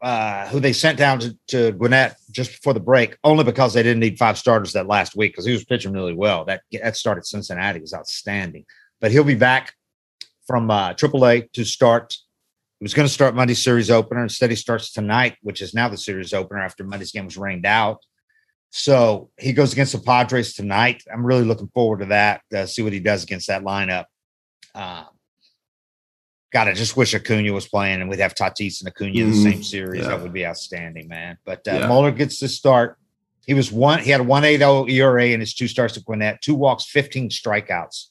uh, 0.02 0.48
who 0.48 0.60
they 0.60 0.72
sent 0.72 0.98
down 0.98 1.20
to, 1.20 1.38
to 1.48 1.72
Gwinnett 1.72 2.16
just 2.30 2.52
before 2.52 2.74
the 2.74 2.80
break, 2.80 3.16
only 3.22 3.44
because 3.44 3.74
they 3.74 3.82
didn't 3.82 4.00
need 4.00 4.18
five 4.18 4.38
starters 4.38 4.72
that 4.72 4.86
last 4.86 5.14
week 5.14 5.32
because 5.32 5.46
he 5.46 5.52
was 5.52 5.64
pitching 5.64 5.92
really 5.92 6.14
well. 6.14 6.44
That 6.44 6.62
that 6.72 6.96
start 6.96 7.18
at 7.18 7.26
Cincinnati 7.26 7.80
was 7.80 7.94
outstanding. 7.94 8.64
But 9.00 9.12
he'll 9.12 9.24
be 9.24 9.34
back 9.34 9.74
from 10.46 10.70
uh, 10.70 10.94
AAA 10.94 11.52
to 11.52 11.64
start. 11.64 12.16
He 12.78 12.84
was 12.84 12.94
going 12.94 13.06
to 13.06 13.12
start 13.12 13.34
Monday's 13.34 13.62
series 13.62 13.90
opener. 13.90 14.22
Instead, 14.22 14.50
he 14.50 14.56
starts 14.56 14.92
tonight, 14.92 15.36
which 15.42 15.60
is 15.60 15.74
now 15.74 15.88
the 15.88 15.98
series 15.98 16.32
opener 16.32 16.60
after 16.60 16.82
Monday's 16.82 17.12
game 17.12 17.26
was 17.26 17.36
rained 17.36 17.66
out. 17.66 17.98
So 18.70 19.30
he 19.38 19.52
goes 19.52 19.72
against 19.72 19.92
the 19.92 19.98
Padres 19.98 20.54
tonight. 20.54 21.02
I'm 21.12 21.26
really 21.26 21.44
looking 21.44 21.68
forward 21.74 22.00
to 22.00 22.06
that. 22.06 22.42
Uh, 22.54 22.66
see 22.66 22.82
what 22.82 22.92
he 22.92 23.00
does 23.00 23.24
against 23.24 23.48
that 23.48 23.62
lineup. 23.62 24.06
Uh, 24.74 25.04
God, 26.52 26.66
I 26.68 26.72
just 26.74 26.96
wish 26.96 27.14
Acuna 27.14 27.52
was 27.52 27.68
playing 27.68 28.00
and 28.00 28.10
we'd 28.10 28.18
have 28.20 28.34
Tatis 28.34 28.80
and 28.80 28.88
Acuna 28.88 29.12
in 29.12 29.30
the 29.30 29.36
Mhm. 29.36 29.42
same 29.42 29.62
series. 29.62 30.02
Yeah. 30.02 30.08
That 30.08 30.22
would 30.22 30.32
be 30.32 30.44
outstanding, 30.44 31.06
man. 31.08 31.38
But 31.44 31.66
uh, 31.68 31.72
Yeah. 31.80 31.86
Muller 31.86 32.10
gets 32.10 32.40
the 32.40 32.48
start. 32.48 32.98
He 33.46 33.54
was 33.54 33.70
one. 33.70 34.00
He 34.02 34.10
had 34.10 34.20
a 34.20 34.24
1.80 34.24 34.88
ERA 34.90 35.26
in 35.32 35.40
his 35.40 35.54
two 35.54 35.68
starts 35.68 35.94
to 35.94 36.00
Gwinnett, 36.02 36.42
two 36.42 36.54
walks, 36.54 36.84
15 36.86 37.30
strikeouts, 37.30 38.06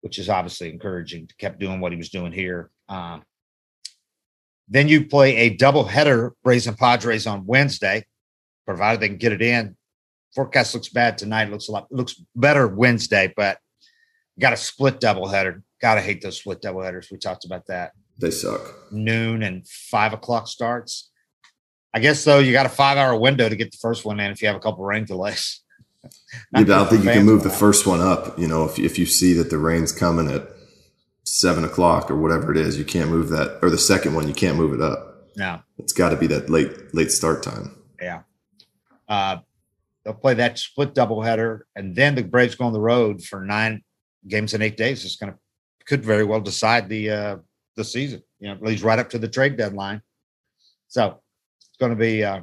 which 0.00 0.18
is 0.18 0.28
obviously 0.28 0.68
encouraging. 0.70 1.30
Kept 1.38 1.58
doing 1.60 1.80
what 1.80 1.92
he 1.92 1.98
was 1.98 2.08
doing 2.08 2.32
here. 2.32 2.70
Um, 2.88 3.22
then 4.68 4.88
you 4.88 5.06
play 5.06 5.36
a 5.36 5.56
doubleheader, 5.56 6.32
Braves 6.42 6.66
and 6.66 6.76
Padres 6.76 7.26
on 7.26 7.46
Wednesday, 7.46 8.04
provided 8.66 9.00
they 9.00 9.08
can 9.08 9.16
get 9.16 9.32
it 9.32 9.42
in. 9.42 9.76
Forecast 10.34 10.74
looks 10.74 10.88
bad 10.88 11.16
tonight. 11.18 11.50
Looks 11.50 11.68
a 11.68 11.72
lot 11.72 11.90
looks 11.90 12.20
better 12.36 12.68
Wednesday, 12.68 13.32
but 13.34 13.58
got 14.38 14.52
a 14.52 14.56
split 14.56 15.00
doubleheader. 15.00 15.62
Gotta 15.80 16.00
hate 16.00 16.22
those 16.22 16.38
split 16.38 16.60
doubleheaders. 16.62 17.10
We 17.10 17.18
talked 17.18 17.44
about 17.44 17.66
that. 17.66 17.92
They 18.18 18.30
suck. 18.30 18.60
Noon 18.92 19.42
and 19.42 19.66
five 19.68 20.12
o'clock 20.12 20.48
starts. 20.48 21.10
I 21.94 22.00
guess 22.00 22.24
though 22.24 22.38
you 22.38 22.52
got 22.52 22.66
a 22.66 22.70
five 22.70 22.98
hour 22.98 23.16
window 23.18 23.48
to 23.48 23.56
get 23.56 23.70
the 23.72 23.78
first 23.78 24.04
one 24.04 24.20
in 24.20 24.30
if 24.30 24.42
you 24.42 24.48
have 24.48 24.56
a 24.56 24.60
couple 24.60 24.84
rain 24.84 25.04
delays. 25.04 25.60
Yeah, 26.54 26.60
I 26.60 26.62
don't 26.62 26.88
think 26.88 27.04
you 27.04 27.10
can 27.10 27.26
move 27.26 27.42
the 27.42 27.50
first 27.50 27.84
one 27.86 28.00
up. 28.00 28.38
You 28.38 28.46
know, 28.46 28.64
if 28.64 28.78
if 28.78 28.98
you 29.00 29.04
see 29.04 29.32
that 29.34 29.50
the 29.50 29.58
rain's 29.58 29.90
coming 29.92 30.30
at 30.30 30.48
seven 31.24 31.64
o'clock 31.64 32.08
or 32.10 32.16
whatever 32.16 32.52
it 32.52 32.56
is, 32.56 32.78
you 32.78 32.84
can't 32.84 33.10
move 33.10 33.28
that. 33.30 33.58
Or 33.62 33.68
the 33.68 33.76
second 33.78 34.14
one, 34.14 34.28
you 34.28 34.32
can't 34.32 34.56
move 34.56 34.72
it 34.72 34.80
up. 34.80 35.28
No, 35.36 35.60
It's 35.76 35.92
got 35.92 36.10
to 36.10 36.16
be 36.16 36.28
that 36.28 36.48
late 36.48 36.94
late 36.94 37.10
start 37.10 37.42
time. 37.42 37.76
yeah. 38.00 38.22
Uh, 39.08 39.38
they'll 40.04 40.14
play 40.14 40.34
that 40.34 40.58
split 40.58 40.94
doubleheader, 40.94 41.62
and 41.74 41.94
then 41.96 42.14
the 42.14 42.22
Braves 42.22 42.54
go 42.54 42.64
on 42.66 42.72
the 42.72 42.80
road 42.80 43.22
for 43.24 43.44
nine 43.44 43.82
games 44.26 44.54
in 44.54 44.62
eight 44.62 44.76
days. 44.76 45.04
is 45.04 45.16
going 45.16 45.32
to 45.32 45.38
could 45.86 46.04
very 46.04 46.24
well 46.24 46.40
decide 46.40 46.88
the 46.88 47.10
uh, 47.10 47.36
the 47.76 47.84
season. 47.84 48.22
You 48.40 48.48
know, 48.48 48.54
at 48.54 48.62
least 48.62 48.84
right 48.84 48.98
up 48.98 49.10
to 49.10 49.18
the 49.18 49.28
trade 49.28 49.56
deadline. 49.56 50.02
So 50.88 51.20
it's 51.60 51.76
going 51.78 51.90
to 51.90 51.96
be. 51.96 52.24
Uh, 52.24 52.42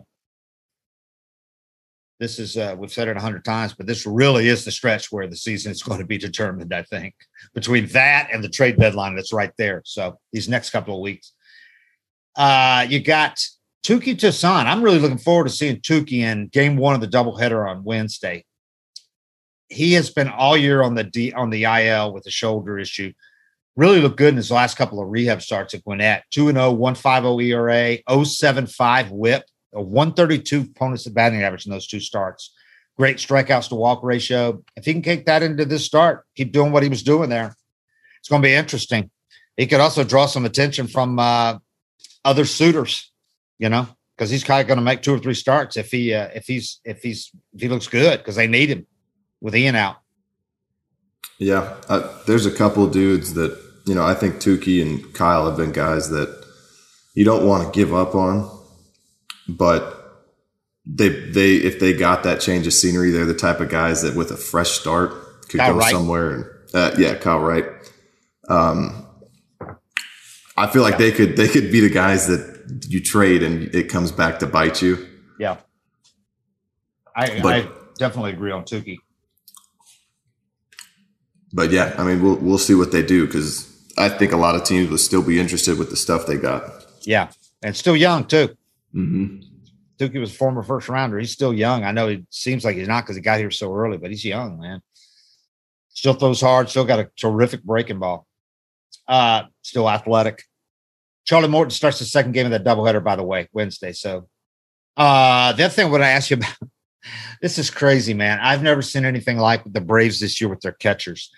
this 2.19 2.39
is 2.39 2.57
uh, 2.57 2.75
we've 2.77 2.93
said 2.93 3.07
it 3.07 3.17
a 3.17 3.21
hundred 3.21 3.43
times, 3.43 3.73
but 3.73 3.87
this 3.87 4.05
really 4.05 4.47
is 4.47 4.63
the 4.63 4.71
stretch 4.71 5.11
where 5.11 5.27
the 5.27 5.35
season 5.35 5.71
is 5.71 5.83
going 5.83 5.99
to 5.99 6.05
be 6.05 6.17
determined. 6.17 6.73
I 6.73 6.83
think 6.83 7.13
between 7.53 7.87
that 7.87 8.29
and 8.31 8.43
the 8.43 8.49
trade 8.49 8.77
deadline, 8.77 9.15
that's 9.15 9.33
right 9.33 9.51
there. 9.57 9.81
So 9.85 10.17
these 10.31 10.47
next 10.47 10.69
couple 10.69 10.95
of 10.95 11.01
weeks, 11.01 11.33
uh, 12.37 12.85
you 12.89 13.01
got 13.01 13.37
Touki 13.85 14.17
Toussaint. 14.17 14.67
I'm 14.67 14.81
really 14.81 14.99
looking 14.99 15.17
forward 15.17 15.43
to 15.45 15.49
seeing 15.49 15.81
Touki 15.81 16.19
in 16.19 16.47
Game 16.47 16.77
One 16.77 16.95
of 16.95 17.01
the 17.01 17.07
doubleheader 17.07 17.69
on 17.69 17.83
Wednesday. 17.83 18.45
He 19.69 19.93
has 19.93 20.09
been 20.09 20.29
all 20.29 20.55
year 20.55 20.83
on 20.83 20.95
the 20.95 21.03
D 21.03 21.33
on 21.33 21.49
the 21.49 21.63
IL 21.63 22.13
with 22.13 22.25
a 22.27 22.31
shoulder 22.31 22.77
issue. 22.77 23.13
Really 23.75 23.99
looked 23.99 24.17
good 24.17 24.29
in 24.29 24.37
his 24.37 24.51
last 24.51 24.77
couple 24.77 25.01
of 25.01 25.09
rehab 25.09 25.41
starts 25.41 25.73
at 25.73 25.83
Gwinnett. 25.83 26.23
2 26.31 26.51
0, 26.51 26.71
150 26.71 27.51
ERA, 27.51 27.97
075 28.25 29.11
whip, 29.11 29.43
a 29.73 29.81
132 29.81 30.61
opponent's 30.61 31.07
at 31.07 31.13
batting 31.13 31.43
average 31.43 31.65
in 31.65 31.71
those 31.71 31.87
two 31.87 31.99
starts. 31.99 32.53
Great 32.97 33.17
strikeouts 33.17 33.69
to 33.69 33.75
walk 33.75 34.03
ratio. 34.03 34.63
If 34.77 34.85
he 34.85 34.93
can 34.93 35.01
kick 35.01 35.25
that 35.25 35.43
into 35.43 35.65
this 35.65 35.85
start, 35.85 36.25
keep 36.35 36.53
doing 36.53 36.71
what 36.71 36.83
he 36.83 36.89
was 36.89 37.03
doing 37.03 37.29
there, 37.29 37.53
it's 38.19 38.29
going 38.29 38.41
to 38.41 38.47
be 38.47 38.53
interesting. 38.53 39.11
He 39.57 39.67
could 39.67 39.81
also 39.81 40.03
draw 40.03 40.25
some 40.25 40.45
attention 40.45 40.87
from 40.87 41.19
uh, 41.19 41.57
other 42.23 42.45
suitors, 42.45 43.11
you 43.59 43.67
know, 43.67 43.87
because 44.15 44.29
he's 44.29 44.43
kind 44.43 44.61
of 44.61 44.67
going 44.67 44.77
to 44.77 44.83
make 44.83 45.01
two 45.01 45.13
or 45.13 45.19
three 45.19 45.33
starts 45.33 45.75
if 45.75 45.91
he 45.91 46.13
uh, 46.13 46.29
if 46.33 46.45
he's 46.45 46.79
if 46.85 47.01
he's 47.01 47.31
if 47.53 47.61
he 47.61 47.67
looks 47.67 47.87
good 47.87 48.19
because 48.19 48.35
they 48.35 48.47
need 48.47 48.69
him 48.69 48.87
with 49.41 49.55
Ian 49.55 49.75
out. 49.75 49.97
Yeah, 51.39 51.75
uh, 51.89 52.07
there's 52.27 52.45
a 52.45 52.51
couple 52.51 52.87
dudes 52.87 53.33
that 53.33 53.57
you 53.85 53.93
know. 53.93 54.05
I 54.05 54.13
think 54.13 54.35
Touki 54.35 54.81
and 54.81 55.13
Kyle 55.13 55.45
have 55.47 55.57
been 55.57 55.71
guys 55.73 56.09
that 56.09 56.45
you 57.13 57.25
don't 57.25 57.45
want 57.45 57.65
to 57.73 57.77
give 57.77 57.93
up 57.93 58.15
on, 58.15 58.49
but 59.49 59.91
they 60.85 61.09
they 61.09 61.55
if 61.55 61.79
they 61.79 61.91
got 61.93 62.23
that 62.23 62.39
change 62.39 62.67
of 62.67 62.73
scenery, 62.73 63.11
they're 63.11 63.25
the 63.25 63.33
type 63.33 63.59
of 63.59 63.69
guys 63.69 64.01
that 64.03 64.15
with 64.15 64.31
a 64.31 64.37
fresh 64.37 64.71
start 64.71 65.11
could 65.49 65.59
Kyle 65.59 65.73
go 65.73 65.79
Wright. 65.79 65.91
somewhere. 65.91 66.31
And 66.31 66.45
uh, 66.73 66.91
yeah, 66.97 67.15
Kyle 67.15 67.39
Wright. 67.39 67.65
Um, 68.47 69.05
I 70.55 70.67
feel 70.67 70.83
like 70.83 70.97
they 70.97 71.11
could 71.11 71.35
they 71.35 71.49
could 71.49 71.69
be 71.69 71.81
the 71.81 71.89
guys 71.89 72.27
that 72.27 72.85
you 72.87 73.01
trade 73.01 73.43
and 73.43 73.63
it 73.75 73.89
comes 73.89 74.11
back 74.13 74.39
to 74.39 74.47
bite 74.47 74.81
you. 74.81 75.05
Yeah, 75.37 75.57
I, 77.13 77.41
But- 77.41 77.53
I 77.53 77.67
definitely 77.97 78.31
agree 78.31 78.51
on 78.51 78.63
Touki. 78.63 78.99
But 81.55 81.71
yeah, 81.71 81.95
I 81.97 82.03
mean 82.03 82.21
we'll 82.21 82.35
we'll 82.35 82.57
see 82.57 82.75
what 82.75 82.91
they 82.91 83.01
do 83.01 83.25
because 83.25 83.71
I 83.97 84.09
think 84.09 84.33
a 84.33 84.37
lot 84.37 84.55
of 84.55 84.65
teams 84.65 84.89
will 84.89 84.97
still 84.97 85.23
be 85.23 85.39
interested 85.39 85.79
with 85.79 85.89
the 85.89 85.95
stuff 85.95 86.27
they 86.27 86.35
got. 86.35 86.85
Yeah, 87.01 87.29
and 87.63 87.75
still 87.75 87.95
young 87.95 88.25
too. 88.25 88.49
Mm-hmm. 88.93 89.37
Touki 89.97 90.19
was 90.19 90.31
a 90.31 90.35
former 90.35 90.63
first 90.63 90.89
rounder. 90.89 91.17
He's 91.17 91.31
still 91.31 91.53
young. 91.53 91.85
I 91.85 91.93
know 91.93 92.09
it 92.09 92.25
seems 92.29 92.65
like 92.65 92.75
he's 92.75 92.89
not 92.89 93.05
because 93.05 93.15
he 93.15 93.21
got 93.21 93.39
here 93.39 93.51
so 93.51 93.73
early, 93.73 93.97
but 93.97 94.09
he's 94.09 94.25
young, 94.25 94.59
man. 94.59 94.81
Still 95.89 96.13
throws 96.13 96.41
hard. 96.41 96.69
Still 96.69 96.83
got 96.83 96.99
a 96.99 97.09
terrific 97.15 97.63
breaking 97.63 97.99
ball. 97.99 98.27
Uh, 99.07 99.43
still 99.61 99.89
athletic. 99.89 100.43
Charlie 101.23 101.47
Morton 101.47 101.71
starts 101.71 101.99
the 101.99 102.05
second 102.05 102.33
game 102.33 102.45
of 102.45 102.51
that 102.51 102.65
doubleheader, 102.65 103.01
by 103.01 103.15
the 103.15 103.23
way, 103.23 103.47
Wednesday. 103.53 103.93
So, 103.93 104.27
uh, 104.97 105.53
the 105.53 105.63
other 105.63 105.73
thing 105.73 105.87
I 105.87 105.89
want 105.89 106.03
to 106.03 106.07
ask 106.07 106.29
you 106.29 106.37
about 106.37 106.57
this 107.41 107.57
is 107.57 107.69
crazy, 107.69 108.13
man. 108.13 108.39
I've 108.41 108.61
never 108.61 108.81
seen 108.81 109.05
anything 109.05 109.37
like 109.37 109.63
the 109.65 109.79
Braves 109.79 110.19
this 110.19 110.41
year 110.41 110.49
with 110.49 110.59
their 110.59 110.73
catchers. 110.73 111.31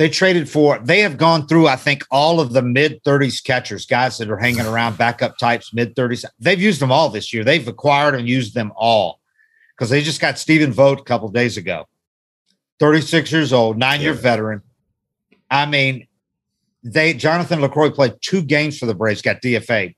They 0.00 0.08
traded 0.08 0.48
for, 0.48 0.78
they 0.78 1.00
have 1.00 1.18
gone 1.18 1.46
through, 1.46 1.68
I 1.68 1.76
think, 1.76 2.06
all 2.10 2.40
of 2.40 2.54
the 2.54 2.62
mid 2.62 3.04
30s 3.04 3.44
catchers, 3.44 3.84
guys 3.84 4.16
that 4.16 4.30
are 4.30 4.38
hanging 4.38 4.64
around, 4.64 4.96
backup 4.96 5.36
types, 5.36 5.74
mid 5.74 5.94
30s. 5.94 6.24
They've 6.38 6.58
used 6.58 6.80
them 6.80 6.90
all 6.90 7.10
this 7.10 7.34
year. 7.34 7.44
They've 7.44 7.68
acquired 7.68 8.14
and 8.14 8.26
used 8.26 8.54
them 8.54 8.72
all 8.74 9.20
because 9.76 9.90
they 9.90 10.00
just 10.00 10.18
got 10.18 10.38
Stephen 10.38 10.72
Vogt 10.72 11.02
a 11.02 11.04
couple 11.04 11.28
days 11.28 11.58
ago. 11.58 11.86
36 12.78 13.30
years 13.30 13.52
old, 13.52 13.76
nine 13.76 14.00
year 14.00 14.14
Yeah. 14.14 14.20
veteran. 14.22 14.62
I 15.50 15.66
mean, 15.66 16.06
they 16.82 17.12
Jonathan 17.12 17.60
Lucroy 17.60 17.94
played 17.94 18.14
two 18.22 18.40
games 18.40 18.78
for 18.78 18.86
the 18.86 18.94
Braves, 18.94 19.20
got 19.20 19.42
DFA. 19.42 19.94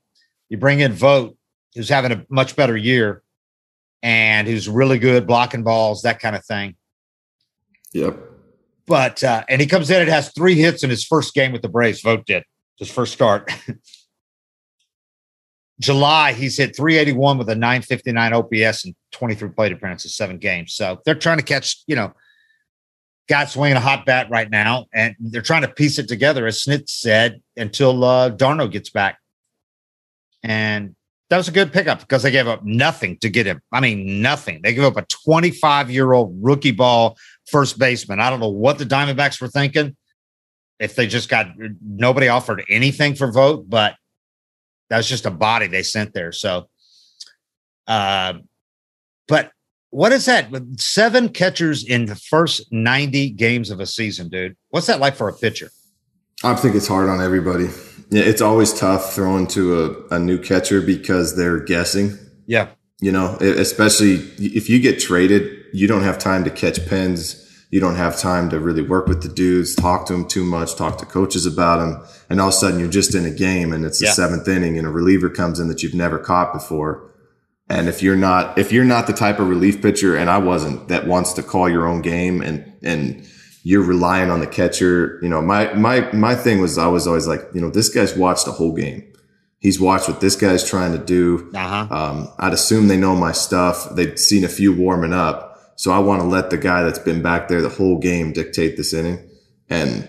You 0.48 0.56
bring 0.56 0.80
in 0.80 0.94
Vogt, 0.94 1.36
who's 1.76 1.88
having 1.88 2.10
a 2.10 2.26
much 2.28 2.56
better 2.56 2.76
year 2.76 3.22
and 4.02 4.48
who's 4.48 4.68
really 4.68 4.98
good 4.98 5.28
blocking 5.28 5.62
balls, 5.62 6.02
that 6.02 6.18
kind 6.18 6.34
of 6.34 6.44
thing. 6.44 6.74
Yep. 7.92 8.31
But 8.86 9.22
uh, 9.22 9.44
and 9.48 9.60
he 9.60 9.66
comes 9.66 9.90
in 9.90 10.00
and 10.00 10.10
has 10.10 10.32
three 10.32 10.54
hits 10.54 10.82
in 10.82 10.90
his 10.90 11.04
first 11.04 11.34
game 11.34 11.52
with 11.52 11.62
the 11.62 11.68
Braves. 11.68 12.00
Vogt 12.02 12.26
did 12.26 12.44
his 12.78 12.90
first 12.90 13.12
start. 13.12 13.50
July, 15.80 16.32
he's 16.32 16.56
hit 16.56 16.76
381 16.76 17.38
with 17.38 17.48
a 17.48 17.54
959 17.54 18.32
OPS 18.32 18.84
and 18.84 18.94
23 19.10 19.48
plate 19.50 19.72
appearances, 19.72 20.14
seven 20.14 20.38
games. 20.38 20.74
So 20.74 21.00
they're 21.04 21.16
trying 21.16 21.38
to 21.38 21.44
catch, 21.44 21.82
you 21.86 21.96
know, 21.96 22.12
guys 23.28 23.52
swinging 23.52 23.76
a 23.76 23.80
hot 23.80 24.06
bat 24.06 24.28
right 24.30 24.48
now, 24.48 24.86
and 24.92 25.16
they're 25.18 25.42
trying 25.42 25.62
to 25.62 25.68
piece 25.68 25.98
it 25.98 26.06
together, 26.06 26.46
as 26.46 26.62
Snit 26.62 26.88
said, 26.88 27.40
until 27.56 28.04
uh, 28.04 28.28
d'Arnaud 28.28 28.68
gets 28.68 28.90
back. 28.90 29.18
And 30.44 30.94
that 31.30 31.38
was 31.38 31.48
a 31.48 31.52
good 31.52 31.72
pickup 31.72 32.00
because 32.00 32.22
they 32.22 32.30
gave 32.30 32.46
up 32.46 32.62
nothing 32.62 33.16
to 33.18 33.30
get 33.30 33.46
him. 33.46 33.62
I 33.72 33.80
mean, 33.80 34.20
nothing. 34.20 34.60
They 34.62 34.74
gave 34.74 34.84
up 34.84 34.98
a 34.98 35.06
25 35.06 35.90
year 35.90 36.12
old 36.12 36.36
rookie 36.42 36.72
ball 36.72 37.16
first 37.46 37.78
baseman. 37.78 38.20
I 38.20 38.30
don't 38.30 38.40
know 38.40 38.48
what 38.48 38.78
the 38.78 38.84
Diamondbacks 38.84 39.40
were 39.40 39.48
thinking. 39.48 39.96
If 40.78 40.96
they 40.96 41.06
just 41.06 41.28
got 41.28 41.48
nobody 41.80 42.28
offered 42.28 42.64
anything 42.68 43.14
for 43.14 43.30
Vogt, 43.30 43.68
but 43.68 43.94
that 44.90 44.96
was 44.96 45.08
just 45.08 45.26
a 45.26 45.30
body 45.30 45.68
they 45.68 45.82
sent 45.82 46.12
there. 46.12 46.32
So, 46.32 46.68
uh, 47.86 48.34
but 49.28 49.52
what 49.90 50.10
is 50.12 50.26
that? 50.26 50.50
Seven 50.78 51.28
catchers 51.28 51.84
in 51.84 52.06
the 52.06 52.16
first 52.16 52.72
90 52.72 53.30
games 53.30 53.70
of 53.70 53.78
a 53.78 53.86
season, 53.86 54.28
dude. 54.28 54.56
What's 54.70 54.86
that 54.86 55.00
like 55.00 55.14
for 55.14 55.28
a 55.28 55.32
pitcher? 55.32 55.70
I 56.42 56.54
think 56.54 56.74
it's 56.74 56.88
hard 56.88 57.08
on 57.08 57.20
everybody. 57.20 57.68
Yeah, 58.10 58.24
it's 58.24 58.42
always 58.42 58.72
tough 58.72 59.14
throwing 59.14 59.46
to 59.48 60.06
a, 60.10 60.16
a 60.16 60.18
new 60.18 60.38
catcher 60.38 60.80
because 60.80 61.36
they're 61.36 61.60
guessing. 61.60 62.18
Yeah. 62.46 62.70
You 63.00 63.12
know, 63.12 63.36
especially 63.40 64.14
if 64.38 64.68
you 64.68 64.80
get 64.80 64.98
traded, 64.98 65.61
you 65.72 65.88
don't 65.88 66.02
have 66.02 66.18
time 66.18 66.44
to 66.44 66.50
catch 66.50 66.86
pins. 66.86 67.38
You 67.72 67.80
don't 67.80 67.96
have 67.96 68.18
time 68.18 68.50
to 68.50 68.60
really 68.60 68.82
work 68.82 69.06
with 69.06 69.22
the 69.22 69.30
dudes, 69.30 69.74
talk 69.74 70.04
to 70.06 70.12
them 70.12 70.28
too 70.28 70.44
much, 70.44 70.76
talk 70.76 70.98
to 70.98 71.06
coaches 71.06 71.46
about 71.46 71.78
them. 71.78 72.04
And 72.28 72.38
all 72.38 72.48
of 72.48 72.54
a 72.54 72.56
sudden 72.56 72.78
you're 72.78 72.90
just 72.90 73.14
in 73.14 73.24
a 73.24 73.30
game 73.30 73.72
and 73.72 73.86
it's 73.86 73.98
the 73.98 74.06
yeah. 74.06 74.12
seventh 74.12 74.46
inning 74.46 74.76
and 74.76 74.86
a 74.86 74.90
reliever 74.90 75.30
comes 75.30 75.58
in 75.58 75.68
that 75.68 75.82
you've 75.82 75.94
never 75.94 76.18
caught 76.18 76.52
before. 76.52 77.10
And 77.70 77.88
if 77.88 78.02
you're 78.02 78.16
not, 78.16 78.58
if 78.58 78.72
you're 78.72 78.84
not 78.84 79.06
the 79.06 79.14
type 79.14 79.38
of 79.38 79.48
relief 79.48 79.80
pitcher, 79.80 80.14
and 80.14 80.28
I 80.28 80.36
wasn't, 80.36 80.88
that 80.88 81.06
wants 81.06 81.32
to 81.34 81.42
call 81.42 81.66
your 81.66 81.88
own 81.88 82.02
game 82.02 82.42
and, 82.42 82.70
and 82.82 83.26
you're 83.62 83.82
relying 83.82 84.28
on 84.28 84.40
the 84.40 84.46
catcher, 84.46 85.18
you 85.22 85.30
know, 85.30 85.40
my, 85.40 85.72
my, 85.72 86.12
my 86.12 86.34
thing 86.34 86.60
was 86.60 86.76
I 86.76 86.88
was 86.88 87.06
always 87.06 87.26
like, 87.26 87.40
you 87.54 87.60
know, 87.62 87.70
this 87.70 87.88
guy's 87.88 88.14
watched 88.14 88.44
the 88.44 88.52
whole 88.52 88.74
game. 88.74 89.10
He's 89.60 89.80
watched 89.80 90.08
what 90.08 90.20
this 90.20 90.36
guy's 90.36 90.68
trying 90.68 90.92
to 90.92 91.02
do. 91.02 91.50
Uh-huh. 91.54 91.86
Um, 91.90 92.28
I'd 92.38 92.52
assume 92.52 92.88
they 92.88 92.98
know 92.98 93.16
my 93.16 93.32
stuff. 93.32 93.88
They've 93.94 94.18
seen 94.18 94.44
a 94.44 94.48
few 94.48 94.74
warming 94.74 95.14
up 95.14 95.51
so 95.76 95.90
I 95.90 95.98
want 95.98 96.22
to 96.22 96.28
let 96.28 96.50
the 96.50 96.58
guy 96.58 96.82
that's 96.82 96.98
been 96.98 97.22
back 97.22 97.48
there 97.48 97.62
the 97.62 97.68
whole 97.68 97.98
game 97.98 98.32
dictate 98.32 98.76
this 98.76 98.92
inning. 98.92 99.28
And, 99.68 100.08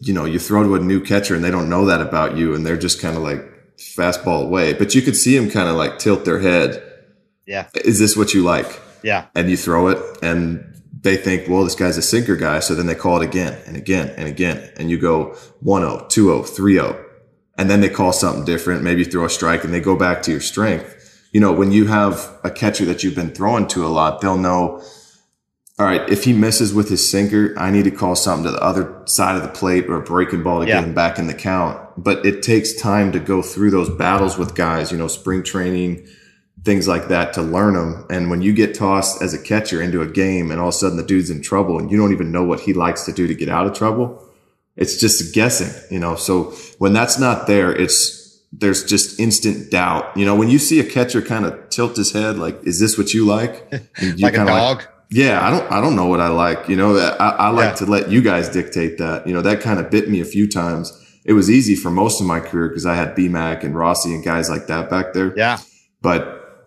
you 0.00 0.12
know, 0.12 0.24
you 0.24 0.38
throw 0.38 0.62
to 0.62 0.74
a 0.74 0.80
new 0.80 1.00
catcher 1.00 1.34
and 1.34 1.42
they 1.42 1.50
don't 1.50 1.68
know 1.68 1.86
that 1.86 2.00
about 2.00 2.36
you. 2.36 2.54
And 2.54 2.64
they're 2.64 2.76
just 2.76 3.00
kind 3.00 3.16
of 3.16 3.22
like 3.22 3.44
fastball 3.76 4.44
away, 4.44 4.74
but 4.74 4.94
you 4.94 5.02
could 5.02 5.16
see 5.16 5.36
them 5.36 5.50
kind 5.50 5.68
of 5.68 5.76
like 5.76 5.98
tilt 5.98 6.24
their 6.24 6.40
head. 6.40 6.82
Yeah. 7.46 7.68
Is 7.84 7.98
this 7.98 8.16
what 8.16 8.32
you 8.34 8.42
like? 8.42 8.80
Yeah. 9.02 9.26
And 9.34 9.50
you 9.50 9.56
throw 9.56 9.88
it 9.88 9.98
and 10.22 10.64
they 11.00 11.16
think, 11.16 11.48
well, 11.48 11.64
this 11.64 11.74
guy's 11.74 11.98
a 11.98 12.02
sinker 12.02 12.36
guy. 12.36 12.60
So 12.60 12.74
then 12.74 12.86
they 12.86 12.94
call 12.94 13.20
it 13.20 13.24
again 13.24 13.60
and 13.66 13.76
again 13.76 14.10
and 14.16 14.28
again. 14.28 14.72
And 14.76 14.88
you 14.90 14.98
go 14.98 15.34
1 15.60 15.82
0, 15.82 16.06
2 16.08 16.24
0, 16.24 16.42
3 16.44 16.74
0. 16.74 17.04
And 17.58 17.68
then 17.68 17.80
they 17.80 17.88
call 17.88 18.12
something 18.12 18.44
different. 18.44 18.82
Maybe 18.82 19.04
throw 19.04 19.24
a 19.24 19.30
strike 19.30 19.64
and 19.64 19.74
they 19.74 19.80
go 19.80 19.96
back 19.96 20.22
to 20.22 20.30
your 20.30 20.40
strength 20.40 21.01
you 21.32 21.40
know, 21.40 21.52
when 21.52 21.72
you 21.72 21.86
have 21.86 22.30
a 22.44 22.50
catcher 22.50 22.84
that 22.84 23.02
you've 23.02 23.14
been 23.14 23.34
throwing 23.34 23.66
to 23.68 23.86
a 23.86 23.88
lot, 23.88 24.20
they'll 24.20 24.38
know, 24.38 24.82
all 25.78 25.86
right, 25.86 26.06
if 26.10 26.24
he 26.24 26.34
misses 26.34 26.74
with 26.74 26.90
his 26.90 27.10
sinker, 27.10 27.54
I 27.58 27.70
need 27.70 27.84
to 27.84 27.90
call 27.90 28.14
something 28.14 28.44
to 28.44 28.50
the 28.50 28.62
other 28.62 29.02
side 29.06 29.36
of 29.36 29.42
the 29.42 29.48
plate 29.48 29.86
or 29.86 29.96
a 29.96 30.02
breaking 30.02 30.42
ball 30.42 30.60
to 30.60 30.68
yeah. 30.68 30.80
get 30.80 30.84
him 30.84 30.94
back 30.94 31.18
in 31.18 31.26
the 31.26 31.34
count. 31.34 31.80
But 31.96 32.24
it 32.26 32.42
takes 32.42 32.74
time 32.74 33.12
to 33.12 33.18
go 33.18 33.40
through 33.40 33.70
those 33.70 33.88
battles 33.88 34.36
with 34.36 34.54
guys, 34.54 34.92
you 34.92 34.98
know, 34.98 35.08
spring 35.08 35.42
training, 35.42 36.06
things 36.64 36.86
like 36.86 37.08
that 37.08 37.32
to 37.32 37.42
learn 37.42 37.74
them. 37.74 38.06
And 38.10 38.28
when 38.28 38.42
you 38.42 38.52
get 38.52 38.74
tossed 38.74 39.22
as 39.22 39.32
a 39.32 39.42
catcher 39.42 39.80
into 39.80 40.02
a 40.02 40.06
game 40.06 40.50
and 40.50 40.60
all 40.60 40.68
of 40.68 40.74
a 40.74 40.76
sudden 40.76 40.98
the 40.98 41.02
dude's 41.02 41.30
in 41.30 41.40
trouble 41.40 41.78
and 41.78 41.90
you 41.90 41.96
don't 41.96 42.12
even 42.12 42.30
know 42.30 42.44
what 42.44 42.60
he 42.60 42.74
likes 42.74 43.04
to 43.06 43.12
do 43.12 43.26
to 43.26 43.34
get 43.34 43.48
out 43.48 43.66
of 43.66 43.72
trouble, 43.72 44.22
it's 44.76 45.00
just 45.00 45.34
guessing, 45.34 45.72
you 45.90 45.98
know. 45.98 46.14
So 46.14 46.52
when 46.78 46.92
that's 46.92 47.18
not 47.18 47.46
there, 47.46 47.74
it's 47.74 48.21
there's 48.52 48.84
just 48.84 49.18
instant 49.18 49.70
doubt. 49.70 50.14
You 50.16 50.26
know, 50.26 50.36
when 50.36 50.50
you 50.50 50.58
see 50.58 50.78
a 50.78 50.84
catcher 50.84 51.22
kind 51.22 51.46
of 51.46 51.70
tilt 51.70 51.96
his 51.96 52.12
head, 52.12 52.36
like, 52.38 52.62
is 52.64 52.78
this 52.78 52.98
what 52.98 53.14
you 53.14 53.24
like? 53.24 53.70
You 54.00 54.16
like 54.16 54.34
a 54.34 54.44
dog. 54.44 54.78
Like, 54.78 54.88
yeah, 55.10 55.46
I 55.46 55.50
don't, 55.50 55.70
I 55.70 55.80
don't 55.80 55.94
know 55.94 56.06
what 56.06 56.20
I 56.20 56.28
like. 56.28 56.68
You 56.68 56.76
know, 56.76 56.96
I, 56.96 57.28
I 57.28 57.48
like 57.50 57.70
yeah. 57.70 57.74
to 57.74 57.86
let 57.86 58.10
you 58.10 58.22
guys 58.22 58.48
dictate 58.48 58.98
that. 58.98 59.26
You 59.26 59.34
know, 59.34 59.42
that 59.42 59.60
kind 59.60 59.78
of 59.78 59.90
bit 59.90 60.08
me 60.08 60.20
a 60.20 60.24
few 60.24 60.48
times. 60.48 60.98
It 61.24 61.34
was 61.34 61.50
easy 61.50 61.76
for 61.76 61.90
most 61.90 62.20
of 62.20 62.26
my 62.26 62.40
career 62.40 62.68
because 62.68 62.86
I 62.86 62.94
had 62.94 63.14
BMAC 63.14 63.62
and 63.62 63.76
Rossi 63.76 64.14
and 64.14 64.24
guys 64.24 64.50
like 64.50 64.66
that 64.66 64.90
back 64.90 65.12
there. 65.12 65.36
Yeah. 65.36 65.58
But 66.00 66.66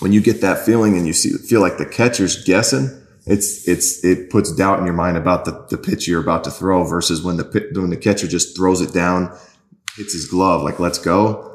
when 0.00 0.12
you 0.12 0.20
get 0.20 0.40
that 0.40 0.64
feeling 0.64 0.96
and 0.96 1.06
you 1.06 1.12
see, 1.12 1.32
feel 1.38 1.60
like 1.60 1.78
the 1.78 1.86
catcher's 1.86 2.44
guessing, 2.44 2.90
it's, 3.26 3.66
it's, 3.66 4.04
it 4.04 4.28
puts 4.28 4.52
doubt 4.52 4.80
in 4.80 4.84
your 4.84 4.94
mind 4.94 5.16
about 5.16 5.44
the, 5.44 5.66
the 5.70 5.78
pitch 5.78 6.06
you're 6.06 6.20
about 6.20 6.44
to 6.44 6.50
throw 6.50 6.84
versus 6.84 7.22
when 7.22 7.36
the, 7.38 7.70
when 7.74 7.90
the 7.90 7.96
catcher 7.96 8.26
just 8.26 8.56
throws 8.56 8.80
it 8.80 8.92
down 8.92 9.34
hits 9.96 10.12
his 10.12 10.26
glove, 10.26 10.62
like, 10.62 10.78
let's 10.80 10.98
go. 10.98 11.50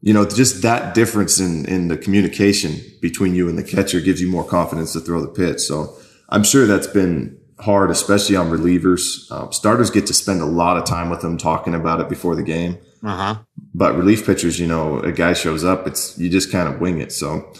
You 0.00 0.12
know, 0.12 0.26
just 0.26 0.62
that 0.62 0.94
difference 0.94 1.40
in, 1.40 1.64
in 1.66 1.88
the 1.88 1.96
communication 1.96 2.80
between 3.00 3.34
you 3.34 3.48
and 3.48 3.56
the 3.56 3.64
catcher 3.64 4.00
gives 4.00 4.20
you 4.20 4.28
more 4.28 4.44
confidence 4.44 4.92
to 4.92 5.00
throw 5.00 5.20
the 5.20 5.28
pitch. 5.28 5.60
So 5.60 5.96
I'm 6.28 6.44
sure 6.44 6.66
that's 6.66 6.86
been 6.86 7.38
hard, 7.58 7.90
especially 7.90 8.36
on 8.36 8.50
relievers. 8.50 9.30
Um, 9.30 9.52
starters 9.52 9.90
get 9.90 10.06
to 10.08 10.14
spend 10.14 10.42
a 10.42 10.46
lot 10.46 10.76
of 10.76 10.84
time 10.84 11.08
with 11.08 11.20
them 11.20 11.38
talking 11.38 11.74
about 11.74 12.00
it 12.00 12.08
before 12.08 12.36
the 12.36 12.42
game. 12.42 12.78
Uh-huh. 13.02 13.36
But 13.74 13.96
relief 13.96 14.26
pitchers, 14.26 14.58
you 14.58 14.66
know, 14.66 15.00
a 15.00 15.12
guy 15.12 15.32
shows 15.32 15.64
up, 15.64 15.86
it's 15.86 16.18
you 16.18 16.28
just 16.28 16.52
kind 16.52 16.68
of 16.68 16.80
wing 16.80 17.00
it. 17.00 17.12
So 17.12 17.52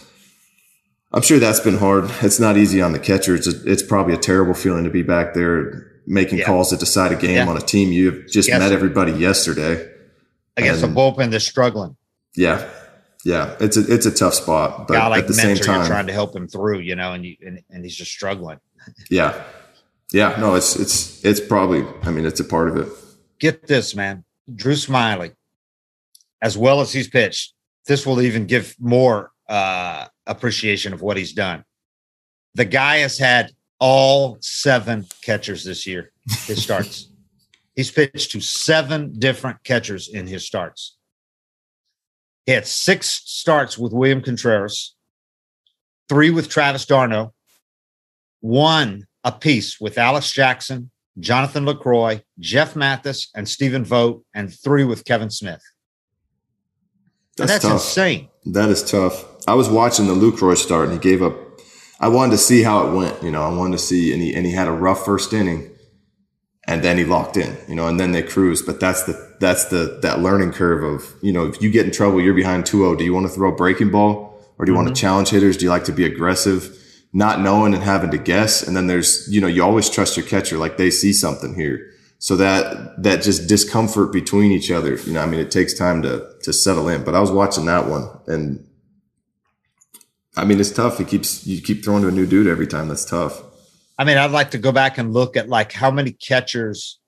I'm 1.11 1.21
sure 1.21 1.39
that's 1.39 1.59
been 1.59 1.77
hard. 1.77 2.11
It's 2.21 2.39
not 2.39 2.57
easy 2.57 2.81
on 2.81 2.91
the 2.91 2.99
catcher. 2.99 3.35
It's, 3.35 3.47
a, 3.47 3.71
it's 3.71 3.83
probably 3.83 4.13
a 4.13 4.17
terrible 4.17 4.53
feeling 4.53 4.83
to 4.83 4.89
be 4.89 5.01
back 5.01 5.33
there 5.33 5.91
making 6.07 6.39
yeah. 6.39 6.45
calls 6.45 6.69
that 6.69 6.79
decide 6.79 7.11
a 7.11 7.15
game 7.15 7.35
yeah. 7.35 7.47
on 7.47 7.57
a 7.57 7.61
team 7.61 7.91
you've 7.91 8.27
just 8.29 8.47
yes. 8.47 8.59
met 8.59 8.71
everybody 8.71 9.11
yesterday 9.11 9.89
against 10.57 10.83
and, 10.83 10.93
a 10.93 10.95
bullpen 10.95 11.31
that's 11.31 11.45
struggling. 11.45 11.95
Yeah, 12.35 12.69
yeah, 13.25 13.55
it's 13.59 13.77
a 13.77 13.91
it's 13.91 14.05
a 14.05 14.11
tough 14.11 14.35
spot, 14.35 14.87
but 14.87 15.09
like 15.09 15.23
at 15.23 15.27
the 15.27 15.33
same 15.33 15.57
time, 15.57 15.85
trying 15.87 16.07
to 16.07 16.13
help 16.13 16.35
him 16.35 16.47
through, 16.47 16.79
you 16.79 16.95
know, 16.95 17.13
and 17.13 17.25
you 17.25 17.35
and, 17.45 17.61
and 17.69 17.83
he's 17.83 17.95
just 17.95 18.11
struggling. 18.11 18.59
yeah, 19.09 19.43
yeah, 20.11 20.35
no, 20.39 20.55
it's 20.55 20.75
it's 20.75 21.25
it's 21.25 21.39
probably. 21.39 21.85
I 22.03 22.11
mean, 22.11 22.25
it's 22.25 22.39
a 22.39 22.43
part 22.43 22.69
of 22.69 22.77
it. 22.77 22.87
Get 23.39 23.67
this, 23.67 23.95
man, 23.95 24.23
Drew 24.53 24.73
Smyly, 24.73 25.33
as 26.41 26.57
well 26.57 26.81
as 26.81 26.93
he's 26.93 27.07
pitched. 27.07 27.53
This 27.87 28.05
will 28.05 28.21
even 28.21 28.45
give 28.45 28.75
more 28.79 29.31
uh, 29.49 30.07
appreciation 30.27 30.93
of 30.93 31.01
what 31.01 31.17
he's 31.17 31.33
done. 31.33 31.63
The 32.55 32.65
guy 32.65 32.97
has 32.97 33.17
had 33.17 33.51
all 33.79 34.37
seven 34.41 35.05
catchers 35.21 35.63
this 35.63 35.85
year. 35.85 36.11
His 36.45 36.63
starts. 36.63 37.09
He's 37.75 37.91
pitched 37.91 38.31
to 38.31 38.39
seven 38.39 39.13
different 39.19 39.63
catchers 39.63 40.07
in 40.07 40.27
his 40.27 40.45
starts. 40.45 40.97
He 42.45 42.53
had 42.53 42.65
six 42.65 43.21
starts 43.25 43.77
with 43.77 43.91
William 43.91 44.21
Contreras, 44.21 44.95
three 46.07 46.29
with 46.29 46.47
Travis 46.47 46.85
d'Arnaud, 46.85 47.33
one 48.39 49.07
apiece 49.23 49.81
with 49.81 49.97
Alex 49.97 50.31
Jackson, 50.31 50.91
Jonathan 51.19 51.65
Lucroy, 51.65 52.21
Jeff 52.39 52.75
Mathis, 52.75 53.29
and 53.35 53.49
Stephen 53.49 53.83
Vogt, 53.83 54.23
and 54.33 54.53
three 54.53 54.83
with 54.83 55.03
Kevan 55.03 55.31
Smith. 55.31 55.61
That's, 57.35 57.51
that's 57.51 57.65
insane. 57.65 58.29
That 58.45 58.69
is 58.69 58.89
tough. 58.89 59.25
I 59.47 59.55
was 59.55 59.67
watching 59.67 60.07
the 60.07 60.13
Lucroy 60.13 60.55
start, 60.55 60.89
and 60.89 60.93
he 60.93 60.99
gave 60.99 61.21
up. 61.21 61.35
I 61.99 62.07
wanted 62.07 62.31
to 62.31 62.37
see 62.37 62.61
how 62.61 62.87
it 62.87 62.93
went. 62.93 63.21
You 63.23 63.31
know, 63.31 63.41
I 63.41 63.53
wanted 63.53 63.77
to 63.77 63.83
see, 63.83 64.13
and 64.13 64.21
he 64.21 64.33
and 64.33 64.45
he 64.45 64.53
had 64.53 64.67
a 64.67 64.71
rough 64.71 65.03
first 65.03 65.33
inning 65.33 65.74
and 66.67 66.83
then 66.83 66.97
he 66.97 67.05
locked 67.05 67.37
in, 67.37 67.55
you 67.67 67.75
know, 67.75 67.87
and 67.87 67.99
then 67.99 68.11
they 68.11 68.23
cruised. 68.23 68.65
But 68.65 68.79
that's 68.79 69.03
the 69.03 69.35
that's 69.39 69.65
the 69.65 69.99
that 70.01 70.19
learning 70.21 70.51
curve 70.51 70.83
of, 70.83 71.13
you 71.21 71.31
know, 71.31 71.45
if 71.45 71.61
you 71.61 71.69
get 71.69 71.85
in 71.85 71.91
trouble, 71.91 72.21
you're 72.21 72.33
behind 72.33 72.63
2-0. 72.65 72.97
Do 72.97 73.03
you 73.03 73.13
want 73.13 73.27
to 73.27 73.33
throw 73.33 73.51
a 73.51 73.55
breaking 73.55 73.91
ball 73.91 74.41
or 74.57 74.65
do 74.65 74.71
you 74.71 74.77
mm-hmm. 74.77 74.85
want 74.85 74.95
to 74.95 74.99
challenge 74.99 75.29
hitters? 75.29 75.57
Do 75.57 75.65
you 75.65 75.69
like 75.69 75.83
to 75.85 75.91
be 75.91 76.05
aggressive, 76.05 76.75
not 77.13 77.41
knowing 77.41 77.73
and 77.73 77.83
having 77.83 78.11
to 78.11 78.17
guess? 78.17 78.63
And 78.63 78.75
then 78.75 78.87
there's, 78.87 79.27
you 79.29 79.41
know, 79.41 79.47
you 79.47 79.63
always 79.63 79.89
trust 79.89 80.17
your 80.17 80.25
catcher, 80.25 80.57
like 80.57 80.77
they 80.77 80.89
see 80.89 81.13
something 81.13 81.55
here. 81.55 81.91
So 82.17 82.35
that 82.37 83.03
that 83.03 83.21
just 83.21 83.47
discomfort 83.47 84.11
between 84.11 84.51
each 84.51 84.71
other, 84.71 84.95
you 84.95 85.13
know, 85.13 85.21
I 85.21 85.25
mean, 85.27 85.39
it 85.39 85.51
takes 85.51 85.73
time 85.73 86.01
to 86.01 86.27
to 86.43 86.53
settle 86.53 86.89
in. 86.89 87.03
But 87.03 87.13
I 87.13 87.19
was 87.19 87.29
watching 87.29 87.65
that 87.65 87.87
one, 87.87 88.09
and 88.25 88.65
I 90.35 90.45
mean, 90.45 90.59
it's 90.59 90.71
tough. 90.71 90.99
It 90.99 91.07
keeps 91.07 91.45
you 91.45 91.61
keep 91.61 91.83
throwing 91.83 92.01
to 92.01 92.07
a 92.07 92.11
new 92.11 92.25
dude 92.25 92.47
every 92.47 92.67
time. 92.67 92.87
That's 92.87 93.05
tough. 93.05 93.43
I 93.97 94.03
mean, 94.03 94.17
I'd 94.17 94.31
like 94.31 94.51
to 94.51 94.57
go 94.57 94.71
back 94.71 94.97
and 94.97 95.13
look 95.13 95.37
at 95.37 95.47
like 95.47 95.71
how 95.71 95.89
many 95.89 96.11
catchers 96.11 96.99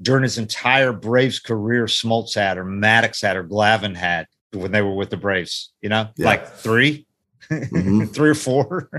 during 0.00 0.24
his 0.24 0.38
entire 0.38 0.92
Braves 0.92 1.38
career 1.38 1.84
Smoltz 1.84 2.34
had 2.34 2.58
or 2.58 2.64
Maddux 2.64 3.22
had 3.22 3.36
or 3.36 3.44
Glavine 3.44 3.96
had 3.96 4.26
when 4.52 4.72
they 4.72 4.82
were 4.82 4.94
with 4.94 5.10
the 5.10 5.16
Braves, 5.16 5.72
you 5.80 5.88
know, 5.88 6.08
yeah. 6.16 6.26
like 6.26 6.48
3 6.48 7.06
mm-hmm. 7.48 8.04
three 8.12 8.30
or 8.30 8.34
four, 8.34 8.90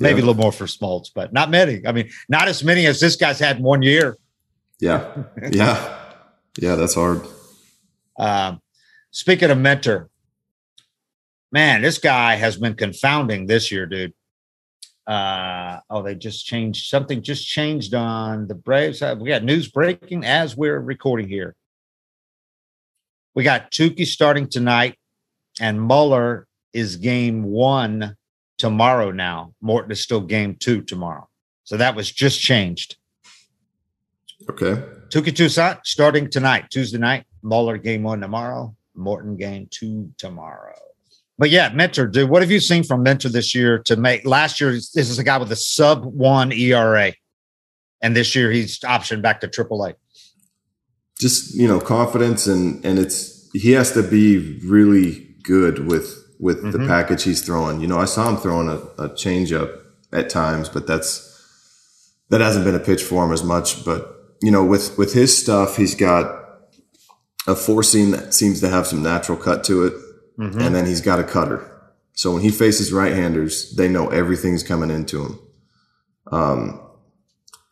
maybe 0.00 0.18
yeah. 0.18 0.24
a 0.24 0.26
little 0.26 0.34
more 0.34 0.52
for 0.52 0.64
Smoltz, 0.64 1.10
but 1.14 1.32
not 1.32 1.50
many. 1.50 1.86
I 1.86 1.92
mean, 1.92 2.10
not 2.28 2.48
as 2.48 2.64
many 2.64 2.86
as 2.86 3.00
this 3.00 3.16
guy's 3.16 3.38
had 3.38 3.58
in 3.58 3.62
one 3.62 3.82
year. 3.82 4.16
Yeah. 4.80 5.24
Yeah. 5.50 5.98
yeah. 6.58 6.74
That's 6.74 6.94
hard. 6.94 7.20
Um, 8.18 8.60
speaking 9.10 9.50
of 9.50 9.58
Minter, 9.58 10.08
man, 11.52 11.82
this 11.82 11.98
guy 11.98 12.36
has 12.36 12.56
been 12.56 12.74
confounding 12.74 13.46
this 13.46 13.70
year, 13.70 13.84
dude 13.86 14.14
uh 15.06 15.80
oh 15.90 16.02
they 16.02 16.14
just 16.14 16.46
changed 16.46 16.86
something 16.86 17.22
just 17.22 17.46
changed 17.46 17.94
on 17.94 18.46
the 18.46 18.54
braves 18.54 19.02
uh, 19.02 19.14
we 19.18 19.28
got 19.28 19.44
news 19.44 19.68
breaking 19.68 20.24
as 20.24 20.56
we're 20.56 20.80
recording 20.80 21.28
here 21.28 21.54
we 23.34 23.42
got 23.42 23.70
Touki 23.70 24.06
starting 24.06 24.48
tonight 24.48 24.96
and 25.60 25.80
Muller 25.80 26.46
is 26.72 26.96
game 26.96 27.44
one 27.44 28.16
tomorrow 28.58 29.10
now. 29.10 29.54
Morton 29.60 29.92
is 29.92 30.02
still 30.02 30.20
game 30.20 30.56
two 30.58 30.82
tomorrow. 30.82 31.28
So 31.64 31.76
that 31.76 31.94
was 31.94 32.10
just 32.10 32.40
changed. 32.40 32.96
Okay. 34.48 34.82
Touki 35.08 35.34
Toussaint 35.34 35.80
starting 35.84 36.28
tonight, 36.28 36.66
Tuesday 36.70 36.98
night. 36.98 37.24
Muller 37.42 37.78
game 37.78 38.02
one 38.02 38.20
tomorrow. 38.20 38.74
Morton 38.94 39.36
game 39.36 39.68
two 39.70 40.10
tomorrow. 40.18 40.74
But 41.36 41.50
yeah, 41.50 41.70
Minter, 41.70 42.06
dude, 42.06 42.30
what 42.30 42.42
have 42.42 42.50
you 42.50 42.60
seen 42.60 42.84
from 42.84 43.02
Minter 43.02 43.28
this 43.28 43.54
year 43.54 43.78
to 43.80 43.96
make 43.96 44.24
last 44.24 44.60
year? 44.60 44.72
This 44.72 44.94
is 44.96 45.18
a 45.18 45.24
guy 45.24 45.38
with 45.38 45.50
a 45.50 45.56
sub 45.56 46.04
one 46.04 46.52
ERA. 46.52 47.12
And 48.00 48.14
this 48.14 48.34
year 48.36 48.50
he's 48.50 48.78
optioned 48.80 49.22
back 49.22 49.40
to 49.40 49.48
AAA. 49.48 49.94
Just, 51.18 51.54
you 51.54 51.66
know, 51.66 51.80
confidence 51.80 52.46
and 52.46 52.84
and 52.84 52.98
it's 52.98 53.48
he 53.52 53.72
has 53.72 53.92
to 53.92 54.02
be 54.02 54.58
really 54.64 55.34
good 55.42 55.86
with 55.86 56.22
with 56.40 56.58
mm-hmm. 56.58 56.70
the 56.72 56.86
package 56.86 57.22
he's 57.22 57.42
throwing. 57.42 57.80
You 57.80 57.86
know, 57.86 57.98
I 57.98 58.04
saw 58.04 58.28
him 58.28 58.36
throwing 58.36 58.68
a, 58.68 58.76
a 59.02 59.08
changeup 59.10 59.80
at 60.12 60.28
times, 60.28 60.68
but 60.68 60.86
that's 60.86 61.30
that 62.30 62.40
hasn't 62.40 62.64
been 62.64 62.74
a 62.74 62.80
pitch 62.80 63.02
for 63.02 63.24
him 63.24 63.32
as 63.32 63.42
much. 63.44 63.84
But 63.84 64.14
you 64.42 64.50
know, 64.50 64.64
with 64.64 64.98
with 64.98 65.14
his 65.14 65.36
stuff, 65.36 65.76
he's 65.76 65.94
got 65.94 66.42
a 67.46 67.54
four 67.54 67.82
seam 67.82 68.10
that 68.10 68.34
seems 68.34 68.60
to 68.60 68.68
have 68.68 68.86
some 68.86 69.02
natural 69.02 69.38
cut 69.38 69.64
to 69.64 69.84
it, 69.84 69.94
mm-hmm. 70.38 70.60
and 70.60 70.74
then 70.74 70.86
he's 70.86 71.00
got 71.00 71.18
a 71.18 71.24
cutter. 71.24 71.70
So 72.14 72.32
when 72.32 72.42
he 72.42 72.50
faces 72.50 72.92
right-handers, 72.92 73.74
they 73.76 73.88
know 73.88 74.08
everything's 74.08 74.62
coming 74.62 74.90
into 74.90 75.24
him. 75.24 75.38
Um, 76.30 76.80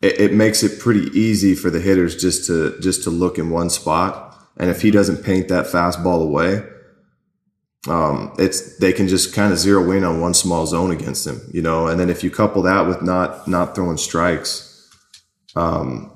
it, 0.01 0.19
it 0.19 0.33
makes 0.33 0.63
it 0.63 0.79
pretty 0.79 1.07
easy 1.17 1.55
for 1.55 1.69
the 1.69 1.79
hitters 1.79 2.15
just 2.15 2.45
to 2.47 2.77
just 2.79 3.03
to 3.03 3.09
look 3.09 3.39
in 3.39 3.49
one 3.49 3.69
spot, 3.69 4.37
and 4.57 4.69
if 4.69 4.81
he 4.81 4.91
doesn't 4.91 5.23
paint 5.23 5.47
that 5.47 5.65
fastball 5.65 6.21
away, 6.21 6.63
um, 7.87 8.33
it's 8.37 8.77
they 8.77 8.93
can 8.93 9.07
just 9.07 9.33
kind 9.33 9.51
of 9.51 9.59
zero 9.59 9.89
in 9.91 10.03
on 10.03 10.21
one 10.21 10.33
small 10.33 10.65
zone 10.67 10.91
against 10.91 11.25
him, 11.25 11.41
you 11.51 11.61
know. 11.61 11.87
And 11.87 11.99
then 11.99 12.09
if 12.09 12.23
you 12.23 12.29
couple 12.29 12.61
that 12.63 12.85
with 12.85 13.01
not 13.01 13.47
not 13.47 13.75
throwing 13.75 13.97
strikes, 13.97 14.89
um, 15.55 16.12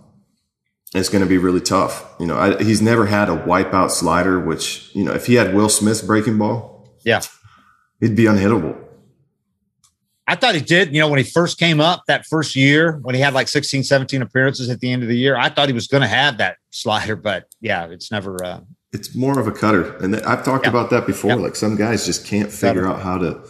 it's 0.93 1.09
going 1.09 1.23
to 1.23 1.27
be 1.27 1.37
really 1.37 1.61
tough. 1.61 2.15
You 2.19 2.25
know, 2.25 2.37
I, 2.37 2.63
he's 2.63 2.81
never 2.81 3.05
had 3.05 3.29
a 3.29 3.37
wipeout 3.37 3.91
slider, 3.91 4.39
which 4.39 4.89
you 4.93 5.03
know, 5.03 5.13
if 5.13 5.25
he 5.25 5.35
had 5.35 5.53
Will 5.53 5.69
Smith's 5.69 6.01
breaking 6.01 6.37
ball, 6.37 6.87
yeah, 7.03 7.21
he'd 7.99 8.15
be 8.15 8.23
unhittable. 8.23 8.83
I 10.29 10.35
thought 10.35 10.55
he 10.55 10.61
did. 10.61 10.93
You 10.93 10.99
know, 10.99 11.07
when 11.07 11.19
he 11.19 11.23
first 11.23 11.57
came 11.57 11.79
up 11.79 12.03
that 12.07 12.25
first 12.25 12.55
year, 12.55 12.99
when 13.01 13.15
he 13.15 13.21
had 13.21 13.33
like 13.33 13.47
16, 13.47 13.83
17 13.83 14.21
appearances 14.21 14.69
at 14.69 14.81
the 14.81 14.91
end 14.91 15.01
of 15.01 15.07
the 15.07 15.17
year, 15.17 15.37
I 15.37 15.47
thought 15.47 15.69
he 15.69 15.73
was 15.73 15.87
going 15.87 16.01
to 16.01 16.07
have 16.07 16.37
that 16.39 16.57
slider, 16.71 17.15
but 17.15 17.45
yeah, 17.61 17.85
it's 17.85 18.11
never, 18.11 18.43
uh, 18.43 18.59
it's 18.91 19.15
more 19.15 19.39
of 19.39 19.47
a 19.47 19.53
cutter. 19.53 19.95
And 19.97 20.17
I've 20.17 20.43
talked 20.43 20.65
yeah. 20.65 20.71
about 20.71 20.89
that 20.89 21.05
before. 21.05 21.37
Like 21.37 21.55
some 21.55 21.77
guys 21.77 22.05
just 22.05 22.25
can't 22.25 22.51
figure 22.51 22.83
cutter. 22.83 22.93
out 22.93 23.01
how 23.01 23.17
to 23.19 23.41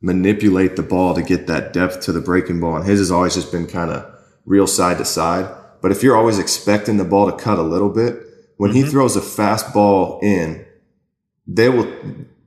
manipulate 0.00 0.76
the 0.76 0.82
ball 0.82 1.14
to 1.14 1.22
get 1.22 1.46
that 1.46 1.74
depth 1.74 2.00
to 2.02 2.12
the 2.12 2.20
breaking 2.20 2.58
ball. 2.58 2.76
And 2.76 2.86
his 2.86 3.00
has 3.00 3.10
always 3.10 3.34
just 3.34 3.52
been 3.52 3.66
kind 3.66 3.90
of 3.90 4.10
real 4.46 4.66
side 4.66 4.98
to 4.98 5.04
side. 5.04 5.54
But 5.84 5.92
if 5.92 6.02
you're 6.02 6.16
always 6.16 6.38
expecting 6.38 6.96
the 6.96 7.04
ball 7.04 7.30
to 7.30 7.36
cut 7.36 7.58
a 7.58 7.62
little 7.62 7.90
bit, 7.90 8.16
when 8.56 8.72
mm-hmm. 8.72 8.84
he 8.84 8.90
throws 8.90 9.16
a 9.16 9.20
fast 9.20 9.74
ball 9.74 10.18
in, 10.22 10.64
they 11.46 11.68
will 11.68 11.86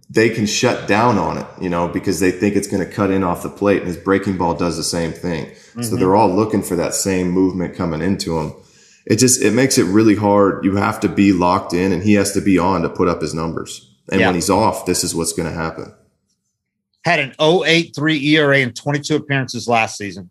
they 0.10 0.30
can 0.30 0.45
shut 0.47 0.88
down 0.88 1.17
on 1.17 1.38
it, 1.38 1.45
you 1.62 1.69
know, 1.69 1.88
because 1.88 2.19
they 2.19 2.32
think 2.32 2.56
it's 2.56 2.67
going 2.67 2.84
to 2.84 2.91
cut 2.91 3.12
in 3.12 3.23
off 3.23 3.43
the 3.43 3.50
plate 3.50 3.80
and 3.80 3.88
his 3.88 3.97
breaking 3.97 4.38
ball 4.38 4.56
does 4.56 4.76
the 4.78 4.84
same 4.84 5.12
thing. 5.12 5.45
Mm-hmm. 5.45 5.84
So 5.84 5.95
they're 5.95 6.15
all 6.15 6.34
looking 6.34 6.63
for 6.63 6.76
that 6.78 6.95
same 6.95 7.30
movement 7.30 7.76
coming 7.76 8.02
into 8.02 8.39
him 8.39 8.54
it 9.08 9.19
just 9.19 9.41
it 9.41 9.54
makes 9.54 9.78
it 9.78 9.86
really 9.86 10.15
hard. 10.15 10.65
You 10.65 10.76
have 10.76 11.00
to 11.00 11.10
be 11.10 11.32
locked 11.32 11.73
in, 11.73 11.93
and 11.93 12.04
he 12.04 12.13
has 12.15 12.34
to 12.34 12.41
be 12.41 12.60
on 12.60 12.82
to 12.82 12.89
put 12.89 13.08
up 13.08 13.21
his 13.21 13.34
numbers. 13.34 13.95
And 14.12 14.19
yeah. 14.19 14.28
when 14.28 14.36
he's 14.36 14.50
off, 14.50 14.86
this 14.86 15.04
is 15.04 15.15
what's 15.15 15.32
going 15.32 15.47
to 15.50 15.56
happen. 15.56 15.93
Had 17.06 17.19
an 17.19 17.34
083 17.39 18.36
ERA 18.36 18.60
in 18.60 18.73
22 18.73 19.15
appearances 19.15 19.67
last 19.67 19.97
season. 19.97 20.30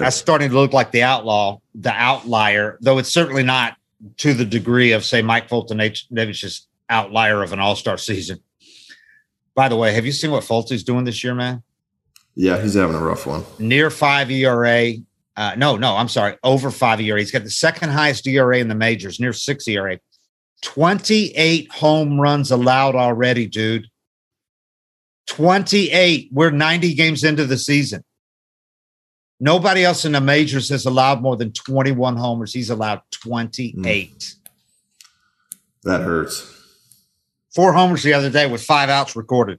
That's 0.00 0.16
starting 0.16 0.50
to 0.50 0.54
look 0.54 0.72
like 0.72 0.90
the 0.90 1.02
outlaw, 1.02 1.60
the 1.74 1.92
outlier, 1.92 2.78
though 2.80 2.98
it's 2.98 3.12
certainly 3.12 3.42
not 3.42 3.76
to 4.18 4.34
the 4.34 4.44
degree 4.44 4.92
of, 4.92 5.04
say, 5.04 5.22
Mike 5.22 5.48
Foltynewicz's 5.48 6.66
outlier 6.88 7.42
of 7.42 7.52
an 7.52 7.60
all 7.60 7.76
star 7.76 7.98
season. 7.98 8.40
By 9.54 9.68
the 9.68 9.76
way, 9.76 9.92
have 9.92 10.04
you 10.04 10.12
seen 10.12 10.30
what 10.30 10.44
Folty's 10.44 10.82
doing 10.82 11.04
this 11.04 11.22
year, 11.22 11.34
man? 11.34 11.62
Yeah, 12.34 12.60
he's 12.60 12.74
having 12.74 12.96
a 12.96 13.00
rough 13.00 13.26
one. 13.26 13.44
Near 13.58 13.90
five 13.90 14.30
ERA, 14.30 14.94
uh, 15.36 15.54
no, 15.56 15.76
no, 15.76 15.96
I'm 15.96 16.08
sorry, 16.08 16.36
over 16.42 16.70
five 16.70 17.00
ERA. 17.00 17.20
He's 17.20 17.30
got 17.30 17.44
the 17.44 17.50
second 17.50 17.90
highest 17.90 18.26
ERA 18.26 18.58
in 18.58 18.68
the 18.68 18.74
majors, 18.74 19.20
near 19.20 19.32
six 19.32 19.68
ERA. 19.68 20.00
28 20.62 21.70
home 21.70 22.20
runs 22.20 22.50
allowed 22.50 22.96
already, 22.96 23.46
dude. 23.46 23.86
28. 25.26 26.28
We're 26.32 26.50
90 26.50 26.94
games 26.94 27.22
into 27.22 27.44
the 27.44 27.58
season. 27.58 28.02
Nobody 29.40 29.84
else 29.84 30.04
in 30.04 30.12
the 30.12 30.20
majors 30.20 30.68
has 30.70 30.86
allowed 30.86 31.20
more 31.20 31.36
than 31.36 31.52
21 31.52 32.16
homers. 32.16 32.52
He's 32.52 32.70
allowed 32.70 33.02
28. 33.10 33.74
Mm. 33.76 34.36
That 35.82 36.02
hurts. 36.02 36.50
Four 37.54 37.72
homers 37.72 38.02
the 38.02 38.14
other 38.14 38.30
day 38.30 38.46
with 38.46 38.62
five 38.62 38.88
outs 38.88 39.14
recorded. 39.16 39.58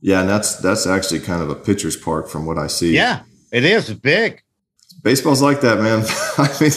Yeah, 0.00 0.20
and 0.20 0.28
that's 0.28 0.56
that's 0.56 0.86
actually 0.86 1.20
kind 1.20 1.42
of 1.42 1.50
a 1.50 1.54
pitcher's 1.54 1.96
park 1.96 2.28
from 2.28 2.46
what 2.46 2.56
I 2.58 2.68
see. 2.68 2.94
Yeah. 2.94 3.22
It 3.50 3.64
is 3.64 3.92
big. 3.94 4.42
Baseball's 5.02 5.42
like 5.42 5.60
that, 5.62 5.78
man. 5.78 6.04
I 6.38 6.48
mean, 6.60 6.70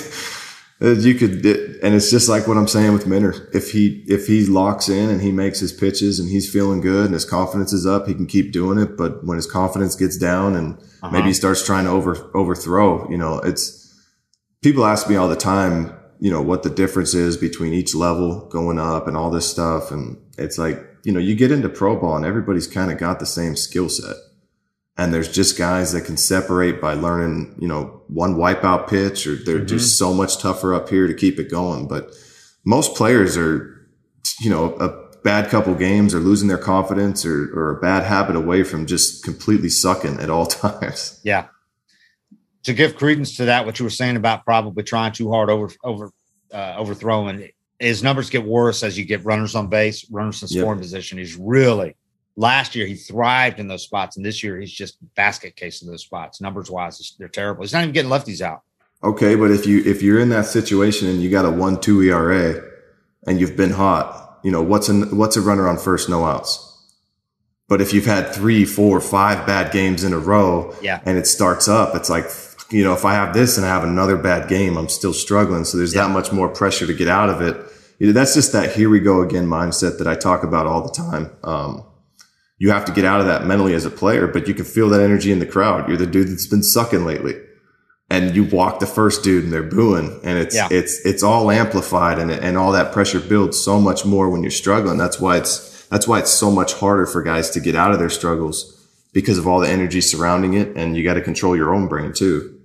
you 0.81 1.13
could, 1.13 1.45
it, 1.45 1.79
and 1.83 1.93
it's 1.93 2.09
just 2.09 2.27
like 2.27 2.47
what 2.47 2.57
I'm 2.57 2.67
saying 2.67 2.93
with 2.93 3.05
Minter. 3.05 3.49
If 3.53 3.71
he 3.71 4.03
if 4.07 4.25
he 4.25 4.45
locks 4.47 4.89
in 4.89 5.09
and 5.09 5.21
he 5.21 5.31
makes 5.31 5.59
his 5.59 5.71
pitches 5.71 6.19
and 6.19 6.29
he's 6.29 6.51
feeling 6.51 6.81
good 6.81 7.05
and 7.05 7.13
his 7.13 7.25
confidence 7.25 7.71
is 7.71 7.85
up, 7.85 8.07
he 8.07 8.15
can 8.15 8.25
keep 8.25 8.51
doing 8.51 8.79
it. 8.79 8.97
But 8.97 9.23
when 9.23 9.35
his 9.35 9.45
confidence 9.45 9.95
gets 9.95 10.17
down 10.17 10.55
and 10.55 10.79
uh-huh. 10.79 11.11
maybe 11.11 11.27
he 11.27 11.33
starts 11.33 11.63
trying 11.63 11.85
to 11.85 11.91
over 11.91 12.31
overthrow, 12.35 13.07
you 13.11 13.17
know, 13.17 13.39
it's 13.39 13.93
people 14.63 14.85
ask 14.85 15.07
me 15.07 15.15
all 15.15 15.27
the 15.29 15.35
time, 15.35 15.93
you 16.19 16.31
know, 16.31 16.41
what 16.41 16.63
the 16.63 16.69
difference 16.69 17.13
is 17.13 17.37
between 17.37 17.73
each 17.73 17.93
level 17.93 18.47
going 18.49 18.79
up 18.79 19.07
and 19.07 19.15
all 19.15 19.29
this 19.29 19.49
stuff, 19.49 19.91
and 19.91 20.17
it's 20.39 20.57
like 20.57 20.83
you 21.03 21.11
know, 21.11 21.19
you 21.19 21.35
get 21.35 21.51
into 21.51 21.69
pro 21.69 21.95
ball 21.95 22.15
and 22.15 22.25
everybody's 22.25 22.67
kind 22.67 22.91
of 22.91 22.97
got 22.97 23.19
the 23.19 23.25
same 23.25 23.55
skill 23.55 23.89
set 23.89 24.15
and 24.97 25.13
there's 25.13 25.31
just 25.31 25.57
guys 25.57 25.93
that 25.93 26.05
can 26.05 26.17
separate 26.17 26.81
by 26.81 26.93
learning, 26.93 27.55
you 27.59 27.67
know, 27.67 28.03
one 28.07 28.35
wipeout 28.35 28.87
pitch, 28.87 29.25
or 29.25 29.35
they're 29.35 29.57
mm-hmm. 29.57 29.65
just 29.67 29.97
so 29.97 30.13
much 30.13 30.37
tougher 30.37 30.73
up 30.73 30.89
here 30.89 31.07
to 31.07 31.13
keep 31.13 31.39
it 31.39 31.49
going. 31.49 31.87
But 31.87 32.11
most 32.65 32.95
players 32.95 33.37
are, 33.37 33.87
you 34.39 34.49
know, 34.49 34.75
a 34.75 34.89
bad 35.23 35.49
couple 35.49 35.73
games 35.75 36.13
or 36.13 36.19
losing 36.19 36.47
their 36.47 36.57
confidence 36.57 37.25
or, 37.25 37.51
or 37.53 37.77
a 37.77 37.81
bad 37.81 38.03
habit 38.03 38.35
away 38.35 38.63
from 38.63 38.85
just 38.85 39.23
completely 39.23 39.69
sucking 39.69 40.19
at 40.19 40.29
all 40.29 40.45
times. 40.47 41.19
Yeah. 41.23 41.47
To 42.63 42.73
give 42.73 42.95
credence 42.95 43.37
to 43.37 43.45
that, 43.45 43.65
what 43.65 43.79
you 43.79 43.85
were 43.85 43.89
saying 43.89 44.17
about 44.17 44.45
probably 44.45 44.83
trying 44.83 45.13
too 45.13 45.31
hard 45.31 45.49
over 45.49 45.71
over 45.83 46.11
uh, 46.53 46.75
overthrowing, 46.77 47.49
his 47.79 48.03
numbers 48.03 48.29
get 48.29 48.43
worse 48.45 48.83
as 48.83 48.97
you 48.97 49.05
get 49.05 49.25
runners 49.25 49.55
on 49.55 49.67
base, 49.67 50.05
runners 50.11 50.43
in 50.43 50.47
scoring 50.47 50.77
yep. 50.77 50.83
position. 50.83 51.17
He's 51.17 51.35
really 51.35 51.95
last 52.41 52.75
year 52.75 52.87
he 52.87 52.95
thrived 52.95 53.59
in 53.59 53.67
those 53.67 53.83
spots, 53.83 54.17
and 54.17 54.25
this 54.25 54.43
year 54.43 54.59
he's 54.59 54.71
just 54.71 54.97
basket 55.15 55.55
case 55.55 55.81
in 55.81 55.87
those 55.87 56.01
spots. 56.01 56.41
Numbers 56.41 56.69
wise, 56.69 57.15
they're 57.19 57.27
terrible. 57.27 57.61
He's 57.61 57.71
not 57.71 57.83
even 57.83 57.93
getting 57.93 58.11
lefties 58.11 58.41
out. 58.41 58.63
Okay, 59.03 59.35
but 59.35 59.51
if 59.51 59.65
you 59.65 59.83
if 59.85 60.01
you're 60.01 60.19
in 60.19 60.29
that 60.29 60.47
situation 60.47 61.07
and 61.07 61.21
you 61.21 61.29
got 61.29 61.45
a 61.45 61.51
one 61.51 61.79
two 61.79 62.01
ERA 62.01 62.61
and 63.27 63.39
you've 63.39 63.55
been 63.55 63.71
hot, 63.71 64.39
you 64.43 64.51
know 64.51 64.61
what's 64.61 64.89
an 64.89 65.15
what's 65.17 65.37
a 65.37 65.41
runner 65.41 65.67
on 65.67 65.77
first, 65.77 66.09
no 66.09 66.25
outs. 66.25 66.67
But 67.69 67.79
if 67.79 67.93
you've 67.93 68.05
had 68.05 68.33
three, 68.33 68.65
four, 68.65 68.99
five 68.99 69.47
bad 69.47 69.71
games 69.71 70.03
in 70.03 70.11
a 70.11 70.19
row, 70.19 70.75
yeah. 70.81 70.99
and 71.05 71.17
it 71.17 71.25
starts 71.25 71.69
up, 71.69 71.95
it's 71.95 72.09
like 72.09 72.25
you 72.71 72.83
know 72.83 72.93
if 72.93 73.05
I 73.05 73.13
have 73.13 73.33
this 73.33 73.57
and 73.57 73.65
I 73.65 73.69
have 73.69 73.83
another 73.83 74.17
bad 74.17 74.49
game, 74.49 74.77
I'm 74.77 74.89
still 74.89 75.13
struggling. 75.13 75.63
So 75.63 75.77
there's 75.77 75.95
yeah. 75.95 76.07
that 76.07 76.13
much 76.13 76.31
more 76.31 76.49
pressure 76.49 76.87
to 76.87 76.93
get 76.93 77.07
out 77.07 77.29
of 77.29 77.41
it. 77.41 77.55
You 77.99 78.07
know, 78.07 78.13
that's 78.13 78.33
just 78.33 78.51
that 78.53 78.75
here 78.75 78.89
we 78.89 78.99
go 78.99 79.21
again 79.21 79.47
mindset 79.47 79.99
that 79.99 80.07
I 80.07 80.15
talk 80.15 80.43
about 80.43 80.65
all 80.65 80.81
the 80.81 80.91
time. 80.91 81.29
Um, 81.43 81.85
you 82.61 82.69
have 82.69 82.85
to 82.85 82.91
get 82.91 83.05
out 83.05 83.19
of 83.19 83.25
that 83.25 83.43
mentally 83.43 83.73
as 83.73 83.85
a 83.85 83.89
player, 83.89 84.27
but 84.27 84.47
you 84.47 84.53
can 84.53 84.65
feel 84.65 84.87
that 84.87 85.01
energy 85.01 85.31
in 85.31 85.39
the 85.39 85.47
crowd. 85.47 85.87
You're 85.87 85.97
the 85.97 86.05
dude 86.05 86.27
that's 86.27 86.45
been 86.45 86.61
sucking 86.61 87.05
lately. 87.05 87.33
And 88.07 88.35
you 88.35 88.43
walk 88.43 88.79
the 88.79 88.85
first 88.85 89.23
dude 89.23 89.45
and 89.45 89.51
they're 89.51 89.63
booing 89.63 90.19
and 90.23 90.37
it's, 90.37 90.53
yeah. 90.53 90.67
it's, 90.69 91.03
it's 91.03 91.23
all 91.23 91.49
amplified 91.49 92.19
and, 92.19 92.29
and 92.29 92.59
all 92.59 92.71
that 92.73 92.93
pressure 92.93 93.19
builds 93.19 93.59
so 93.59 93.81
much 93.81 94.05
more 94.05 94.29
when 94.29 94.43
you're 94.43 94.51
struggling. 94.51 94.99
That's 94.99 95.19
why 95.19 95.37
it's, 95.37 95.87
that's 95.87 96.07
why 96.07 96.19
it's 96.19 96.29
so 96.29 96.51
much 96.51 96.73
harder 96.73 97.07
for 97.07 97.23
guys 97.23 97.49
to 97.51 97.59
get 97.59 97.75
out 97.75 97.93
of 97.93 97.97
their 97.97 98.11
struggles 98.11 98.87
because 99.11 99.39
of 99.39 99.47
all 99.47 99.59
the 99.59 99.67
energy 99.67 99.99
surrounding 99.99 100.53
it. 100.53 100.77
And 100.77 100.95
you 100.95 101.03
got 101.03 101.15
to 101.15 101.21
control 101.21 101.55
your 101.55 101.73
own 101.73 101.87
brain 101.87 102.13
too. 102.13 102.61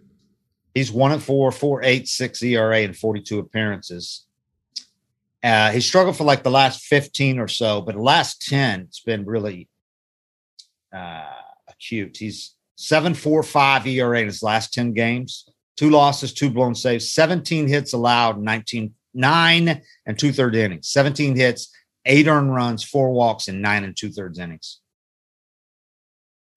He's 0.75 0.93
one 0.93 1.13
and 1.13 1.23
four, 1.23 1.51
four, 1.53 1.83
eight, 1.83 2.07
six 2.07 2.43
ERA 2.43 2.81
and 2.81 2.95
42 2.95 3.39
appearances. 3.39 4.27
Uh, 5.43 5.71
he 5.71 5.81
struggled 5.81 6.19
for 6.19 6.25
like 6.25 6.43
the 6.43 6.51
last 6.51 6.85
15 6.85 7.39
or 7.39 7.49
so, 7.49 7.81
but 7.81 7.95
the 7.95 8.03
last 8.03 8.47
10, 8.47 8.81
it's 8.81 9.01
been 9.01 9.25
really 9.25 9.71
uh, 10.95 11.25
acute. 11.69 12.17
He's 12.17 12.55
7.45 12.79 13.87
ERA 13.87 14.21
in 14.21 14.27
his 14.27 14.43
last 14.43 14.73
10 14.75 14.93
games, 14.93 15.49
two 15.77 15.91
losses, 15.91 16.33
two 16.33 16.51
blown 16.51 16.75
saves, 16.75 17.11
17 17.11 17.69
hits 17.69 17.93
allowed, 17.93 18.41
19, 18.41 18.95
nine 19.17 19.83
and 20.05 20.19
two 20.19 20.33
third 20.33 20.55
innings, 20.55 20.89
17 20.89 21.35
hits, 21.35 21.75
eight 22.05 22.29
earned 22.29 22.55
runs, 22.55 22.85
four 22.85 23.11
walks, 23.13 23.49
and 23.49 23.61
nine 23.61 23.83
and 23.83 23.97
two 23.97 24.11
thirds 24.11 24.39
innings. 24.39 24.81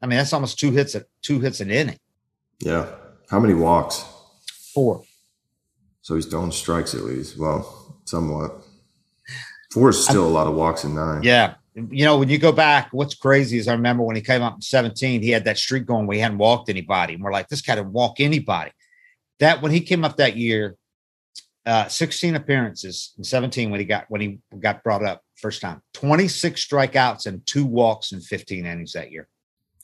I 0.02 0.08
mean, 0.08 0.18
that's 0.18 0.34
almost 0.34 0.60
two 0.60 0.72
hits 0.72 0.96
at 0.96 1.06
two 1.22 1.40
hits 1.40 1.60
an 1.62 1.72
inning. 1.72 1.98
Yeah. 2.60 2.88
How 3.30 3.40
many 3.40 3.54
walks? 3.54 4.06
Four. 4.74 5.04
So 6.02 6.16
he's 6.16 6.26
throwing 6.26 6.52
strikes 6.52 6.94
at 6.94 7.02
least. 7.02 7.38
Well, 7.38 7.98
somewhat. 8.06 8.62
Four 9.72 9.90
is 9.90 10.04
still 10.04 10.26
a 10.26 10.30
lot 10.30 10.48
of 10.48 10.56
walks 10.56 10.84
in 10.84 10.96
nine. 10.96 11.24
Yeah. 11.24 11.56
You 11.92 12.06
know, 12.06 12.18
when 12.18 12.30
you 12.30 12.38
go 12.38 12.52
back, 12.52 12.90
what's 12.92 13.16
crazy 13.16 13.58
is 13.58 13.68
I 13.68 13.74
remember 13.74 14.04
when 14.04 14.16
he 14.16 14.22
came 14.22 14.42
up 14.42 14.56
in 14.56 14.62
17, 14.62 15.22
he 15.22 15.30
had 15.30 15.46
that 15.46 15.58
streak 15.58 15.86
going 15.86 16.08
where 16.08 16.16
he 16.16 16.22
hadn't 16.22 16.38
walked 16.38 16.70
anybody. 16.70 17.14
And 17.14 17.24
we're 17.24 17.32
like, 17.32 17.48
this 17.48 17.62
guy 17.62 17.76
didn't 17.76 17.92
walk 17.92 18.20
anybody. 18.20 18.72
That 19.40 19.62
when 19.62 19.72
he 19.72 19.82
came 19.82 20.04
up 20.04 20.18
that 20.18 20.36
year, 20.36 20.76
uh, 21.66 21.88
16 21.88 22.36
appearances 22.36 23.14
in 23.18 23.24
17 23.24 23.70
when 23.70 23.80
he 23.80 23.86
got 23.86 24.06
when 24.10 24.22
he 24.22 24.40
got 24.60 24.84
brought 24.84 25.04
up 25.04 25.22
first 25.36 25.62
time, 25.62 25.82
26 25.94 26.66
strikeouts 26.66 27.26
and 27.26 27.46
two 27.46 27.66
walks 27.66 28.12
in 28.12 28.22
15 28.22 28.66
innings 28.66 28.94
that 28.94 29.12
year. 29.12 29.28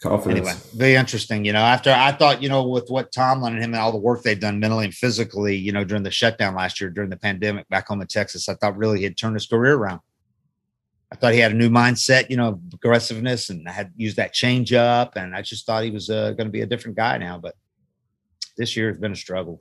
Confidence. 0.01 0.47
Anyway, 0.47 0.61
very 0.75 0.95
interesting. 0.95 1.45
You 1.45 1.53
know, 1.53 1.59
after 1.59 1.91
I 1.91 2.11
thought, 2.11 2.41
you 2.41 2.49
know, 2.49 2.67
with 2.67 2.89
what 2.89 3.11
Tomlin 3.11 3.53
and 3.53 3.63
him 3.63 3.73
and 3.73 3.81
all 3.81 3.91
the 3.91 3.97
work 3.97 4.23
they've 4.23 4.39
done 4.39 4.59
mentally 4.59 4.85
and 4.85 4.93
physically, 4.93 5.55
you 5.55 5.71
know, 5.71 5.83
during 5.83 6.03
the 6.03 6.11
shutdown 6.11 6.55
last 6.55 6.81
year, 6.81 6.89
during 6.89 7.09
the 7.09 7.17
pandemic 7.17 7.67
back 7.69 7.87
home 7.87 8.01
in 8.01 8.07
Texas, 8.07 8.49
I 8.49 8.55
thought 8.55 8.77
really 8.77 9.01
he'd 9.01 9.17
turned 9.17 9.35
his 9.35 9.47
career 9.47 9.75
around. 9.75 10.01
I 11.11 11.15
thought 11.15 11.33
he 11.33 11.39
had 11.39 11.51
a 11.51 11.55
new 11.55 11.69
mindset, 11.69 12.29
you 12.29 12.37
know, 12.37 12.59
aggressiveness 12.73 13.49
and 13.49 13.67
I 13.69 13.71
had 13.71 13.93
used 13.95 14.17
that 14.17 14.33
change 14.33 14.73
up. 14.73 15.15
And 15.15 15.35
I 15.35 15.41
just 15.41 15.65
thought 15.65 15.83
he 15.83 15.91
was 15.91 16.09
uh, 16.09 16.31
going 16.31 16.47
to 16.47 16.51
be 16.51 16.61
a 16.61 16.65
different 16.65 16.97
guy 16.97 17.17
now. 17.17 17.37
But 17.37 17.55
this 18.57 18.75
year 18.75 18.89
has 18.89 18.97
been 18.97 19.11
a 19.11 19.15
struggle. 19.15 19.59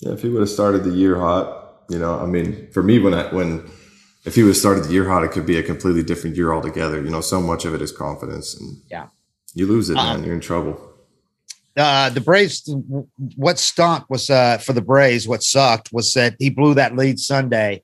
Yeah, 0.00 0.12
if 0.12 0.22
he 0.22 0.28
would 0.28 0.40
have 0.40 0.50
started 0.50 0.84
the 0.84 0.90
year 0.90 1.18
hot, 1.18 1.84
you 1.88 1.98
know, 1.98 2.18
I 2.18 2.26
mean, 2.26 2.70
for 2.70 2.82
me, 2.82 2.98
when 2.98 3.14
I, 3.14 3.32
when, 3.34 3.70
if 4.24 4.34
he 4.34 4.42
would 4.42 4.50
have 4.50 4.56
started 4.56 4.84
the 4.84 4.92
year 4.92 5.08
hot, 5.08 5.24
it 5.24 5.32
could 5.32 5.46
be 5.46 5.58
a 5.58 5.62
completely 5.62 6.02
different 6.02 6.36
year 6.36 6.52
altogether. 6.52 7.02
You 7.02 7.10
know, 7.10 7.20
so 7.20 7.40
much 7.40 7.64
of 7.64 7.74
it 7.74 7.82
is 7.82 7.90
confidence. 7.90 8.54
And 8.58 8.76
yeah, 8.90 9.08
you 9.54 9.66
lose 9.66 9.90
it, 9.90 9.94
man, 9.94 10.16
Um, 10.16 10.24
you're 10.24 10.34
in 10.34 10.40
trouble. 10.40 10.78
uh, 11.76 12.10
the 12.10 12.20
Braves, 12.20 12.68
what 13.36 13.58
stunk 13.58 14.08
was 14.10 14.28
uh, 14.30 14.58
for 14.58 14.72
the 14.72 14.82
Braves, 14.82 15.26
what 15.26 15.42
sucked 15.42 15.92
was 15.92 16.12
that 16.12 16.36
he 16.38 16.50
blew 16.50 16.74
that 16.74 16.96
lead 16.96 17.18
Sunday. 17.18 17.82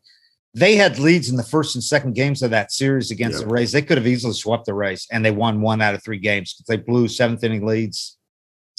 They 0.57 0.77
had 0.77 0.99
leads 0.99 1.29
in 1.29 1.37
the 1.37 1.43
first 1.43 1.75
and 1.75 1.85
second 1.85 2.15
games 2.15 2.43
of 2.43 2.51
that 2.51 2.73
series 2.73 3.11
against 3.11 3.41
the 3.41 3.47
Rays. 3.47 3.73
They 3.73 3.83
could 3.83 3.99
have 3.99 4.07
easily 4.07 4.33
swept 4.33 4.65
the 4.65 4.73
Rays, 4.73 5.07
and 5.13 5.23
they 5.23 5.31
won 5.31 5.61
one 5.61 5.83
out 5.83 5.95
of 5.95 6.03
three 6.03 6.19
games. 6.19 6.55
Because 6.55 6.67
they 6.67 6.79
blew 6.83 7.09
seventh 7.09 7.45
inning 7.45 7.67
leads, 7.67 8.17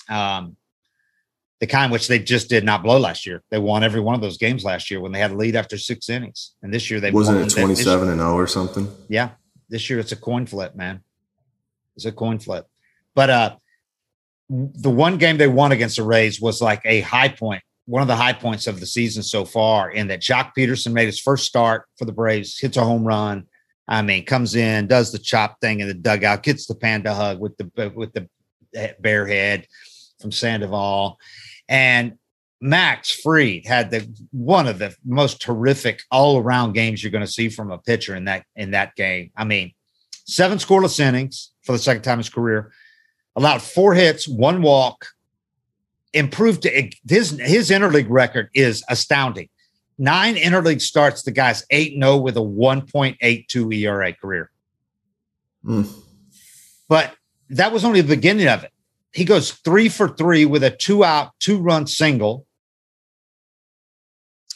um, 0.10 0.58
the 1.60 1.68
kind 1.68 1.92
which 1.92 2.08
they 2.08 2.18
just 2.18 2.50
did 2.50 2.64
not 2.64 2.82
blow 2.82 2.98
last 2.98 3.28
year. 3.28 3.44
They 3.52 3.60
won 3.60 3.84
every 3.84 4.02
one 4.02 4.16
of 4.16 4.22
those 4.22 4.38
games 4.40 4.64
last 4.64 4.90
year 4.90 5.00
when 5.00 5.12
they 5.12 5.20
had 5.20 5.30
a 5.30 5.36
lead 5.36 5.56
after 5.56 5.78
six 5.78 6.10
innings. 6.10 6.56
And 6.64 6.74
this 6.74 6.90
year 6.90 7.00
they 7.00 7.12
Wasn't 7.12 7.38
won. 7.38 7.46
it 7.46 7.52
27 7.52 8.10
and 8.10 8.20
0 8.20 8.34
or 8.34 8.48
something? 8.48 8.88
yeah, 9.08 9.30
this 9.70 9.88
year 9.88 10.00
it's 10.00 10.12
a 10.12 10.16
coin 10.16 10.48
flip, 10.48 10.76
man. 10.76 11.02
It's 11.96 12.06
a 12.06 12.12
coin 12.12 12.40
flip. 12.40 12.66
But 13.14 13.30
uh 13.30 13.56
the 14.50 14.90
one 14.90 15.18
game 15.18 15.38
they 15.38 15.48
won 15.48 15.72
against 15.72 15.98
the 15.98 16.04
Rays 16.04 16.40
was 16.42 16.60
like 16.62 16.82
a 16.86 17.02
high 17.02 17.30
point, 17.30 17.62
one 17.88 18.02
of 18.02 18.08
the 18.10 18.16
high 18.16 18.34
points 18.34 18.68
of 18.68 18.80
the 18.80 18.86
season 18.86 19.24
so 19.24 19.46
far, 19.46 19.90
in 19.90 20.08
that 20.10 20.22
Joc 20.22 20.52
Pederson 20.56 20.92
made 20.92 21.06
his 21.06 21.20
first 21.20 21.46
start 21.46 21.86
for 21.98 22.06
the 22.06 22.12
Braves, 22.12 22.60
hits 22.60 22.78
a 22.78 22.84
home 22.84 23.06
run. 23.06 23.48
I 23.88 24.02
mean, 24.02 24.26
comes 24.26 24.56
in, 24.56 24.88
does 24.88 25.14
the 25.14 25.20
chop 25.20 25.62
thing 25.62 25.80
in 25.80 25.88
the 25.88 25.94
dugout, 25.94 26.44
gets 26.44 26.68
the 26.68 26.76
panda 26.76 27.14
hug 27.14 27.40
with 27.40 27.56
the 27.58 27.92
with 27.96 28.12
the 28.14 28.28
bare 29.00 29.26
head 29.26 29.66
from 30.20 30.34
Sandoval, 30.34 31.18
and 31.70 32.18
Max 32.60 33.10
Fried 33.12 33.66
had 33.66 33.90
the 33.90 34.06
one 34.32 34.68
of 34.68 34.80
the 34.80 34.94
most 35.06 35.42
terrific 35.42 36.02
all 36.12 36.38
around 36.38 36.74
games 36.74 37.02
you're 37.02 37.12
going 37.12 37.26
to 37.26 37.32
see 37.32 37.48
from 37.48 37.72
a 37.72 37.78
pitcher 37.78 38.16
in 38.16 38.26
that 38.26 38.44
in 38.58 38.72
that 38.72 38.96
game. 38.96 39.32
I 39.38 39.46
mean, 39.46 39.74
seven 40.26 40.58
scoreless 40.58 41.00
innings 41.00 41.54
for 41.64 41.72
the 41.72 41.80
second 41.80 42.02
time 42.02 42.16
in 42.16 42.20
his 42.20 42.30
career, 42.30 42.74
allowed 43.38 43.62
four 43.62 43.94
hits, 43.94 44.28
one 44.28 44.62
walk, 44.62 45.08
improved 46.14 46.64
to, 46.64 46.90
his 47.08 47.32
his 47.32 47.70
interleague 47.70 48.08
record 48.10 48.50
is 48.54 48.84
astounding. 48.90 49.50
Nine 49.98 50.36
interleague 50.36 50.82
starts, 50.82 51.24
the 51.24 51.32
guy's 51.32 51.66
8 51.70 51.94
0 51.94 52.18
with 52.18 52.38
a 52.38 52.42
1.82 52.42 53.76
ERA 53.76 54.14
career. 54.14 54.52
Mm. 55.66 55.92
But 56.88 57.16
that 57.50 57.72
was 57.72 57.84
only 57.84 58.02
the 58.02 58.16
beginning 58.16 58.48
of 58.48 58.64
it. 58.64 58.72
He 59.12 59.26
goes 59.26 59.52
three 59.52 59.90
for 59.90 60.08
three 60.08 60.46
with 60.46 60.64
a 60.64 60.70
two 60.70 61.04
out, 61.04 61.32
two 61.40 61.58
run 61.58 61.88
single. 61.88 62.46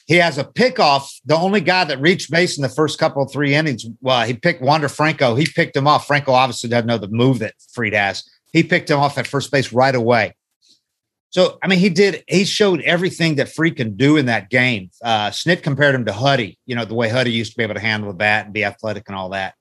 He 0.06 0.18
has 0.18 0.38
a 0.38 0.44
pickoff. 0.44 1.10
The 1.26 1.36
only 1.36 1.62
guy 1.62 1.86
that 1.86 2.02
reached 2.02 2.30
base 2.30 2.58
in 2.58 2.62
the 2.62 2.70
first 2.70 3.00
couple 3.00 3.24
of 3.24 3.32
three 3.32 3.56
innings, 3.56 3.86
well, 4.02 4.26
he 4.26 4.34
picked 4.34 4.62
Wander 4.62 4.90
Franco. 4.90 5.36
He 5.36 5.48
picked 5.48 5.76
him 5.76 5.88
off. 5.88 6.06
Franco 6.06 6.34
obviously 6.34 6.70
doesn't 6.70 6.88
know 6.88 6.98
the 6.98 7.08
move 7.08 7.40
that 7.40 7.56
Fried 7.74 7.94
has. 7.94 8.30
He 8.52 8.64
picked 8.64 8.90
him 8.90 9.00
off 9.00 9.18
at 9.18 9.26
first 9.26 9.52
base 9.52 9.72
right 9.72 9.96
away. 9.96 10.36
So, 11.32 11.58
I 11.64 11.68
mean, 11.68 11.80
he 11.80 11.90
did, 11.90 12.26
he 12.28 12.44
showed 12.44 12.82
everything 12.82 13.36
that 13.36 13.48
Fried 13.48 13.78
can 13.78 13.96
do 13.96 14.18
in 14.18 14.26
that 14.26 14.50
game. 14.50 14.92
Uh, 15.02 15.30
Snit 15.30 15.64
compared 15.64 15.96
him 15.96 16.04
to 16.06 16.12
Huddy, 16.12 16.60
you 16.66 16.76
know, 16.76 16.84
the 16.84 16.94
way 16.94 17.08
Huddy 17.08 17.32
used 17.32 17.54
to 17.54 17.58
be 17.58 17.64
able 17.64 17.76
to 17.76 17.80
handle 17.80 18.10
the 18.10 18.18
bat 18.18 18.46
and 18.46 18.54
be 18.54 18.66
athletic 18.66 19.06
and 19.08 19.16
all 19.16 19.30
that. 19.30 19.56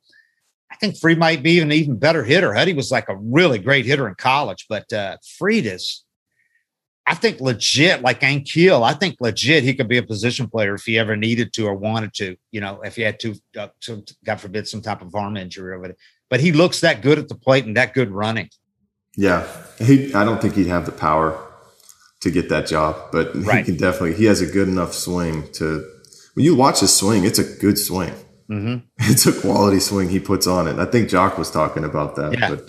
I 0.73 0.77
think 0.77 0.99
Fried 0.99 1.19
might 1.19 1.45
be 1.45 1.61
an 1.61 1.71
even 1.71 1.97
better 1.97 2.25
hitter. 2.25 2.55
Huddy 2.55 2.73
was 2.73 2.91
like 2.91 3.09
a 3.09 3.17
really 3.17 3.61
great 3.61 3.87
hitter 3.87 4.09
in 4.09 4.17
college, 4.17 4.67
but 4.69 4.93
uh, 4.93 5.19
Fried 5.39 5.65
is, 5.65 6.05
I 7.07 7.15
think, 7.15 7.41
legit 7.41 8.03
like 8.03 8.21
Ankiel. 8.21 8.83
I 8.83 8.95
think 8.95 9.17
legit 9.21 9.63
he 9.63 9.75
could 9.75 9.89
be 9.89 9.99
a 9.99 10.03
position 10.03 10.49
player 10.49 10.75
if 10.75 10.83
he 10.83 10.99
ever 10.99 11.15
needed 11.15 11.53
to 11.53 11.67
or 11.67 11.75
wanted 11.75 12.15
to. 12.15 12.37
You 12.51 12.63
know, 12.63 12.81
if 12.83 12.97
he 12.97 13.03
had 13.03 13.21
to, 13.21 13.37
uh, 13.57 13.69
some, 13.79 14.05
God 14.25 14.41
forbid, 14.41 14.67
some 14.67 14.83
type 14.83 15.03
of 15.03 15.15
arm 15.15 15.37
injury 15.37 15.73
or 15.73 15.79
whatever. 15.79 15.99
But 16.29 16.41
he 16.41 16.51
looks 16.51 16.81
that 16.81 17.01
good 17.01 17.19
at 17.21 17.29
the 17.29 17.37
plate 17.37 17.65
and 17.65 17.77
that 17.77 17.95
good 17.95 18.11
running. 18.11 18.51
Yeah. 19.17 19.47
He, 19.79 20.13
I 20.15 20.25
don't 20.25 20.43
think 20.43 20.55
he'd 20.55 20.67
have 20.67 20.87
the 20.87 20.93
power 20.93 21.47
to 22.21 22.31
get 22.31 22.49
that 22.51 22.67
job, 22.67 22.97
but 23.13 23.35
Right. 23.35 23.65
he 23.65 23.73
can 23.73 23.77
definitely, 23.81 24.15
he 24.15 24.25
has 24.27 24.41
a 24.41 24.47
good 24.47 24.69
enough 24.69 24.93
swing 24.95 25.49
to, 25.55 25.85
when 26.35 26.45
you 26.45 26.55
watch 26.55 26.81
his 26.81 26.93
swing, 26.95 27.25
it's 27.25 27.39
a 27.39 27.45
good 27.45 27.79
swing. 27.79 28.13
Mm-hmm. 28.51 28.77
It's 29.11 29.27
a 29.27 29.33
quality 29.33 29.81
swing 29.81 30.09
he 30.11 30.21
puts 30.21 30.47
on 30.47 30.69
it. 30.69 30.79
I 30.79 30.85
think 30.85 31.09
Joc 31.09 31.39
was 31.39 31.51
talking 31.51 31.85
about 31.85 32.17
that, 32.17 32.33
Yeah. 32.39 32.51
but 32.51 32.69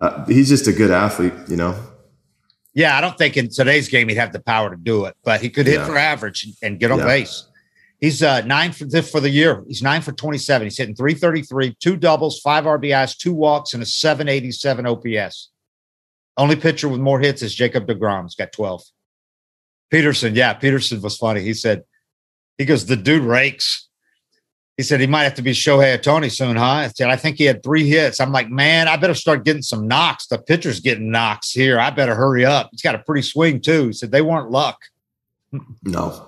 uh, 0.00 0.24
he's 0.26 0.48
just 0.48 0.66
a 0.66 0.72
good 0.72 0.90
athlete, 0.90 1.32
you 1.48 1.56
know? 1.56 1.74
Yeah, 2.74 2.96
I 2.98 3.00
don't 3.00 3.16
think 3.16 3.36
in 3.36 3.48
today's 3.48 3.88
game 3.88 4.08
he'd 4.08 4.16
have 4.18 4.32
the 4.32 4.40
power 4.40 4.68
to 4.70 4.76
do 4.76 5.04
it, 5.06 5.14
but 5.24 5.40
he 5.40 5.48
could 5.48 5.66
hit 5.66 5.76
Yeah. 5.80 5.86
for 5.86 5.96
average 5.96 6.46
and 6.62 6.78
get 6.78 6.90
on 6.90 6.98
Yeah. 6.98 7.06
base. 7.06 7.44
He's 8.00 8.22
uh, 8.22 8.42
nine 8.42 8.72
for 8.72 8.84
the, 8.84 9.02
for 9.02 9.20
the 9.20 9.30
year. 9.30 9.64
He's 9.66 9.82
nine 9.82 10.02
for 10.02 10.12
27. 10.12 10.66
He's 10.66 10.76
hitting 10.76 10.94
333, 10.94 11.76
two 11.80 11.96
doubles, 11.96 12.38
five 12.40 12.64
RBIs, 12.64 13.16
two 13.16 13.32
walks, 13.32 13.72
and 13.72 13.82
a 13.82 13.86
787 13.86 14.84
OPS. 14.86 15.48
Only 16.36 16.56
pitcher 16.56 16.88
with 16.88 17.00
more 17.00 17.18
hits 17.20 17.42
is 17.42 17.54
Jacob 17.54 17.86
DeGrom. 17.86 18.24
He's 18.24 18.34
got 18.34 18.52
12. 18.52 18.82
Pederson, 19.92 20.34
yeah, 20.34 20.52
Pederson 20.58 21.00
was 21.02 21.16
funny. 21.16 21.40
He 21.40 21.54
said, 21.54 21.84
he 22.58 22.64
goes, 22.64 22.86
the 22.86 22.96
dude 22.96 23.22
rakes. 23.22 23.88
He 24.76 24.82
said 24.82 25.00
he 25.00 25.06
might 25.06 25.22
have 25.24 25.34
to 25.34 25.42
be 25.42 25.52
Shohei 25.52 25.96
Ohtani 25.98 26.30
soon, 26.30 26.56
huh? 26.56 26.64
I 26.64 26.88
said, 26.88 27.08
I 27.08 27.16
think 27.16 27.38
he 27.38 27.44
had 27.44 27.62
three 27.62 27.88
hits. 27.88 28.20
I'm 28.20 28.32
like, 28.32 28.50
man, 28.50 28.88
I 28.88 28.96
better 28.98 29.14
start 29.14 29.44
getting 29.44 29.62
some 29.62 29.88
knocks. 29.88 30.26
The 30.26 30.36
pitcher's 30.38 30.80
getting 30.80 31.10
knocks 31.10 31.50
here. 31.50 31.80
I 31.80 31.88
better 31.88 32.14
hurry 32.14 32.44
up. 32.44 32.68
He's 32.72 32.82
got 32.82 32.94
a 32.94 32.98
pretty 32.98 33.22
swing 33.22 33.60
too. 33.62 33.86
He 33.86 33.92
said 33.94 34.10
they 34.12 34.22
weren't 34.22 34.50
luck. 34.50 34.78
No. 35.82 36.26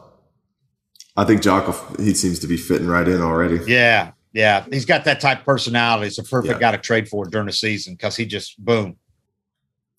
I 1.17 1.25
think 1.25 1.43
Jocko, 1.43 1.73
he 2.01 2.15
seems 2.15 2.39
to 2.39 2.47
be 2.47 2.57
fitting 2.57 2.87
right 2.87 3.07
in 3.07 3.21
already. 3.21 3.59
Yeah, 3.67 4.13
yeah. 4.33 4.65
He's 4.71 4.85
got 4.87 5.05
that 5.05 5.21
type 5.21 5.41
of 5.41 5.45
personality. 5.45 6.05
He's 6.07 6.19
a 6.19 6.23
perfect 6.23 6.55
Yeah. 6.55 6.61
guy 6.61 6.77
to 6.77 6.79
trade 6.79 7.09
for 7.09 7.27
during 7.27 7.47
the 7.49 7.53
season 7.53 7.95
because 7.95 8.15
he 8.17 8.25
just 8.25 8.65
boom. 8.65 8.97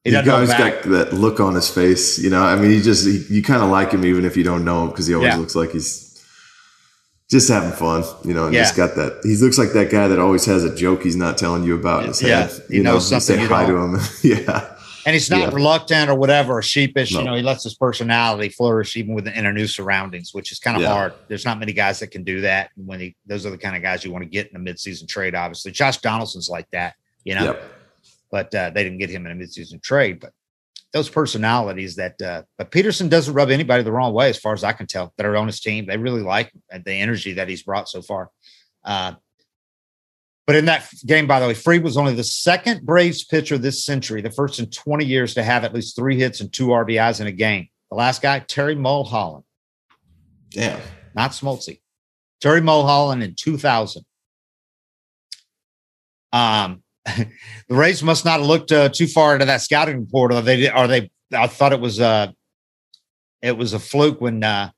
He 0.06 0.16
always 0.16 0.50
got 0.50 0.84
that 0.84 1.14
look 1.14 1.40
on 1.40 1.56
his 1.56 1.70
face, 1.70 2.18
you 2.20 2.30
know. 2.30 2.42
I 2.42 2.56
mean, 2.56 2.72
he 2.72 2.82
just 2.82 3.06
he, 3.06 3.18
you 3.36 3.44
kind 3.44 3.62
of 3.62 3.70
like 3.70 3.92
him 3.92 4.06
even 4.06 4.24
if 4.26 4.38
you 4.38 4.44
don't 4.44 4.64
know 4.64 4.84
him 4.84 4.90
because 4.90 5.08
he 5.08 5.14
always 5.14 5.34
Yeah. 5.34 5.38
looks 5.38 5.56
like 5.56 5.72
he's 5.72 6.06
just 7.30 7.50
having 7.50 7.72
fun, 7.72 8.04
you 8.24 8.34
know. 8.34 8.46
And 8.46 8.54
Yeah. 8.56 8.62
just 8.64 8.76
got 8.78 8.96
that. 8.96 9.20
He 9.24 9.36
looks 9.36 9.58
like 9.58 9.74
that 9.74 9.92
guy 9.92 10.08
that 10.08 10.18
always 10.18 10.46
has 10.46 10.64
a 10.64 10.74
joke 10.74 11.04
he's 11.04 11.16
not 11.18 11.38
telling 11.38 11.64
you 11.64 11.76
about 11.76 12.04
in 12.04 12.08
his 12.10 12.22
Yeah, 12.22 12.48
head. 12.48 12.62
he 12.70 12.78
you 12.78 12.84
know, 12.84 12.94
knows 12.94 13.12
you 13.12 13.20
say 13.20 13.38
hi 13.38 13.66
to 13.66 13.76
him. 13.76 14.00
yeah, 14.24 14.76
And 15.06 15.14
he's 15.14 15.30
not 15.30 15.40
Yeah. 15.40 15.50
reluctant 15.54 16.10
or 16.10 16.16
whatever, 16.16 16.58
or 16.58 16.62
sheepish. 16.62 17.12
You 17.12 17.24
know, 17.24 17.36
he 17.36 17.42
lets 17.42 17.64
his 17.64 17.76
personality 17.76 18.50
flourish 18.50 18.96
even 18.98 19.14
within 19.14 19.34
in 19.34 19.46
a 19.46 19.52
new 19.54 19.68
surroundings, 19.68 20.34
which 20.34 20.52
is 20.52 20.60
kind 20.60 20.76
of 20.78 20.82
Yeah. 20.84 20.90
hard. 20.90 21.14
There's 21.28 21.46
not 21.46 21.60
many 21.60 21.74
guys 21.74 22.00
that 22.00 22.08
can 22.08 22.24
do 22.24 22.42
that. 22.42 22.70
And 22.78 22.88
when 22.88 23.00
he, 23.00 23.16
those 23.28 23.46
are 23.46 23.50
the 23.50 23.58
kind 23.58 23.76
of 23.76 23.82
guys 23.82 24.04
you 24.06 24.12
want 24.12 24.24
to 24.24 24.30
get 24.30 24.50
in 24.50 24.56
a 24.56 24.60
midseason 24.60 25.08
trade. 25.08 25.36
Obviously, 25.36 25.72
Josh 25.72 25.98
Donaldson's 25.98 26.50
like 26.50 26.68
that. 26.72 26.94
You 27.26 27.36
know, 27.36 27.44
yep. 27.44 27.64
But 28.32 28.54
uh, 28.54 28.70
they 28.72 28.84
didn't 28.84 29.00
get 29.00 29.10
him 29.10 29.26
in 29.26 29.32
a 29.32 29.36
midseason 29.36 29.82
trade. 29.82 30.20
But 30.20 30.32
those 30.94 31.10
personalities 31.10 31.96
that, 31.96 32.22
uh, 32.22 32.44
but 32.58 32.72
Pederson 32.72 33.10
doesn't 33.10 33.34
rub 33.34 33.50
anybody 33.50 33.84
the 33.84 33.92
wrong 33.92 34.14
way, 34.14 34.30
as 34.30 34.38
far 34.38 34.54
as 34.54 34.64
I 34.64 34.74
can 34.74 34.88
tell, 34.88 35.14
that 35.18 35.26
are 35.26 35.36
on 35.38 35.48
his 35.48 35.60
team. 35.60 35.86
They 35.86 35.98
really 35.98 36.22
like 36.22 36.52
the 36.72 36.94
energy 36.94 37.34
that 37.34 37.50
he's 37.50 37.64
brought 37.64 37.90
so 37.90 38.02
far. 38.02 38.30
Uh, 38.84 39.14
but 40.50 40.56
in 40.56 40.66
that 40.66 40.90
game, 41.06 41.28
by 41.28 41.40
the 41.40 41.46
way, 41.46 41.54
Fried 41.54 41.84
was 41.84 41.96
only 41.96 42.16
the 42.16 42.24
second 42.24 42.84
Braves 42.84 43.24
pitcher 43.24 43.60
this 43.60 43.86
century, 43.86 44.22
the 44.22 44.32
first 44.32 44.58
in 44.58 44.68
20 44.72 45.06
years 45.06 45.36
to 45.36 45.44
have 45.44 45.64
at 45.64 45.76
least 45.76 45.96
three 45.96 46.18
hits 46.18 46.42
and 46.42 46.52
two 46.52 46.70
RBIs 46.70 47.22
in 47.22 47.28
a 47.28 47.32
game. 47.32 47.68
The 47.92 47.96
last 47.96 48.24
guy, 48.24 48.40
Terry 48.40 48.74
Mulholland, 48.74 49.44
Damn. 50.50 50.80
not 51.14 51.32
Smoltzy. 51.32 51.82
Terry 52.42 52.62
Mulholland 52.62 53.22
in 53.22 53.36
2000 53.36 54.04
Um, 56.32 56.82
the 57.68 57.76
Rays 57.76 58.04
must 58.04 58.26
not 58.26 58.40
have 58.40 58.48
looked 58.48 58.72
uh, 58.72 58.90
too 58.90 59.08
far 59.08 59.34
into 59.34 59.46
that 59.46 59.62
scouting 59.62 60.00
report, 60.00 60.34
or 60.34 60.42
they 60.42 60.58
did, 60.58 60.74
or 60.74 60.88
they. 60.88 61.12
I 61.32 61.48
thought 61.48 61.74
it 61.74 61.80
was 61.80 62.00
uh 62.00 62.32
it 63.42 63.58
was 63.58 63.74
a 63.74 63.80
fluke 63.80 64.20
when 64.22 64.44
uh, 64.44 64.72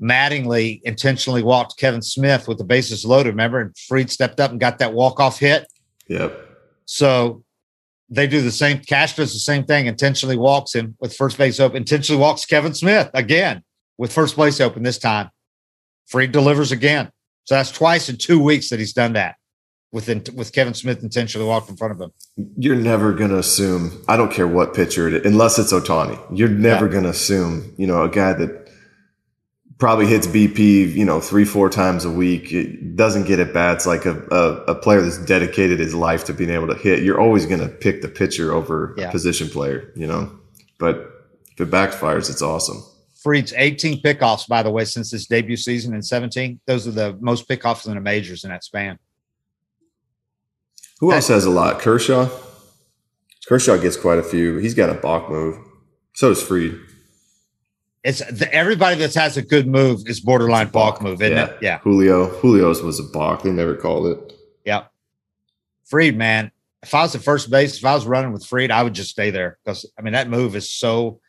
Mattingly 0.00 0.80
intentionally 0.84 1.42
walked 1.42 1.78
Kevan 1.78 2.02
Smith 2.02 2.48
with 2.48 2.58
the 2.58 2.64
bases 2.64 3.04
loaded. 3.04 3.30
Remember, 3.30 3.60
and 3.60 3.76
Fried 3.88 4.10
stepped 4.10 4.40
up 4.40 4.50
and 4.50 4.60
got 4.60 4.78
that 4.78 4.92
walk 4.92 5.20
off 5.20 5.38
hit. 5.38 5.66
Yep. 6.08 6.48
So 6.84 7.44
they 8.08 8.26
do 8.26 8.42
the 8.42 8.50
same. 8.50 8.80
Cash 8.80 9.16
does 9.16 9.32
the 9.32 9.38
same 9.38 9.64
thing. 9.64 9.86
Intentionally 9.86 10.36
walks 10.36 10.74
him 10.74 10.96
with 11.00 11.14
first 11.14 11.38
base 11.38 11.60
open. 11.60 11.78
Intentionally 11.78 12.20
walks 12.20 12.44
Kevan 12.44 12.74
Smith 12.74 13.10
again 13.14 13.62
with 13.98 14.12
first 14.12 14.34
place 14.34 14.60
open 14.60 14.82
this 14.82 14.98
time. 14.98 15.30
Fried 16.06 16.32
delivers 16.32 16.72
again. 16.72 17.10
So 17.44 17.54
that's 17.54 17.70
twice 17.70 18.08
in 18.08 18.16
two 18.18 18.42
weeks 18.42 18.70
that 18.70 18.78
he's 18.78 18.92
done 18.92 19.14
that 19.14 19.36
with 19.92 20.08
with 20.34 20.52
Kevan 20.52 20.74
Smith 20.74 21.02
intentionally 21.02 21.46
walked 21.46 21.68
in 21.68 21.76
front 21.76 21.92
of 21.92 22.00
him. 22.00 22.12
You're 22.56 22.76
never 22.76 23.12
going 23.12 23.30
to 23.30 23.38
assume. 23.38 24.02
I 24.08 24.16
don't 24.16 24.32
care 24.32 24.48
what 24.48 24.74
pitcher 24.74 25.06
it 25.06 25.14
is, 25.14 25.26
unless 25.26 25.58
it's 25.58 25.72
Ohtani. 25.72 26.18
You're 26.36 26.48
never 26.48 26.86
yeah. 26.86 26.92
going 26.92 27.04
to 27.04 27.10
assume. 27.10 27.74
You 27.76 27.86
know, 27.86 28.02
a 28.02 28.08
guy 28.08 28.32
that 28.32 28.62
probably 29.78 30.06
hits 30.06 30.26
BP, 30.26 30.94
you 30.94 31.04
know, 31.04 31.20
three, 31.20 31.44
four 31.44 31.68
times 31.68 32.04
a 32.04 32.10
week. 32.10 32.52
It 32.52 32.96
doesn't 32.96 33.26
get 33.26 33.40
at 33.40 33.52
bats 33.52 33.84
like 33.84 34.06
a, 34.06 34.16
a, 34.30 34.72
a, 34.72 34.74
player 34.76 35.00
that's 35.00 35.18
dedicated 35.24 35.80
his 35.80 35.92
life 35.92 36.24
to 36.26 36.32
being 36.32 36.50
able 36.50 36.68
to 36.68 36.76
hit. 36.76 37.02
You're 37.02 37.20
always 37.20 37.46
going 37.46 37.58
to 37.60 37.68
pick 37.68 38.00
the 38.00 38.08
pitcher 38.08 38.52
over 38.52 38.94
yeah. 38.96 39.08
a 39.08 39.10
position 39.10 39.48
player, 39.48 39.92
you 39.96 40.06
know. 40.06 40.30
But 40.78 40.98
if 41.50 41.60
it 41.60 41.70
backfires, 41.70 42.30
it's 42.30 42.42
awesome. 42.42 42.80
Fried's 43.22 43.52
18 43.56 44.02
pickoffs, 44.02 44.48
by 44.48 44.62
the 44.62 44.70
way, 44.70 44.84
since 44.84 45.10
his 45.10 45.26
debut 45.26 45.56
season 45.56 45.94
in 45.94 46.02
17. 46.02 46.60
Those 46.66 46.86
are 46.86 46.92
the 46.92 47.18
most 47.20 47.48
pickoffs 47.48 47.86
in 47.86 47.94
the 47.94 48.00
majors 48.00 48.44
in 48.44 48.50
that 48.50 48.64
span. 48.64 48.98
Who 51.02 51.12
else 51.12 51.26
has 51.28 51.44
a 51.44 51.50
lot? 51.50 51.80
Kershaw. 51.80 52.28
Kershaw 53.48 53.76
gets 53.76 53.96
quite 53.96 54.20
a 54.20 54.22
few. 54.22 54.58
He's 54.58 54.72
got 54.72 54.88
a 54.88 54.94
balk 54.94 55.28
move. 55.28 55.58
So 56.14 56.28
does 56.28 56.40
Fried. 56.40 56.78
it's 58.04 58.20
the, 58.20 58.48
everybody 58.54 58.94
that 59.00 59.12
has 59.14 59.36
a 59.36 59.42
good 59.42 59.66
move 59.66 60.06
is 60.06 60.20
borderline 60.20 60.68
balk, 60.68 61.02
move, 61.02 61.20
isn't 61.20 61.36
yeah. 61.36 61.46
it? 61.46 61.58
Yeah. 61.60 61.78
Julio, 61.78 62.40
Julio's 62.40 62.82
was 62.82 63.00
a 63.00 63.02
balk. 63.02 63.42
They 63.42 63.50
never 63.50 63.74
called 63.74 64.06
it. 64.06 64.32
Yeah. 64.64 64.84
Fried, 65.86 66.16
man. 66.16 66.52
If 66.84 66.94
I 66.94 67.02
was 67.02 67.16
at 67.16 67.22
first 67.22 67.50
base, 67.50 67.78
if 67.78 67.84
I 67.84 67.94
was 67.94 68.06
running 68.06 68.32
with 68.32 68.46
Fried, 68.46 68.70
I 68.70 68.84
would 68.84 68.94
just 68.94 69.10
stay 69.10 69.30
there 69.32 69.58
because 69.64 69.84
I 69.98 70.02
mean 70.02 70.12
that 70.12 70.28
move 70.28 70.54
is 70.54 70.70
so 70.70 71.20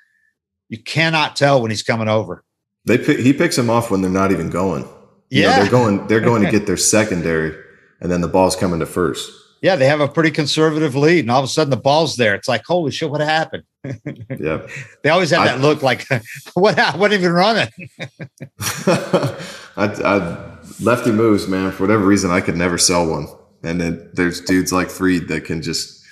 you 0.69 0.77
cannot 0.77 1.35
tell 1.35 1.63
when 1.63 1.71
he's 1.71 1.83
coming 1.83 2.07
over. 2.07 2.43
They 2.85 2.99
pick, 2.99 3.17
he 3.17 3.33
picks 3.33 3.55
them 3.55 3.71
off 3.71 3.89
when 3.89 4.03
they're 4.03 4.11
not 4.11 4.31
even 4.31 4.51
going. 4.51 4.83
You 5.31 5.41
yeah, 5.41 5.49
know, 5.49 5.61
they're 5.63 5.71
going. 5.71 6.07
They're 6.07 6.19
going 6.19 6.43
to 6.43 6.51
get 6.57 6.67
their 6.67 6.77
secondary, 6.77 7.59
and 7.99 8.11
then 8.11 8.21
the 8.21 8.27
ball's 8.27 8.55
coming 8.55 8.79
to 8.79 8.85
first. 8.85 9.31
Yeah, 9.63 9.77
they 9.77 9.85
have 9.85 10.01
a 10.01 10.09
pretty 10.09 10.31
conservative 10.31 10.93
lead, 10.93 11.21
and 11.21 11.31
all 11.31 11.39
of 11.39 11.45
a 11.45 11.47
sudden 11.47 11.71
the 11.71 11.77
ball's 11.77 12.17
there. 12.17 12.35
It's 12.35 12.49
like, 12.49 12.65
holy 12.65 12.91
shit, 12.91 13.09
what 13.09 13.21
happened? 13.21 13.63
yeah. 14.37 14.67
They 15.03 15.09
always 15.09 15.29
have 15.29 15.45
that 15.45 15.59
I, 15.59 15.61
look 15.61 15.81
like, 15.81 16.05
what, 16.53 16.77
what 16.97 17.13
even 17.13 17.31
running? 17.31 17.69
I, 18.59 19.39
I, 19.77 20.57
lefty 20.81 21.13
moves, 21.13 21.47
man. 21.47 21.71
For 21.71 21.83
whatever 21.83 22.05
reason, 22.05 22.29
I 22.29 22.41
could 22.41 22.57
never 22.57 22.77
sell 22.77 23.07
one. 23.09 23.27
And 23.63 23.79
then 23.79 24.09
there's 24.11 24.41
dudes 24.41 24.73
like 24.73 24.89
Fried 24.89 25.29
that 25.29 25.45
can 25.45 25.61
just, 25.61 26.03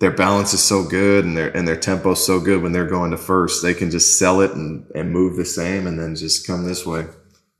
their 0.00 0.10
balance 0.10 0.52
is 0.52 0.62
so 0.62 0.86
good 0.86 1.24
and 1.24 1.34
their, 1.34 1.56
and 1.56 1.66
their 1.66 1.76
tempo 1.76 2.12
so 2.12 2.38
good 2.38 2.62
when 2.62 2.72
they're 2.72 2.84
going 2.84 3.12
to 3.12 3.16
first. 3.16 3.62
They 3.62 3.72
can 3.72 3.90
just 3.90 4.18
sell 4.18 4.42
it 4.42 4.50
and, 4.50 4.84
and 4.94 5.10
move 5.10 5.36
the 5.36 5.46
same 5.46 5.86
and 5.86 5.98
then 5.98 6.16
just 6.16 6.46
come 6.46 6.66
this 6.66 6.84
way. 6.84 7.06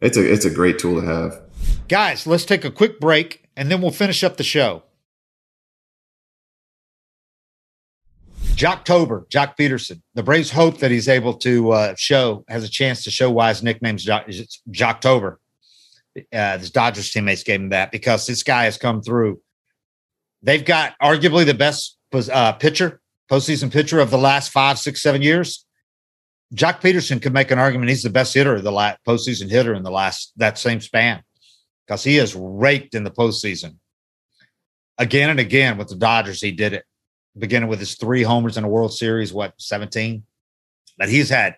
It's 0.02 0.18
a, 0.18 0.32
it's 0.32 0.44
a 0.44 0.50
great 0.50 0.78
tool 0.78 1.00
to 1.00 1.06
have. 1.06 1.40
Guys, 1.88 2.26
let's 2.26 2.44
take 2.44 2.66
a 2.66 2.70
quick 2.70 3.00
break 3.00 3.48
and 3.56 3.70
then 3.70 3.80
we'll 3.80 3.90
finish 3.90 4.22
up 4.22 4.36
the 4.36 4.44
show. 4.44 4.82
Joctober, 8.60 9.26
Joc 9.30 9.56
Pederson. 9.56 10.02
The 10.12 10.22
Braves 10.22 10.50
hope 10.50 10.78
that 10.78 10.90
he's 10.90 11.08
able 11.08 11.32
to 11.38 11.70
uh, 11.72 11.94
show, 11.96 12.44
has 12.46 12.62
a 12.62 12.68
chance 12.68 13.04
to 13.04 13.10
show 13.10 13.30
why 13.30 13.48
his 13.48 13.62
nickname's 13.62 14.04
Joc, 14.04 14.28
Joctober. 14.70 15.36
Uh, 16.30 16.58
his 16.58 16.70
Dodgers 16.70 17.10
teammates 17.10 17.42
gave 17.42 17.58
him 17.58 17.70
that 17.70 17.90
because 17.90 18.26
this 18.26 18.42
guy 18.42 18.64
has 18.64 18.76
come 18.76 19.00
through. 19.00 19.40
They've 20.42 20.64
got 20.64 20.92
arguably 21.02 21.46
the 21.46 21.54
best 21.54 21.96
uh, 22.12 22.52
pitcher, 22.52 23.00
postseason 23.30 23.72
pitcher 23.72 23.98
of 23.98 24.10
the 24.10 24.18
last 24.18 24.52
five, 24.52 24.78
six, 24.78 25.02
seven 25.02 25.22
years. 25.22 25.64
Joc 26.54 26.82
Pederson 26.82 27.22
could 27.22 27.32
make 27.32 27.50
an 27.50 27.58
argument 27.58 27.88
he's 27.88 28.02
the 28.02 28.10
best 28.10 28.34
hitter 28.34 28.56
of 28.56 28.62
the 28.62 28.72
last 28.72 28.98
postseason 29.08 29.48
hitter 29.48 29.72
in 29.72 29.84
the 29.84 29.90
last 29.90 30.34
that 30.36 30.58
same 30.58 30.82
span 30.82 31.22
because 31.86 32.04
he 32.04 32.16
has 32.16 32.34
raked 32.34 32.94
in 32.94 33.04
the 33.04 33.10
postseason 33.10 33.76
again 34.98 35.30
and 35.30 35.40
again 35.40 35.78
with 35.78 35.88
the 35.88 35.96
Dodgers. 35.96 36.42
He 36.42 36.52
did 36.52 36.74
it 36.74 36.84
beginning 37.38 37.68
with 37.68 37.80
his 37.80 37.94
three 37.94 38.22
homers 38.22 38.56
in 38.56 38.64
a 38.64 38.68
World 38.68 38.92
Series, 38.92 39.32
what, 39.32 39.54
17? 39.58 40.22
That 40.98 41.08
he's 41.08 41.28
had. 41.28 41.56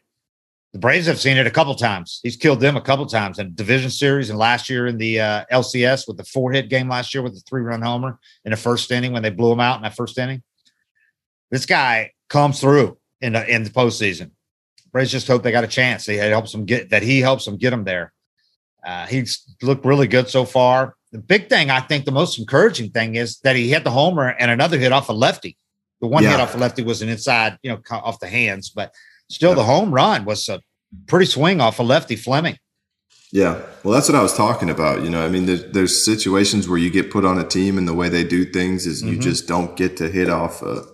The 0.73 0.79
Braves 0.79 1.07
have 1.07 1.21
seen 1.21 1.37
it 1.37 1.47
a 1.47 1.51
couple 1.51 1.75
times. 1.75 2.21
He's 2.23 2.37
killed 2.37 2.61
them 2.61 2.77
a 2.77 2.81
couple 2.81 3.05
times 3.05 3.39
in 3.39 3.55
division 3.55 3.91
series 3.91 4.31
and 4.31 4.39
last 4.39 4.71
year 4.71 4.87
in 4.87 4.97
the 4.97 5.21
uh, 5.21 5.45
LCS 5.53 6.09
with 6.09 6.17
the 6.17 6.25
four 6.25 6.51
hit 6.51 6.71
game 6.71 6.89
last 6.89 7.13
year 7.13 7.23
with 7.23 7.35
the 7.35 7.41
three 7.41 7.61
run 7.61 7.83
homer 7.83 8.19
in 8.45 8.53
the 8.53 8.57
first 8.57 8.91
inning 8.91 9.13
when 9.13 9.23
they 9.23 9.31
blew 9.31 9.53
him 9.53 9.61
out 9.61 9.77
in 9.77 9.83
that 9.83 9.97
first 9.97 10.17
inning. 10.17 10.43
This 11.51 11.67
guy 11.67 12.13
comes 12.31 12.59
through 12.59 12.97
in 13.21 13.35
the 13.35 13.47
in 13.47 13.65
the 13.65 13.71
postseason. 13.71 14.31
Braves 14.93 15.11
just 15.11 15.27
hope 15.27 15.43
they 15.43 15.53
got 15.53 15.65
a 15.65 15.69
chance. 15.69 16.07
He 16.07 16.17
helps 16.17 16.53
them 16.53 16.65
get 16.65 16.89
that 16.89 17.03
he 17.03 17.21
helps 17.21 17.45
them 17.45 17.59
get 17.59 17.71
them 17.71 17.85
there. 17.85 18.13
Uh, 18.85 19.07
he's 19.07 19.45
looked 19.63 19.85
really 19.85 20.07
good 20.07 20.29
so 20.29 20.47
far. 20.47 20.97
The 21.13 21.19
big 21.19 21.49
thing, 21.51 21.71
I 21.71 21.81
think, 21.81 22.07
the 22.07 22.13
most 22.13 22.39
encouraging 22.39 22.91
thing 22.91 23.15
is 23.17 23.39
that 23.41 23.57
he 23.57 23.69
hit 23.69 23.85
the 23.85 23.91
homer 23.91 24.29
and 24.29 24.51
another 24.51 24.79
hit 24.79 24.93
off 24.93 25.11
a 25.11 25.13
lefty. 25.13 25.59
The 26.03 26.09
one 26.09 26.25
yeah. 26.25 26.33
hit 26.33 26.41
off 26.41 26.53
the 26.53 26.59
lefty 26.59 26.83
was 26.83 27.01
an 27.01 27.09
inside, 27.09 27.59
you 27.63 27.71
know, 27.71 27.81
off 27.91 28.19
the 28.19 28.27
hands, 28.27 28.69
but 28.69 28.93
still 29.31 29.51
yeah. 29.51 29.57
the 29.57 29.65
home 29.65 29.95
run 29.95 30.25
was 30.25 30.49
a 30.49 30.61
pretty 31.07 31.27
swing 31.27 31.61
off 31.61 31.79
a 31.79 31.83
lefty 31.83 32.17
Fleming. 32.17 32.59
Yeah. 33.33 33.63
Well, 33.83 33.95
that's 33.95 34.09
what 34.09 34.17
I 34.17 34.23
was 34.23 34.37
talking 34.37 34.69
about. 34.69 35.03
You 35.03 35.11
know, 35.11 35.25
I 35.25 35.29
mean, 35.29 35.47
there's, 35.47 35.65
there's 35.73 36.05
situations 36.05 36.69
where 36.69 36.77
you 36.77 36.91
get 36.91 37.11
put 37.11 37.25
on 37.25 37.39
a 37.39 37.45
team 37.45 37.79
and 37.79 37.89
the 37.89 37.95
way 37.95 38.11
they 38.11 38.25
do 38.25 38.45
things 38.45 38.85
is 38.85 39.03
mm-hmm. 39.03 39.15
you 39.15 39.19
just 39.21 39.49
don't 39.49 39.75
get 39.77 39.97
to 39.99 40.11
hit 40.11 40.29
off 40.29 40.61
a 40.61 40.85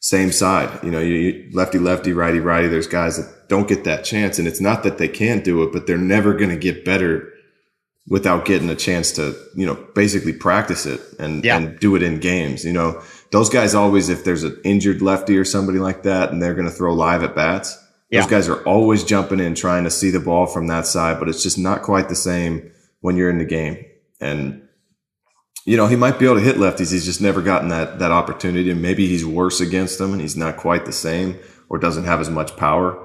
same 0.00 0.30
side. 0.30 0.82
You 0.82 0.92
know, 0.92 1.00
you, 1.00 1.50
lefty, 1.52 1.78
lefty, 1.78 2.12
righty, 2.12 2.38
righty. 2.38 2.68
There's 2.68 2.86
guys 2.86 3.18
that 3.18 3.48
don't 3.48 3.68
get 3.68 3.84
that 3.84 4.04
chance. 4.04 4.38
And 4.38 4.48
it's 4.48 4.60
not 4.60 4.82
that 4.84 4.98
they 4.98 5.08
can't 5.08 5.44
do 5.44 5.62
it, 5.64 5.72
but 5.72 5.86
they're 5.86 5.98
never 5.98 6.32
going 6.32 6.50
to 6.50 6.56
get 6.56 6.84
better 6.84 7.30
without 8.06 8.46
getting 8.46 8.70
a 8.70 8.76
chance 8.76 9.12
to, 9.12 9.36
you 9.54 9.66
know, 9.66 9.74
basically 9.94 10.32
practice 10.32 10.86
it 10.86 11.00
and, 11.18 11.44
yeah. 11.44 11.58
and 11.58 11.78
do 11.80 11.96
it 11.96 12.02
in 12.02 12.20
games. 12.20 12.64
You 12.64 12.72
know, 12.72 13.02
those 13.30 13.50
guys 13.50 13.74
always, 13.74 14.08
if 14.08 14.24
there's 14.24 14.42
an 14.42 14.60
injured 14.64 15.02
lefty 15.02 15.36
or 15.36 15.44
somebody 15.44 15.78
like 15.78 16.02
that, 16.04 16.30
and 16.32 16.42
they're 16.42 16.54
going 16.54 16.66
to 16.68 16.72
throw 16.72 16.94
live 16.94 17.22
at 17.22 17.34
bats, 17.34 17.76
yeah. 18.10 18.20
those 18.20 18.30
guys 18.30 18.48
are 18.48 18.62
always 18.64 19.04
jumping 19.04 19.40
in 19.40 19.54
trying 19.54 19.84
to 19.84 19.90
see 19.90 20.10
the 20.10 20.20
ball 20.20 20.46
from 20.46 20.66
that 20.68 20.86
side, 20.86 21.18
but 21.18 21.28
it's 21.28 21.42
just 21.42 21.58
not 21.58 21.82
quite 21.82 22.08
the 22.08 22.16
same 22.16 22.70
when 23.00 23.16
you're 23.16 23.30
in 23.30 23.38
the 23.38 23.44
game. 23.44 23.84
And, 24.20 24.66
you 25.66 25.76
know, 25.76 25.86
he 25.86 25.96
might 25.96 26.18
be 26.18 26.24
able 26.24 26.36
to 26.36 26.42
hit 26.42 26.56
lefties. 26.56 26.90
He's 26.90 27.04
just 27.04 27.20
never 27.20 27.42
gotten 27.42 27.68
that, 27.68 27.98
that 27.98 28.10
opportunity. 28.10 28.70
And 28.70 28.80
maybe 28.80 29.06
he's 29.06 29.26
worse 29.26 29.60
against 29.60 29.98
them 29.98 30.12
and 30.12 30.20
he's 30.20 30.36
not 30.36 30.56
quite 30.56 30.86
the 30.86 30.92
same 30.92 31.38
or 31.68 31.78
doesn't 31.78 32.04
have 32.04 32.20
as 32.20 32.30
much 32.30 32.56
power. 32.56 33.04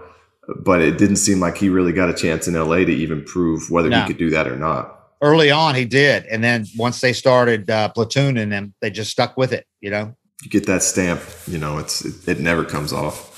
But 0.58 0.82
it 0.82 0.98
didn't 0.98 1.18
seem 1.18 1.40
like 1.40 1.58
he 1.58 1.70
really 1.70 1.94
got 1.94 2.10
a 2.10 2.14
chance 2.14 2.48
in 2.48 2.54
LA 2.54 2.78
to 2.78 2.92
even 2.92 3.24
prove 3.24 3.70
whether 3.70 3.90
no. 3.90 4.02
he 4.02 4.08
could 4.08 4.18
do 4.18 4.30
that 4.32 4.48
or 4.48 4.56
not 4.56 5.03
early 5.24 5.50
on 5.50 5.74
he 5.74 5.86
did. 5.86 6.26
And 6.26 6.44
then 6.44 6.66
once 6.78 7.02
they 7.02 7.14
started 7.14 7.70
uh, 7.70 7.90
platooning 7.96 8.52
him 8.52 8.76
they 8.82 8.92
just 8.92 9.10
stuck 9.10 9.36
with 9.38 9.54
it 9.54 9.66
you 9.82 9.90
know? 9.90 10.16
You 10.44 10.50
get 10.50 10.68
that 10.68 10.84
stamp 10.84 11.22
you 11.48 11.58
know 11.58 11.80
it's 11.80 12.06
it, 12.06 12.28
it 12.28 12.40
never 12.40 12.64
comes 12.64 12.94
off. 12.94 13.32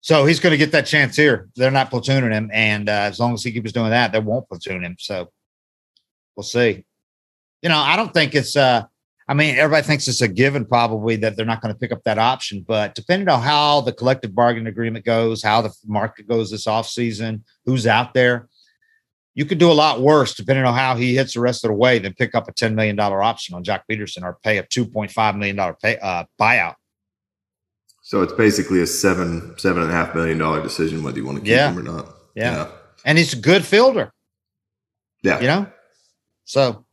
So 0.00 0.24
he's 0.24 0.40
going 0.40 0.52
to 0.52 0.56
get 0.56 0.72
that 0.72 0.86
chance 0.86 1.16
here. 1.16 1.48
They're 1.54 1.70
not 1.70 1.90
platooning 1.90 2.32
him 2.32 2.50
and 2.52 2.88
uh, 2.88 2.92
as 2.92 3.20
long 3.20 3.34
as 3.34 3.44
he 3.44 3.52
keeps 3.52 3.72
doing 3.72 3.90
that 3.90 4.10
they 4.10 4.20
won't 4.20 4.48
platoon 4.48 4.82
him 4.82 4.96
so 4.98 5.30
we'll 6.34 6.44
see. 6.44 6.84
You 7.62 7.68
know 7.68 7.78
i 7.78 7.96
don't 7.96 8.14
think 8.14 8.36
it's 8.36 8.56
uh 8.56 8.84
i 9.26 9.34
mean 9.34 9.56
everybody 9.56 9.84
thinks 9.84 10.06
it's 10.06 10.20
a 10.20 10.28
given 10.28 10.64
probably 10.64 11.16
that 11.16 11.36
they're 11.36 11.44
not 11.44 11.60
going 11.60 11.74
to 11.74 11.78
pick 11.78 11.90
up 11.90 12.04
that 12.04 12.18
option 12.18 12.64
but 12.66 12.94
depending 12.94 13.28
on 13.28 13.42
how 13.42 13.80
the 13.80 13.92
collective 13.92 14.32
bargaining 14.32 14.68
agreement 14.68 15.04
goes 15.04 15.42
how 15.42 15.60
the 15.60 15.74
market 15.84 16.28
goes 16.28 16.52
this 16.52 16.68
off 16.68 16.88
season 16.88 17.44
who's 17.66 17.84
out 17.84 18.14
there 18.14 18.47
you 19.38 19.44
could 19.44 19.58
do 19.58 19.70
a 19.70 19.72
lot 19.72 20.00
worse 20.00 20.34
depending 20.34 20.64
on 20.64 20.74
how 20.74 20.96
he 20.96 21.14
hits 21.14 21.34
the 21.34 21.40
rest 21.40 21.62
of 21.62 21.68
the 21.68 21.74
way 21.76 22.00
than 22.00 22.12
pick 22.12 22.34
up 22.34 22.48
a 22.48 22.52
$10 22.52 22.74
million 22.74 22.98
option 22.98 23.54
on 23.54 23.62
Joc 23.62 23.82
Pederson 23.88 24.24
or 24.24 24.36
pay 24.42 24.58
a 24.58 24.64
$2.5 24.64 25.38
million 25.38 25.74
pay, 25.80 25.96
uh, 25.98 26.24
buyout. 26.40 26.74
So 28.02 28.22
it's 28.22 28.32
basically 28.32 28.80
a 28.80 28.86
seven, 28.86 29.54
seven 29.56 29.84
and 29.84 29.92
a 29.92 29.94
half 29.94 30.12
million 30.12 30.38
dollar 30.38 30.60
decision 30.60 31.04
whether 31.04 31.18
you 31.18 31.24
want 31.24 31.38
to 31.38 31.42
keep 31.42 31.52
yeah. 31.52 31.70
him 31.70 31.78
or 31.78 31.82
not. 31.82 32.08
Yeah. 32.34 32.56
yeah. 32.56 32.68
And 33.04 33.16
he's 33.16 33.32
a 33.32 33.36
good 33.36 33.64
fielder. 33.64 34.12
Yeah. 35.22 35.38
You 35.38 35.46
know? 35.46 35.66
So 36.44 36.84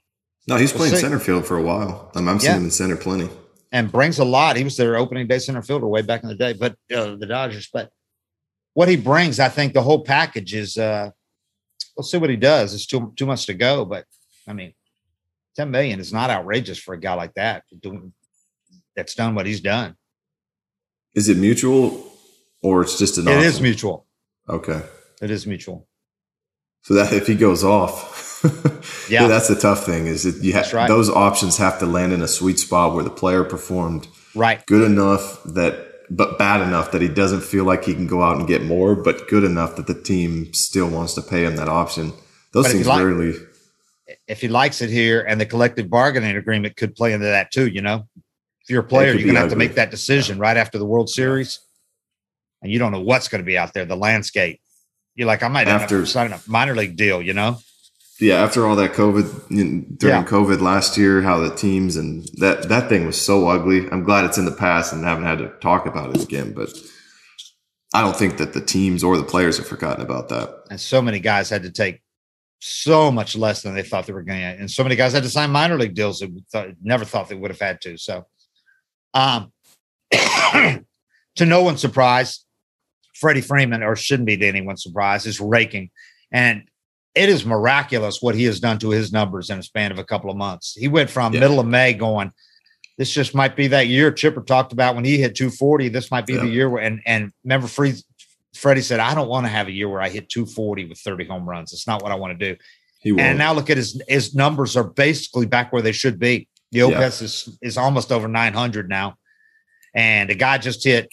no, 0.48 0.58
he's 0.58 0.72
we'll 0.72 0.82
playing 0.82 0.94
see. 0.94 1.02
center 1.02 1.18
field 1.18 1.48
for 1.48 1.58
a 1.58 1.64
while. 1.64 2.12
I'm, 2.14 2.30
I'm 2.30 2.40
seeing 2.40 2.58
him 2.58 2.66
in 2.66 2.70
center 2.70 2.96
plenty. 2.96 3.28
And 3.72 3.92
brings 3.92 4.20
a 4.20 4.26
lot. 4.26 4.56
He 4.56 4.64
was 4.64 4.78
their 4.78 4.98
opening 4.98 5.26
day 5.26 5.40
center 5.40 5.64
fielder 5.64 5.88
way 5.88 6.04
back 6.04 6.22
in 6.22 6.30
the 6.30 6.36
day, 6.36 6.54
but 6.54 6.74
uh, 6.96 7.16
the 7.16 7.26
Dodgers. 7.26 7.70
But 7.74 7.90
what 8.76 8.88
he 8.88 8.98
brings, 8.98 9.40
I 9.40 9.50
think 9.50 9.74
the 9.74 9.82
whole 9.82 10.04
package 10.04 10.54
is 10.54 10.78
uh, 10.78 11.10
we'll 11.96 12.04
see 12.04 12.18
what 12.18 12.30
he 12.30 12.36
does. 12.36 12.74
It's 12.74 12.86
too 12.86 13.14
too 13.16 13.26
much 13.26 13.46
to 13.48 13.54
go, 13.54 13.86
but 13.86 14.06
I 14.48 14.54
mean, 14.54 14.74
10 15.56 15.72
million 15.72 16.00
is 16.00 16.12
not 16.14 16.30
outrageous 16.30 16.78
for 16.78 16.94
a 16.94 17.00
guy 17.00 17.14
like 17.14 17.34
that 17.36 17.64
doing 17.80 18.14
that's 18.96 19.16
done 19.16 19.36
what 19.36 19.46
he's 19.46 19.62
done. 19.62 19.96
Is 21.14 21.30
it 21.30 21.38
mutual 21.38 22.12
or 22.62 22.82
it's 22.82 22.98
just 22.98 23.18
an 23.18 23.28
It 23.28 23.40
is 23.40 23.62
mutual. 23.62 24.06
Okay. 24.50 24.82
It 25.22 25.32
is 25.32 25.46
mutual. 25.48 25.88
So 26.84 26.94
that 26.94 27.12
if 27.14 27.26
he 27.28 27.36
goes 27.36 27.64
off, 27.64 28.42
Yeah. 29.10 29.28
that's 29.28 29.48
the 29.48 29.56
tough 29.56 29.86
thing 29.86 30.08
is 30.08 30.24
that 30.24 30.44
you 30.44 30.54
have 30.54 30.72
right. 30.74 30.88
those 30.88 31.10
options 31.10 31.58
have 31.58 31.80
to 31.80 31.86
land 31.86 32.14
in 32.14 32.22
a 32.22 32.28
sweet 32.28 32.60
spot 32.60 32.94
where 32.94 33.04
the 33.04 33.10
player 33.10 33.44
performed 33.44 34.08
Right. 34.36 34.64
good 34.66 34.84
enough 34.84 35.42
that 35.46 35.95
but 36.10 36.38
bad 36.38 36.62
enough 36.62 36.92
that 36.92 37.02
he 37.02 37.08
doesn't 37.08 37.42
feel 37.42 37.64
like 37.64 37.84
he 37.86 37.94
can 37.94 38.08
go 38.08 38.22
out 38.22 38.38
and 38.38 38.48
get 38.48 38.64
more, 38.64 38.96
but 38.96 39.28
good 39.28 39.44
enough 39.44 39.76
that 39.76 39.88
the 39.88 40.00
team 40.00 40.54
still 40.54 40.88
wants 40.90 41.14
to 41.16 41.22
pay 41.22 41.44
him 41.46 41.56
that 41.56 41.68
option. 41.70 42.14
Those 42.54 42.66
But 42.66 42.72
things 42.72 42.88
like- 42.88 43.04
rarely 43.04 43.34
If 44.28 44.40
he 44.42 44.48
likes 44.48 44.82
it 44.82 44.90
here 44.92 45.22
and 45.22 45.42
the 45.42 45.46
collective 45.48 45.90
bargaining 45.90 46.36
agreement 46.38 46.76
could 46.78 46.96
play 46.96 47.14
into 47.14 47.26
that 47.26 47.52
too, 47.52 47.68
you 47.68 47.82
know. 47.82 48.08
If 48.62 48.70
you're 48.70 48.82
a 48.82 48.88
player, 48.88 49.14
you're 49.14 49.28
gonna 49.28 49.40
have 49.40 49.50
to 49.50 49.56
make 49.56 49.76
that 49.76 49.90
decision 49.92 50.38
right 50.40 50.58
after 50.58 50.78
the 50.78 50.86
World 50.86 51.10
Series. 51.10 51.60
And 52.62 52.72
you 52.72 52.80
don't 52.80 52.92
know 52.92 53.02
what's 53.02 53.28
going 53.28 53.42
to 53.42 53.46
be 53.46 53.58
out 53.58 53.74
there, 53.74 53.86
the 53.86 53.96
landscape. 53.98 54.60
You're 55.16 55.28
like, 55.28 55.44
I 55.44 55.48
might 55.50 55.68
have 55.68 55.84
After- 55.84 56.02
to 56.02 56.08
sign 56.08 56.32
a 56.34 56.42
minor 56.48 56.76
league 56.76 56.96
deal, 56.96 57.22
you 57.22 57.34
know? 57.34 57.60
Yeah, 58.20 58.36
after 58.44 58.66
all 58.66 58.76
that 58.78 58.94
COVID 58.94 59.50
you 59.52 59.64
know, 59.64 59.86
during 59.98 60.24
Yeah. 60.24 60.26
COVID 60.26 60.62
last 60.62 60.98
year, 60.98 61.22
how 61.22 61.40
the 61.40 61.54
teams 61.56 61.96
and 61.98 62.28
that 62.38 62.70
that 62.70 62.90
thing 62.90 63.06
was 63.06 63.22
so 63.22 63.48
ugly. 63.50 63.90
I'm 63.92 64.04
glad 64.04 64.26
it's 64.26 64.38
in 64.38 64.46
the 64.46 64.52
past 64.52 64.94
and 64.94 65.04
haven't 65.04 65.26
had 65.26 65.40
to 65.40 65.50
talk 65.62 65.86
about 65.86 66.16
it 66.16 66.24
again. 66.24 66.54
But 66.54 66.70
I 67.94 68.02
don't 68.02 68.16
think 68.16 68.38
that 68.38 68.54
the 68.54 68.62
teams 68.62 69.04
or 69.04 69.18
the 69.18 69.24
players 69.24 69.58
have 69.58 69.68
forgotten 69.68 70.04
about 70.04 70.30
that. 70.30 70.64
and 70.70 70.80
so 70.80 71.02
many 71.02 71.20
guys 71.20 71.50
had 71.50 71.64
to 71.64 71.72
take 71.72 72.02
so 72.60 73.12
much 73.12 73.36
less 73.36 73.62
than 73.62 73.76
they 73.76 73.84
thought 73.84 74.06
they 74.08 74.14
were 74.14 74.24
going 74.24 74.40
to, 74.40 74.46
and 74.60 74.72
so 74.72 74.82
many 74.84 74.96
guys 74.96 75.14
had 75.14 75.24
to 75.24 75.30
sign 75.30 75.52
minor 75.52 75.78
league 75.78 75.94
deals 75.94 76.20
that 76.20 76.32
thought, 76.52 76.70
never 76.82 77.06
thought 77.06 77.30
they 77.30 77.36
would 77.36 77.52
have 77.52 77.60
had 77.60 77.80
to. 77.82 77.98
So, 77.98 78.26
um, 79.14 79.52
to 80.12 81.46
no 81.46 81.62
one's 81.64 81.82
surprise, 81.82 82.46
Freddie 83.14 83.42
Freeman, 83.42 83.84
or 83.84 83.96
shouldn't 83.96 84.26
be 84.28 84.38
to 84.38 84.48
anyone's 84.48 84.84
surprise, 84.84 85.26
is 85.26 85.40
raking, 85.40 85.92
and 86.32 86.64
it 87.16 87.30
is 87.30 87.46
miraculous 87.46 88.22
what 88.22 88.36
he 88.36 88.44
has 88.44 88.60
done 88.60 88.78
to 88.80 88.90
his 88.90 89.12
numbers 89.14 89.50
in 89.50 89.58
a 89.58 89.64
span 89.64 89.92
of 89.92 90.00
a 90.00 90.04
couple 90.04 90.30
of 90.30 90.36
months. 90.38 90.76
He 90.78 90.88
went 90.88 91.10
from 91.10 91.34
Yeah. 91.34 91.40
middle 91.40 91.60
of 91.60 91.66
May 91.66 91.94
going. 91.94 92.32
This 92.98 93.12
just 93.12 93.34
might 93.34 93.56
be 93.56 93.68
that 93.68 93.88
year 93.88 94.12
Chipper 94.12 94.42
talked 94.42 94.74
about 94.74 94.96
when 94.96 95.06
he 95.06 95.18
hit 95.18 95.36
240. 95.36 95.90
This 95.90 96.12
might 96.12 96.26
be 96.26 96.36
the 96.38 96.48
year 96.48 96.70
where, 96.70 96.84
and 96.84 97.02
and 97.06 97.32
remember, 97.44 97.68
Free, 97.68 97.94
Freddie 98.54 98.82
said, 98.82 99.00
I 99.00 99.14
don't 99.16 99.28
want 99.28 99.46
to 99.46 99.50
have 99.50 99.68
a 99.68 99.72
year 99.72 99.90
where 99.90 100.02
I 100.02 100.10
hit 100.10 100.30
240 100.30 100.86
with 100.86 101.00
30 101.00 101.26
home 101.26 101.48
runs. 101.48 101.74
It's 101.74 101.88
not 101.88 102.04
what 102.04 102.12
I 102.12 102.16
want 102.16 102.38
to 102.40 102.54
do. 102.54 102.58
He 103.00 103.12
won't. 103.12 103.22
And 103.22 103.38
now 103.38 103.54
look 103.54 103.70
at 103.70 103.78
his 103.78 104.02
his 104.08 104.34
numbers 104.36 104.76
are 104.78 104.84
basically 104.84 105.46
back 105.46 105.72
where 105.74 105.82
they 105.82 105.92
should 105.92 106.20
be. 106.20 106.48
The 106.72 106.80
Yeah. 106.80 106.86
OPS 107.00 107.22
is 107.22 107.58
is 107.62 107.78
almost 107.78 108.12
over 108.12 108.28
900 108.28 108.90
now, 108.90 109.16
and 109.94 110.30
the 110.30 110.36
guy 110.36 110.58
just 110.58 110.84
hit 110.84 111.10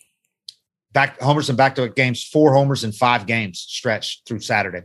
back 0.92 1.20
homers 1.20 1.50
in 1.50 1.56
back 1.56 1.74
to 1.76 1.88
games, 1.88 2.24
four 2.24 2.54
homers 2.54 2.84
in 2.84 2.92
five 2.92 3.26
games 3.26 3.64
stretched 3.68 4.26
through 4.26 4.40
Saturday. 4.40 4.82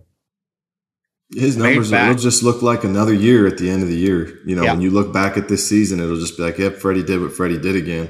His 1.35 1.57
numbers 1.57 1.91
it'll 1.91 2.15
just 2.15 2.41
look 2.41 2.61
like 2.61 2.83
another 2.85 3.13
year 3.13 3.45
at 3.47 3.57
the 3.57 3.69
end 3.69 3.83
of 3.83 3.89
the 3.89 3.97
year. 3.97 4.39
You 4.45 4.55
know, 4.55 4.63
Yeah. 4.63 4.73
when 4.73 4.81
you 4.81 4.91
look 4.91 5.11
back 5.11 5.35
at 5.37 5.49
this 5.49 5.67
season, 5.67 5.99
it'll 5.99 6.15
just 6.19 6.37
be 6.37 6.43
like, 6.43 6.57
yep, 6.57 6.77
Freddie 6.77 7.03
did 7.03 7.19
what 7.21 7.33
Freddie 7.33 7.57
did 7.59 7.75
again. 7.75 8.09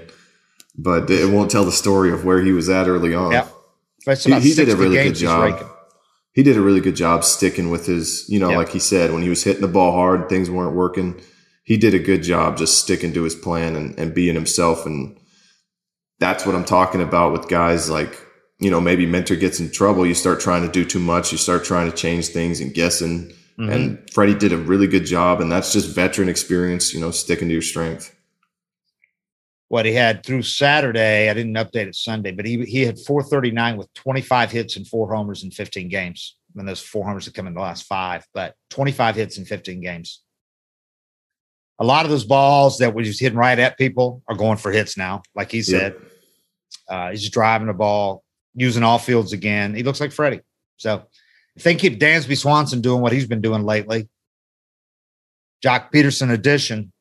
But 0.77 1.09
it 1.09 1.29
won't 1.31 1.49
tell 1.49 1.65
the 1.65 1.71
story 1.71 2.11
of 2.11 2.23
where 2.25 2.41
he 2.41 2.51
was 2.51 2.69
at 2.69 2.87
early 2.87 3.15
on. 3.15 3.31
But 4.05 4.19
He, 4.19 4.31
he 4.39 4.53
did 4.53 4.69
a 4.69 4.75
really 4.75 4.95
good 4.97 5.03
games 5.05 5.19
he's 5.21 5.29
raking. 5.29 5.59
job. 5.59 5.71
He 6.33 6.43
did 6.43 6.55
a 6.55 6.61
really 6.61 6.79
good 6.81 6.95
job 6.95 7.23
sticking 7.23 7.71
with 7.71 7.87
his, 7.87 8.25
you 8.29 8.39
know, 8.39 8.51
Yeah. 8.51 8.57
like 8.57 8.69
he 8.69 8.77
said, 8.79 9.11
when 9.11 9.23
he 9.23 9.29
was 9.29 9.43
hitting 9.43 9.61
the 9.61 9.67
ball 9.67 9.93
hard, 9.93 10.29
things 10.29 10.51
weren't 10.51 10.75
working. 10.75 11.15
He 11.63 11.77
did 11.77 11.95
a 11.95 11.99
good 11.99 12.21
job 12.21 12.57
just 12.57 12.77
sticking 12.77 13.11
to 13.13 13.23
his 13.23 13.33
plan 13.33 13.75
and, 13.75 13.97
and 13.97 14.13
being 14.13 14.35
himself. 14.35 14.85
And 14.85 15.17
that's 16.19 16.45
what 16.45 16.53
I'm 16.55 16.63
talking 16.63 17.01
about 17.01 17.31
with 17.33 17.49
guys 17.49 17.89
like, 17.89 18.15
you 18.59 18.71
know, 18.71 18.81
maybe 18.81 19.05
Minter 19.05 19.35
gets 19.35 19.59
in 19.59 19.71
trouble. 19.71 20.05
You 20.05 20.13
start 20.15 20.39
trying 20.39 20.63
to 20.63 20.71
do 20.71 20.83
too 20.83 20.99
much. 20.99 21.31
You 21.31 21.37
start 21.37 21.63
trying 21.63 21.89
to 21.91 21.95
change 21.95 22.27
things 22.27 22.59
and 22.59 22.73
guessing. 22.73 23.31
Mhm. 23.59 23.71
And 23.71 24.09
Freddie 24.11 24.35
did 24.35 24.53
a 24.53 24.57
really 24.57 24.87
good 24.87 25.05
job. 25.05 25.41
And 25.41 25.51
that's 25.51 25.73
just 25.73 25.89
veteran 25.95 26.29
experience, 26.29 26.93
you 26.93 26.99
know, 26.99 27.11
sticking 27.11 27.47
to 27.49 27.53
your 27.53 27.61
strength. 27.61 28.13
what 29.69 29.85
he 29.85 29.91
had 29.91 30.25
through 30.25 30.41
Saturday. 30.41 31.29
I 31.29 31.33
didn't 31.33 31.55
update 31.55 31.87
it 31.87 31.95
Sunday, 31.95 32.31
but 32.31 32.45
he 32.45 32.63
he 32.63 32.85
had 32.85 32.97
439 32.97 33.75
with 33.75 33.93
25 33.95 34.49
hits 34.49 34.77
and 34.77 34.87
four 34.87 35.13
homers 35.13 35.43
in 35.43 35.51
15 35.51 35.89
games. 35.89 36.37
And 36.55 36.65
those 36.65 36.79
four 36.79 37.05
homers 37.05 37.25
have 37.25 37.33
come 37.33 37.47
in 37.47 37.53
the 37.53 37.59
last 37.59 37.83
five, 37.85 38.25
but 38.33 38.55
25 38.69 39.15
hits 39.17 39.37
in 39.37 39.43
15 39.43 39.81
games. 39.81 40.23
A 41.79 41.83
lot 41.83 42.05
of 42.05 42.11
those 42.11 42.23
balls 42.23 42.77
that 42.77 42.93
was 42.93 43.19
hitting 43.19 43.37
right 43.37 43.59
at 43.59 43.77
people 43.77 44.23
are 44.29 44.35
going 44.35 44.57
for 44.57 44.71
hits 44.71 44.95
now, 44.97 45.21
like 45.35 45.51
he 45.51 45.61
said. 45.61 45.93
Yep. 45.93 46.11
Uh, 46.87 47.11
he's 47.11 47.29
driving 47.29 47.67
the 47.67 47.73
ball, 47.73 48.23
using 48.57 48.83
all 48.83 48.97
fields 48.97 49.31
again. 49.31 49.75
He 49.75 49.83
looks 49.83 50.01
like 50.01 50.11
Freddie. 50.11 50.41
So 50.77 51.03
if 51.55 51.63
they 51.63 51.75
keep 51.75 51.99
Dansby 51.99 52.37
Swanson 52.37 52.81
doing 52.81 53.01
what 53.01 53.13
he's 53.13 53.27
been 53.27 53.39
doing 53.39 53.63
lately, 53.63 54.09
Joc 55.63 55.91
Pederson 55.91 56.31
addition, 56.31 56.91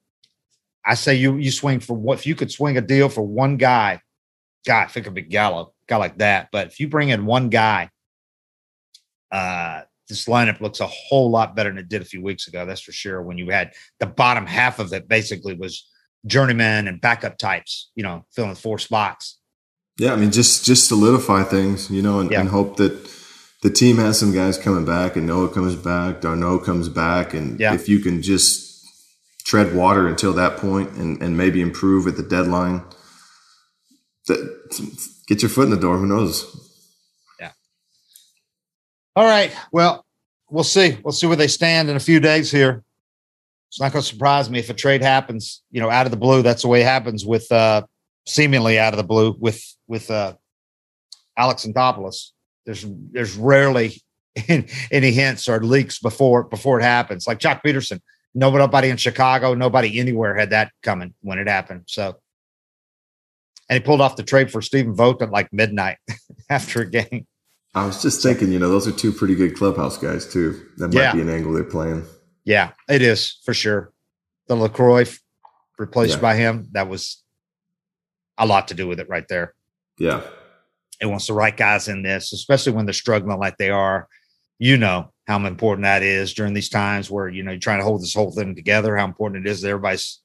I 0.84 0.94
say 0.94 1.14
you 1.14 1.36
you 1.36 1.50
swing 1.50 1.80
for 1.80 1.94
what 1.94 2.18
if 2.18 2.26
you 2.26 2.34
could 2.34 2.52
swing 2.52 2.76
a 2.76 2.80
deal 2.80 3.08
for 3.08 3.22
one 3.22 3.56
guy, 3.56 4.00
God, 4.66 4.90
think 4.90 5.06
of 5.06 5.16
a 5.16 5.22
Gallo, 5.22 5.72
guy 5.88 5.96
like 5.96 6.18
that. 6.18 6.48
But 6.52 6.68
if 6.68 6.78
you 6.78 6.88
bring 6.88 7.08
in 7.08 7.26
one 7.26 7.48
guy, 7.48 7.90
uh, 9.32 9.82
this 10.08 10.26
lineup 10.26 10.60
looks 10.60 10.80
a 10.80 10.86
whole 10.86 11.30
lot 11.30 11.56
better 11.56 11.70
than 11.70 11.78
it 11.78 11.88
did 11.88 12.02
a 12.02 12.06
few 12.06 12.22
weeks 12.22 12.46
ago. 12.48 12.64
That's 12.66 12.80
for 12.80 12.92
sure. 12.92 13.22
When 13.22 13.38
you 13.38 13.50
had 13.50 13.72
the 13.98 14.06
bottom 14.06 14.46
half 14.46 14.78
of 14.78 14.92
it 14.92 15.08
basically 15.08 15.54
was 15.54 15.88
journeyman 16.26 16.86
and 16.86 17.00
backup 17.00 17.38
types, 17.38 17.90
you 17.94 18.02
know, 18.02 18.24
filling 18.32 18.54
four 18.54 18.78
spots. 18.78 19.38
Yeah, 19.98 20.12
I 20.12 20.16
mean, 20.16 20.30
just 20.30 20.64
just 20.64 20.88
solidify 20.88 21.44
things, 21.44 21.90
you 21.90 22.02
know, 22.02 22.20
and, 22.20 22.30
Yeah. 22.30 22.40
and 22.40 22.48
hope 22.50 22.76
that 22.76 23.08
the 23.62 23.70
team 23.70 23.96
has 23.96 24.18
some 24.18 24.32
guys 24.32 24.58
coming 24.58 24.84
back, 24.84 25.16
and 25.16 25.26
Noah 25.26 25.48
comes 25.48 25.74
back, 25.74 26.20
d'Arnaud 26.20 26.60
comes 26.60 26.88
back, 26.88 27.32
and 27.34 27.58
Yeah. 27.58 27.74
if 27.74 27.88
you 27.88 28.00
can 28.00 28.20
just 28.22 28.64
tread 29.44 29.74
water 29.74 30.06
until 30.06 30.32
that 30.34 30.58
point, 30.58 30.90
and 30.92 31.20
and 31.22 31.36
maybe 31.36 31.60
improve 31.62 32.06
at 32.06 32.16
the 32.16 32.22
deadline, 32.22 32.82
that 34.28 34.38
get 35.28 35.40
your 35.42 35.48
foot 35.48 35.64
in 35.64 35.70
the 35.70 35.76
door. 35.76 35.96
Who 35.98 36.06
knows? 36.06 36.44
Yeah. 37.40 37.52
All 39.14 39.24
right. 39.24 39.52
Well, 39.72 40.04
we'll 40.50 40.64
see. 40.64 40.98
We'll 41.02 41.12
see 41.12 41.26
where 41.26 41.36
they 41.36 41.48
stand 41.48 41.88
in 41.88 41.96
a 41.96 42.00
few 42.00 42.20
days 42.20 42.50
here. 42.50 42.82
It's 43.68 43.80
not 43.80 43.92
going 43.92 44.02
to 44.02 44.08
surprise 44.08 44.48
me 44.50 44.58
if 44.58 44.68
a 44.70 44.74
trade 44.74 45.02
happens, 45.02 45.62
you 45.70 45.80
know, 45.80 45.90
out 45.90 46.06
of 46.06 46.10
the 46.10 46.16
blue. 46.16 46.42
That's 46.42 46.62
the 46.62 46.68
way 46.68 46.82
it 46.82 46.86
happens 46.86 47.24
with 47.24 47.50
uh 47.50 47.82
seemingly 48.26 48.78
out 48.78 48.92
of 48.92 48.96
the 48.98 49.04
blue 49.04 49.36
with 49.38 49.62
with 49.86 50.10
uh 50.10 50.34
Alex 51.36 51.64
Anthopoulos. 51.66 52.30
There's 52.64 52.84
there's 53.12 53.36
rarely 53.36 54.02
any 54.90 55.12
hints 55.12 55.48
or 55.48 55.62
leaks 55.62 55.98
before 55.98 56.44
before 56.44 56.80
it 56.80 56.82
happens. 56.82 57.26
Like 57.26 57.38
Joc 57.38 57.62
Pederson, 57.62 58.00
nobody 58.34 58.88
in 58.88 58.96
Chicago, 58.96 59.54
nobody 59.54 59.98
anywhere 60.00 60.34
had 60.36 60.50
that 60.50 60.72
coming 60.82 61.14
when 61.22 61.38
it 61.38 61.48
happened. 61.48 61.82
So 61.86 62.16
and 63.68 63.80
he 63.80 63.84
pulled 63.84 64.00
off 64.00 64.16
the 64.16 64.22
trade 64.22 64.50
for 64.50 64.62
Stephen 64.62 64.94
Vogt 64.94 65.22
at 65.22 65.30
like 65.30 65.52
midnight 65.52 65.98
after 66.50 66.82
a 66.82 66.90
game. 66.90 67.26
I 67.74 67.84
was 67.84 68.00
just 68.00 68.22
thinking, 68.22 68.50
you 68.52 68.58
know, 68.58 68.70
those 68.70 68.86
are 68.88 68.92
two 68.92 69.12
pretty 69.12 69.34
good 69.34 69.54
clubhouse 69.56 69.98
guys 69.98 70.30
too. 70.32 70.66
That 70.78 70.88
might 70.94 71.00
Yeah. 71.02 71.12
be 71.12 71.20
an 71.20 71.28
angle 71.28 71.52
they're 71.52 71.64
playing. 71.64 72.04
Yeah, 72.44 72.72
it 72.88 73.02
is 73.02 73.38
for 73.44 73.52
sure. 73.52 73.92
The 74.48 74.54
Lucroy 74.56 75.18
replaced 75.78 76.14
Yeah. 76.14 76.20
by 76.20 76.36
him, 76.36 76.68
that 76.72 76.88
was 76.88 77.22
a 78.38 78.46
lot 78.46 78.68
to 78.68 78.74
do 78.74 78.86
with 78.86 79.00
it 79.00 79.08
right 79.08 79.26
there. 79.28 79.54
Yeah, 79.98 80.22
It 81.00 81.06
wants 81.06 81.26
the 81.26 81.32
right 81.32 81.56
guys 81.56 81.88
in 81.88 82.02
this, 82.02 82.32
especially 82.32 82.72
when 82.72 82.84
they're 82.86 82.92
struggling 82.92 83.38
like 83.38 83.56
they 83.56 83.70
are. 83.70 84.08
You 84.58 84.76
know 84.76 85.12
how 85.26 85.44
important 85.44 85.84
that 85.84 86.02
is 86.02 86.32
during 86.34 86.54
these 86.54 86.68
times 86.68 87.10
where, 87.10 87.28
you 87.28 87.42
know, 87.42 87.50
you're 87.50 87.60
trying 87.60 87.78
to 87.80 87.84
hold 87.84 88.02
this 88.02 88.14
whole 88.14 88.30
thing 88.30 88.54
together, 88.54 88.96
how 88.96 89.04
important 89.04 89.46
it 89.46 89.50
is 89.50 89.60
that 89.62 89.68
everybody's 89.70 90.20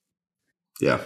yeah, 0.80 1.00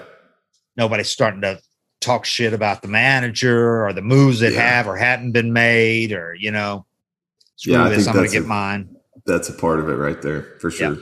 nobody's 0.78 1.10
starting 1.10 1.42
to 1.42 1.60
talk 2.02 2.26
shit 2.26 2.54
about 2.54 2.82
the 2.82 2.88
manager 2.88 3.84
or 3.86 3.94
the 3.94 4.02
moves 4.02 4.40
that 4.42 4.54
Yeah. 4.54 4.62
have 4.62 4.88
or 4.88 4.96
hadn't 4.96 5.32
been 5.32 5.52
made 5.54 6.12
or, 6.12 6.34
you 6.36 6.52
know, 6.52 6.86
screw 7.56 7.74
Yeah, 7.74 7.86
I 7.86 7.90
this, 7.90 7.98
think 8.06 8.10
I'm 8.10 8.16
gonna 8.16 8.28
get 8.30 8.44
a- 8.44 8.48
mine. 8.48 8.96
that's 9.26 9.50
a 9.50 9.54
part 9.54 9.80
of 9.80 9.90
it 9.90 9.96
right 9.96 10.22
there 10.22 10.56
for 10.60 10.70
sure. 10.72 10.98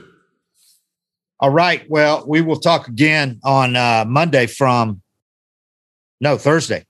All 1.40 1.50
right. 1.50 1.84
Well, 1.90 2.24
we 2.26 2.40
will 2.40 2.58
talk 2.58 2.88
again 2.88 3.38
on 3.44 3.76
uh, 3.76 4.04
Monday 4.08 4.46
from 4.46 5.02
no 6.20 6.36
Thursday, 6.38 6.84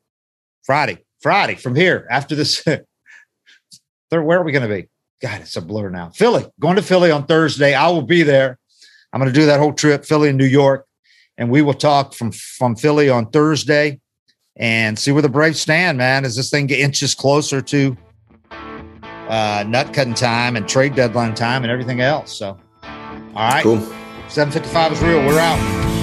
Friday, 0.65 0.99
Friday 1.21 1.55
from 1.55 1.75
here 1.75 2.07
after 2.11 2.35
this. 2.35 2.63
Third, 4.11 4.23
where 4.23 4.39
are 4.39 4.45
we 4.45 4.53
going 4.53 4.69
to 4.69 4.75
be? 4.75 4.89
God, 5.21 5.41
it's 5.41 5.57
a 5.57 5.63
blur 5.63 5.89
now. 5.89 6.11
Philly, 6.11 6.47
going 6.61 6.77
to 6.77 6.83
Philly 6.83 7.11
on 7.11 7.27
Thursday. 7.27 7.75
I 7.75 7.89
will 7.89 8.03
be 8.03 8.23
there. 8.23 8.59
I'm 9.13 9.21
going 9.21 9.33
to 9.33 9.39
do 9.39 9.47
that 9.47 9.61
whole 9.61 9.73
trip, 9.73 10.05
Philly 10.05 10.29
and 10.29 10.37
New 10.37 10.45
York, 10.45 10.87
and 11.39 11.51
we 11.51 11.63
will 11.63 11.75
talk 11.75 12.15
from 12.15 12.33
from 12.33 12.77
Philly 12.77 13.09
on 13.09 13.31
Thursday 13.31 14.01
and 14.57 14.99
see 14.99 15.13
where 15.13 15.23
the 15.23 15.29
Braves 15.29 15.61
stand. 15.61 15.99
Man, 15.99 16.25
as 16.25 16.37
this 16.37 16.51
thing 16.51 16.67
get 16.67 16.81
inches 16.81 17.15
closer 17.15 17.63
to 17.63 17.97
uh, 19.29 19.65
nut 19.67 19.93
cutting 19.93 20.15
time 20.15 20.57
and 20.57 20.69
trade 20.69 20.95
deadline 20.95 21.35
time 21.35 21.63
and 21.63 21.71
everything 21.71 22.01
else. 22.01 22.37
So, 22.37 22.59
all 22.83 23.49
right. 23.49 23.63
Cool. 23.63 23.81
755 24.29 24.93
is 24.93 25.01
real. 25.01 25.27
We're 25.27 25.39
out. 25.39 25.94